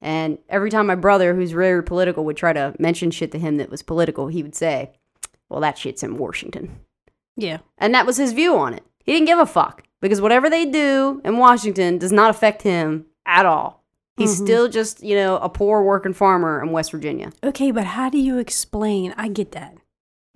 [0.00, 3.56] And every time my brother, who's very political, would try to mention shit to him
[3.56, 4.92] that was political, he would say,
[5.48, 6.80] Well, that shit's in Washington.
[7.36, 7.58] Yeah.
[7.78, 8.84] And that was his view on it.
[9.04, 13.06] He didn't give a fuck because whatever they do in Washington does not affect him
[13.24, 13.84] at all.
[14.16, 14.44] He's mm-hmm.
[14.44, 17.32] still just, you know, a poor working farmer in West Virginia.
[17.44, 19.14] Okay, but how do you explain?
[19.16, 19.76] I get that.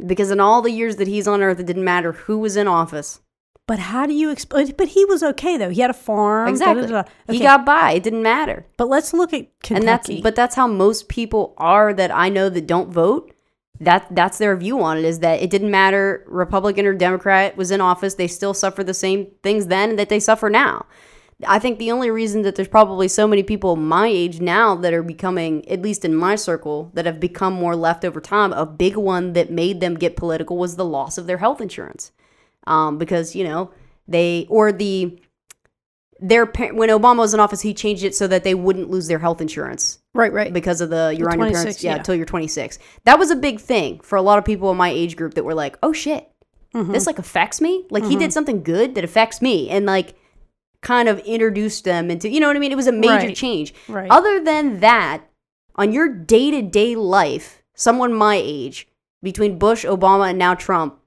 [0.05, 2.69] Because in all the years that he's on earth, it didn't matter who was in
[2.69, 3.21] office.
[3.67, 4.75] But how do you explain?
[4.77, 5.71] But he was okay though.
[5.71, 6.49] He had a farm.
[6.49, 6.83] Exactly.
[6.83, 7.09] Da, da, da.
[7.29, 7.39] Okay.
[7.39, 7.93] He got by.
[7.93, 8.67] It didn't matter.
[8.77, 9.77] But let's look at Kentucky.
[9.77, 13.33] And that's but that's how most people are that I know that don't vote.
[13.79, 17.71] That that's their view on it is that it didn't matter Republican or Democrat was
[17.71, 18.15] in office.
[18.15, 20.87] They still suffer the same things then that they suffer now.
[21.47, 24.93] I think the only reason that there's probably so many people my age now that
[24.93, 28.67] are becoming, at least in my circle, that have become more left over time, a
[28.67, 32.13] big one that made them get political was the loss of their health insurance
[32.67, 33.71] um, because you know
[34.09, 35.21] they or the
[36.19, 39.19] their when Obama was in office, he changed it so that they wouldn't lose their
[39.19, 40.01] health insurance.
[40.13, 40.53] Right, right.
[40.53, 42.79] Because of the you're the on your parents, yeah, until you're 26.
[43.05, 45.45] That was a big thing for a lot of people in my age group that
[45.45, 46.31] were like, "Oh shit,
[46.75, 46.93] mm-hmm.
[46.93, 47.87] this like affects me.
[47.91, 48.11] Like mm-hmm.
[48.11, 48.33] he did mm-hmm.
[48.33, 50.15] something good that affects me," and like
[50.83, 52.73] kind of introduced them into, you know what I mean?
[52.73, 53.37] It was a major right.
[53.37, 53.75] change.
[53.89, 54.11] Right.
[54.11, 55.23] Other than that,
[55.77, 58.89] on your day to day life, someone my age
[59.23, 61.01] between Bush, Obama, and now Trump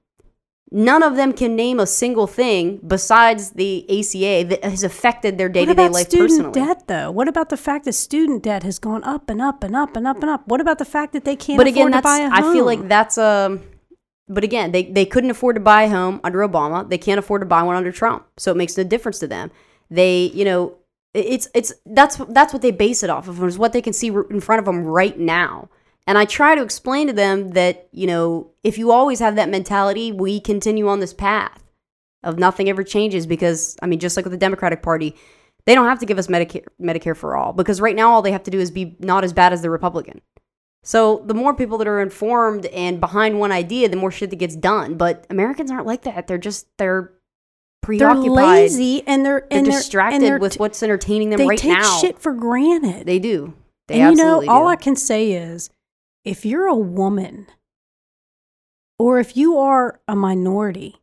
[0.74, 5.48] none of them can name a single thing besides the ACA that has affected their
[5.48, 6.20] day to day life personally.
[6.20, 6.74] What about student personally.
[6.74, 7.10] debt, though?
[7.12, 10.06] What about the fact that student debt has gone up and up and up and
[10.06, 10.46] up and up?
[10.48, 13.24] What about the fact that they can't but again, that's, I feel like that's a.
[13.24, 13.60] Um,
[14.28, 16.88] but again, they, they couldn't afford to buy a home under Obama.
[16.88, 18.26] They can't afford to buy one under Trump.
[18.38, 19.50] So it makes no difference to them.
[19.90, 20.78] They, you know,
[21.12, 24.08] it's it's that's that's what they base it off of is what they can see
[24.08, 25.68] in front of them right now.
[26.06, 29.48] And I try to explain to them that, you know, if you always have that
[29.48, 31.62] mentality, we continue on this path
[32.22, 35.14] of nothing ever changes because, I mean, just like with the Democratic Party,
[35.66, 38.32] they don't have to give us Medicare, Medicare for all because right now all they
[38.32, 40.20] have to do is be not as bad as the Republican.
[40.84, 44.36] So the more people that are informed and behind one idea, the more shit that
[44.36, 44.96] gets done.
[44.96, 46.26] But Americans aren't like that.
[46.26, 47.10] They're just they're
[47.82, 48.24] preoccupied.
[48.24, 51.82] They're lazy and they're and they're, distracted and they're with what's entertaining them they take
[52.00, 53.06] shit for granted.
[53.06, 53.54] They do.
[53.88, 54.68] They and you know, absolutely all do.
[54.68, 55.70] I can say is
[56.22, 57.46] if you're a woman
[58.98, 60.96] or if you are a minority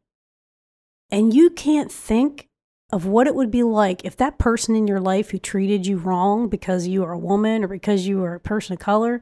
[1.10, 2.50] and you can't think
[2.92, 5.98] of what it would be like if that person in your life who treated you
[5.98, 9.22] wrong because you are a woman or because you are a person of color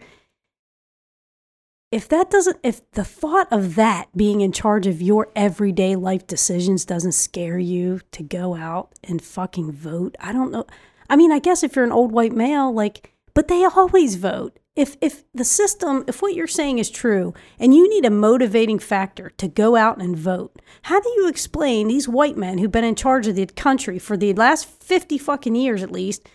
[1.91, 6.27] if that doesn't if the thought of that being in charge of your everyday life
[6.27, 10.65] decisions doesn't scare you to go out and fucking vote i don't know.
[11.09, 14.59] I mean i guess if you're an old white male like but they always vote.
[14.75, 18.79] If if the system if what you're saying is true and you need a motivating
[18.79, 22.83] factor to go out and vote how do you explain these white men who've been
[22.83, 26.27] in charge of the country for the last 50 fucking years at least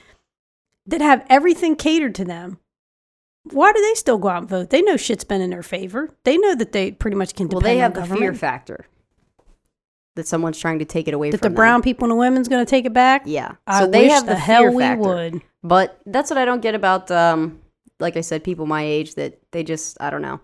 [0.86, 2.58] that have everything catered to them
[3.50, 4.70] why do they still go out and vote?
[4.70, 6.14] They know shit's been in their favor.
[6.24, 7.62] They know that they pretty much can depend.
[7.62, 8.20] well, they have the government.
[8.20, 8.86] fear factor
[10.14, 11.38] that someone's trying to take it away from them.
[11.38, 11.56] that from the them.
[11.56, 13.22] brown people and the women's going to take it back.
[13.26, 13.52] Yeah.
[13.66, 15.02] I so they wish have the, the, hell fear we factor.
[15.02, 15.42] would.
[15.62, 17.60] But that's what I don't get about, um,
[17.98, 20.40] like I said, people my age that they just, I don't know.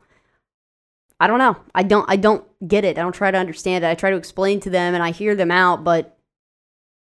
[1.20, 1.56] I don't know.
[1.74, 2.98] I don't, I don't get it.
[2.98, 3.89] I don't try to understand it.
[3.89, 6.16] I try to explain to them and I hear them out, but,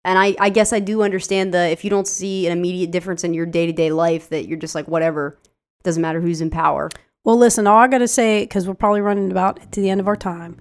[0.04, 3.24] and I, I guess I do understand the, if you don't see an immediate difference
[3.24, 5.38] in your day to day life, that you're just like, whatever,
[5.82, 6.90] doesn't matter who's in power.
[7.24, 10.00] Well, listen, all I got to say, because we're probably running about to the end
[10.00, 10.56] of our time,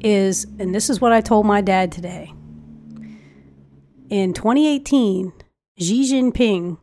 [0.00, 2.32] is, and this is what I told my dad today.
[4.08, 5.32] In 2018,
[5.78, 6.78] Xi Jinping,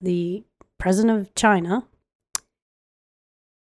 [0.00, 0.44] the
[0.78, 1.86] president of China,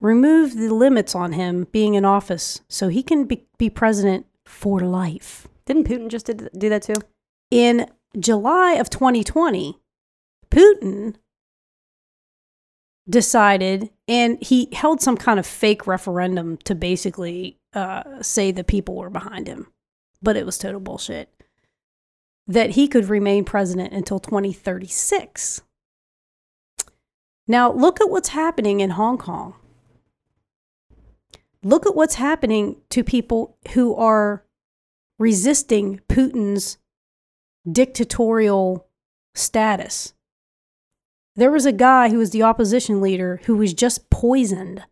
[0.01, 4.81] removed the limits on him being in office so he can be, be president for
[4.81, 5.47] life.
[5.67, 6.95] Didn't Putin just did, do that too?
[7.51, 7.87] in
[8.19, 9.79] July of 2020,
[10.51, 11.17] Putin
[13.09, 18.97] decided, and he held some kind of fake referendum to basically uh, say the people
[18.97, 19.69] were behind him,
[20.23, 21.31] but it was total bullshit.
[22.47, 25.63] That he could remain president until 2036.
[27.47, 29.55] Now, look at what's happening in Hong Kong.
[31.63, 34.45] Look at what's happening to people who are
[35.19, 36.79] resisting Putin's
[37.71, 38.87] dictatorial
[39.35, 40.15] status.
[41.39, 44.83] There was a guy who was the opposition leader who was just poisoned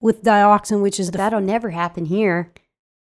[0.00, 2.52] with dioxin, which is the That'll never happen here.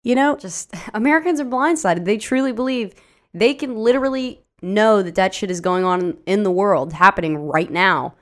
[0.03, 2.03] you know Just Americans are blindsided.
[2.05, 2.93] They truly believe
[3.33, 7.71] they can literally know that that shit is going on in the world, happening right
[7.71, 8.15] now,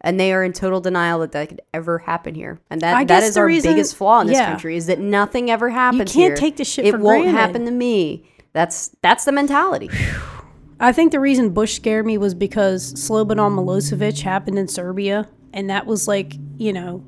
[0.00, 2.60] and they are in total denial that that could ever happen here.
[2.70, 4.48] And I that that guess is the our reason- biggest flaw in this yeah.
[4.50, 6.14] country is that nothing ever happens.
[6.14, 6.36] You can't here.
[6.36, 7.32] take this shit It won't granted.
[7.32, 8.24] happen to me.
[8.52, 9.90] That's that's the mentality.
[10.80, 15.68] I think the reason Bush scared me was because Slobodan Milosevic happened in Serbia, and
[15.70, 17.04] that was like, you know,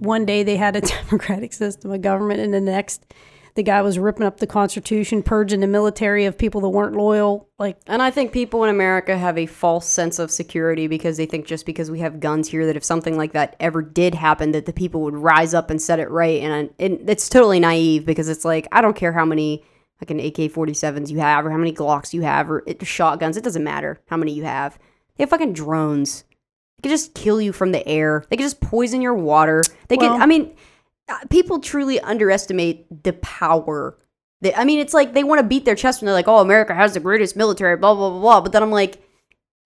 [0.00, 3.14] one day they had a democratic system of government, and the next,
[3.54, 7.48] the guy was ripping up the Constitution, purging the military of people that weren't loyal.
[7.60, 11.26] Like, And I think people in America have a false sense of security because they
[11.26, 14.50] think just because we have guns here that if something like that ever did happen
[14.50, 18.04] that the people would rise up and set it right and, and it's totally naive
[18.06, 19.62] because it's like I don't care how many
[20.00, 23.44] like an AK-47s you have or how many Glocks you have or it, shotguns it
[23.44, 24.78] doesn't matter how many you have.
[25.16, 26.24] They have fucking drones.
[26.78, 28.24] They could just kill you from the air.
[28.30, 29.62] They could just poison your water.
[29.88, 30.54] They Well- could I mean
[31.08, 33.96] uh, people truly underestimate the power
[34.40, 36.38] they, I mean, it's like they want to beat their chest when they're like, "Oh,
[36.38, 38.40] America has the greatest military," blah blah blah blah.
[38.40, 39.02] But then I'm like,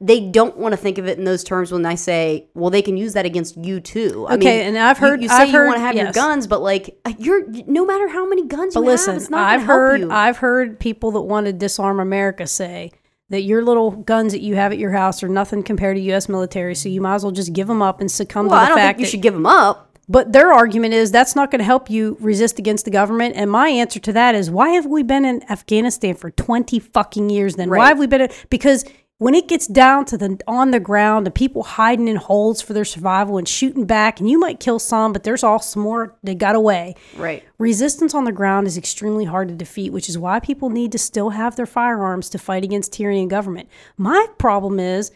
[0.01, 2.83] they don't want to think of it in those terms when I say, "Well, they
[2.83, 5.49] can use that against you too." I Okay, mean, and I've heard- you, say I've
[5.49, 8.45] you heard- want to have your guns, but like uh, you're no matter how many
[8.47, 10.11] guns but you listen, have, it's not I've heard, you.
[10.11, 12.91] I've heard people that want to disarm America say
[13.31, 16.29] that your little guns that you have at your house are nothing compared to U.S.
[16.29, 18.65] military, so you might as well just give them up and succumb well, to I
[18.65, 19.91] the don't fact think you that should give them up.
[20.07, 23.37] But their argument is that's not going to help you resist against the government.
[23.37, 27.31] And my answer to that is why have we been in Afghanistan for 20 fucking
[27.31, 27.71] years then?
[27.71, 28.85] Why have we been in, because
[29.25, 32.75] when it gets down to the on the ground, the people hiding in holes for
[32.75, 36.15] their survival and shooting back, and you might kill some, but there's all some more
[36.23, 36.95] that got away.
[37.17, 37.43] Right.
[37.59, 40.99] Resistance on the ground is extremely hard to defeat, which is why people need to
[40.99, 43.69] still have their firearms to fight against tyranny and government.
[43.97, 45.11] My problem is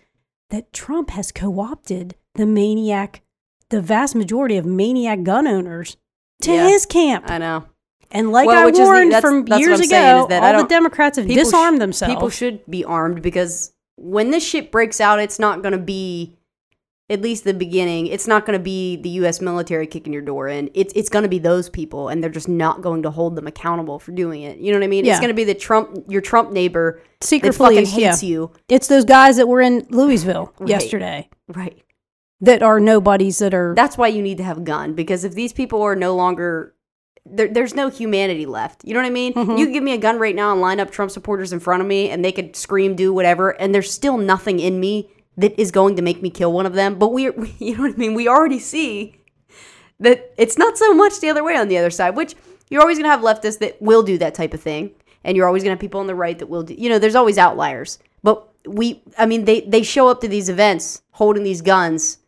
[0.49, 3.21] that Trump has co opted the maniac,
[3.69, 5.99] the vast majority of maniac gun owners
[6.41, 6.69] to Yeah.
[6.69, 7.31] his camp.
[7.31, 7.65] I know.
[8.11, 10.55] And like Well, I is the- warned that's- from that's years ago, is that I
[10.55, 12.15] all the Democrats have People sh- disarmed themselves.
[12.15, 16.37] People should be armed because when this shit breaks out, it's not going to be,
[17.11, 19.41] at least the beginning, it's not going to be the U.S.
[19.41, 20.71] military kicking your door in.
[20.75, 23.47] It's it's going to be those people, and they're just not going to hold them
[23.47, 24.59] accountable for doing it.
[24.59, 25.05] You know what I mean?
[25.05, 25.13] Yeah.
[25.13, 28.29] It's going to be the Trump, your Trump neighbor Secret police, hates yeah.
[28.29, 28.53] you.
[28.69, 30.69] It's those guys that were in Louisville Right.
[30.69, 31.29] yesterday.
[31.49, 31.83] Right.
[32.41, 35.35] that are nobodies that are That's why you need to have a gun because if
[35.35, 36.75] these people are no longer
[37.31, 38.85] there, there's no humanity left.
[38.85, 39.35] You know what I mean?
[39.35, 39.57] Mm-hmm.
[39.57, 41.89] You give me a gun right now and line up Trump supporters in front of
[41.89, 45.71] me and they could scream, do whatever, and there's still nothing in me that is
[45.71, 46.99] going to make me kill one of them.
[46.99, 47.23] But we,
[47.59, 48.15] you know what I mean?
[48.15, 49.21] We already see
[50.01, 52.35] that it's not so much the other way on the other side, which
[52.71, 54.93] you're always going to have leftists that will do that type of thing.
[55.25, 56.99] And you're always going to have people on the right that will do, you know,
[56.99, 57.99] there's always outliers.
[58.23, 62.19] But we, I mean, they, they show up to these events holding these guns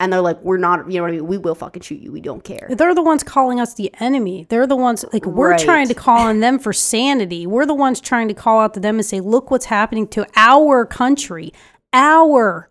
[0.00, 1.26] and they're like, we're not, you know what I mean?
[1.26, 2.12] We will fucking shoot you.
[2.12, 2.68] We don't care.
[2.70, 4.46] they're the ones calling us the enemy.
[4.48, 5.60] They're the ones like we're Right.
[5.60, 7.46] trying to call on them for sanity.
[7.46, 10.26] We're the ones trying to call out to them and say, "Look what's happening to
[10.36, 11.52] our country,
[11.92, 12.70] our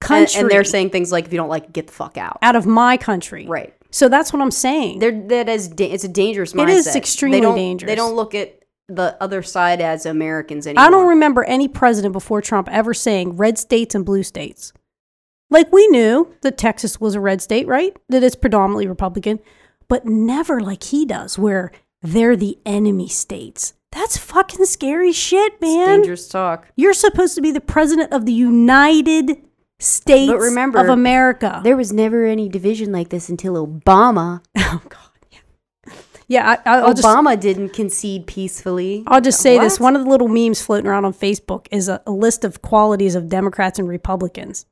[0.00, 2.38] country, and they're saying things like, if you don't like it, get the fuck out.
[2.42, 3.74] out of my country." Right.
[3.90, 4.98] So that's what I'm saying.
[4.98, 6.62] They're, that is, da- it's a dangerous mindset.
[6.64, 7.88] It is extremely they dangerous.
[7.90, 8.54] They don't look at
[8.88, 10.84] the other side as Americans anymore.
[10.86, 14.72] I don't remember any president before Trump ever saying red states and blue states.
[15.50, 17.96] Like we knew that Texas was a red state, right?
[18.08, 19.40] That it's predominantly Republican,
[19.88, 21.72] but never like he does, where
[22.02, 23.74] they're the enemy states.
[23.92, 26.00] That's fucking scary shit, man.
[26.00, 26.68] dangerous talk.
[26.76, 29.42] You're supposed to be the president of the United
[29.78, 31.60] States But remember, of America.
[31.64, 34.42] There was never any division like this until Obama.
[34.58, 35.92] oh God, yeah,
[36.26, 36.56] yeah.
[36.66, 39.04] I, I'll just Obama didn't concede peacefully.
[39.06, 42.02] I'll just say this: one of the little memes floating around on Facebook is a,
[42.06, 44.66] a list of qualities of Democrats and Republicans,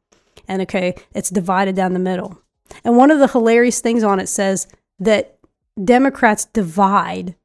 [0.48, 2.40] and okay, it's divided down the middle.
[2.85, 4.66] And one of the hilarious things on it says
[4.98, 5.39] that
[5.82, 7.36] Democrats divide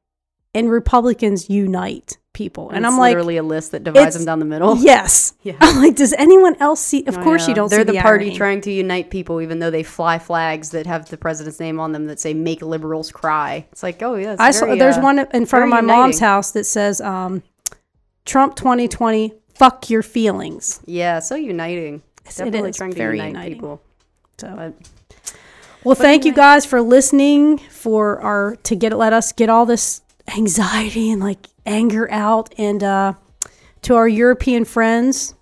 [0.54, 2.68] and Republicans unite people.
[2.68, 4.76] And, And I'm it's like, literally a list that divides them down the middle.
[4.82, 5.34] yes.
[5.42, 5.56] Yeah.
[5.60, 7.04] I'm like, does anyone else see?
[7.06, 7.48] Of Oh, course, yeah.
[7.48, 7.68] you don't.
[7.68, 8.36] They're see the, the party irony.
[8.36, 11.90] trying to unite people, even though they fly flags that have the president's name on
[11.90, 15.00] them that say "Make liberals cry." It's like, oh yeah, it's I saw there's uh,
[15.00, 17.42] one in front of my very mom's house that says um,
[18.24, 20.80] Trump 2020 fuck your feelings.
[20.86, 22.02] Yeah, so uniting.
[22.26, 23.54] It Definitely is trying to very unite uniting.
[23.54, 23.82] people.
[24.38, 24.72] So
[25.84, 30.02] well, thank you guys for listening for our to get let us get all this
[30.36, 33.12] anxiety and like anger out and uh
[33.82, 35.34] to our European friends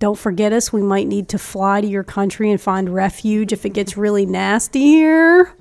[0.00, 3.64] don't forget us we might need to fly to your country and find refuge if
[3.64, 5.54] it gets really nasty here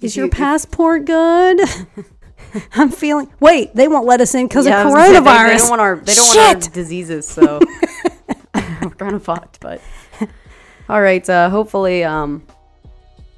[0.00, 1.60] is your passport good
[2.74, 5.48] i'm feeling wait they won't let us in because Yeah, of gonna say, they- coronavirus
[5.52, 6.72] They, don't want our they don't want our Shit!
[6.72, 7.60] diseases, so
[8.54, 9.60] we're kind of fucked.
[9.60, 9.80] But
[10.90, 12.44] all right, uh, hopefully um,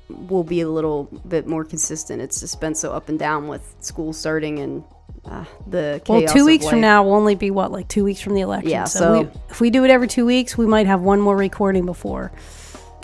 [0.08, 2.22] we'll be a little bit more consistent.
[2.22, 4.84] It's just been so up and down with school starting and
[5.26, 8.34] uh, the Well, two weeks from now will only be what, like two weeks from
[8.34, 8.70] the election.
[8.70, 11.20] Yeah, So, so- we, if we do it every two weeks, we might have one
[11.20, 12.32] more recording before.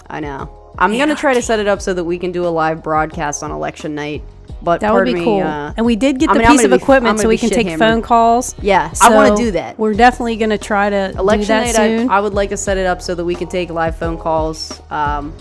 [0.08, 0.72] I know.
[0.78, 3.42] I'm gonna try to set it up so that we can do a live broadcast
[3.42, 4.22] on election night.
[4.60, 5.40] But That would be me, cool.
[5.42, 7.48] uh, and we did get I the mean, piece of be- equipment so we can
[7.48, 7.78] take shit-hammered.
[7.78, 8.56] phone calls.
[8.60, 9.78] yeah, I want to do that.
[9.78, 12.10] We're definitely going to try to do that night soon.
[12.10, 14.18] I, I would like to set it up so that we can take live phone
[14.18, 15.32] calls um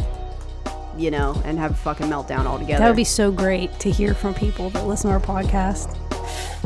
[0.97, 3.89] you know and have a fucking meltdown all together that would be so great to
[3.91, 5.95] hear from people that listen to our podcast.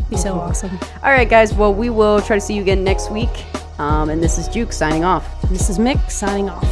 [0.10, 0.72] Be so awesome.
[1.04, 3.30] all right guys well we will try to see you again next week
[3.80, 6.64] um, and this is juke signing off This is Mick signing off.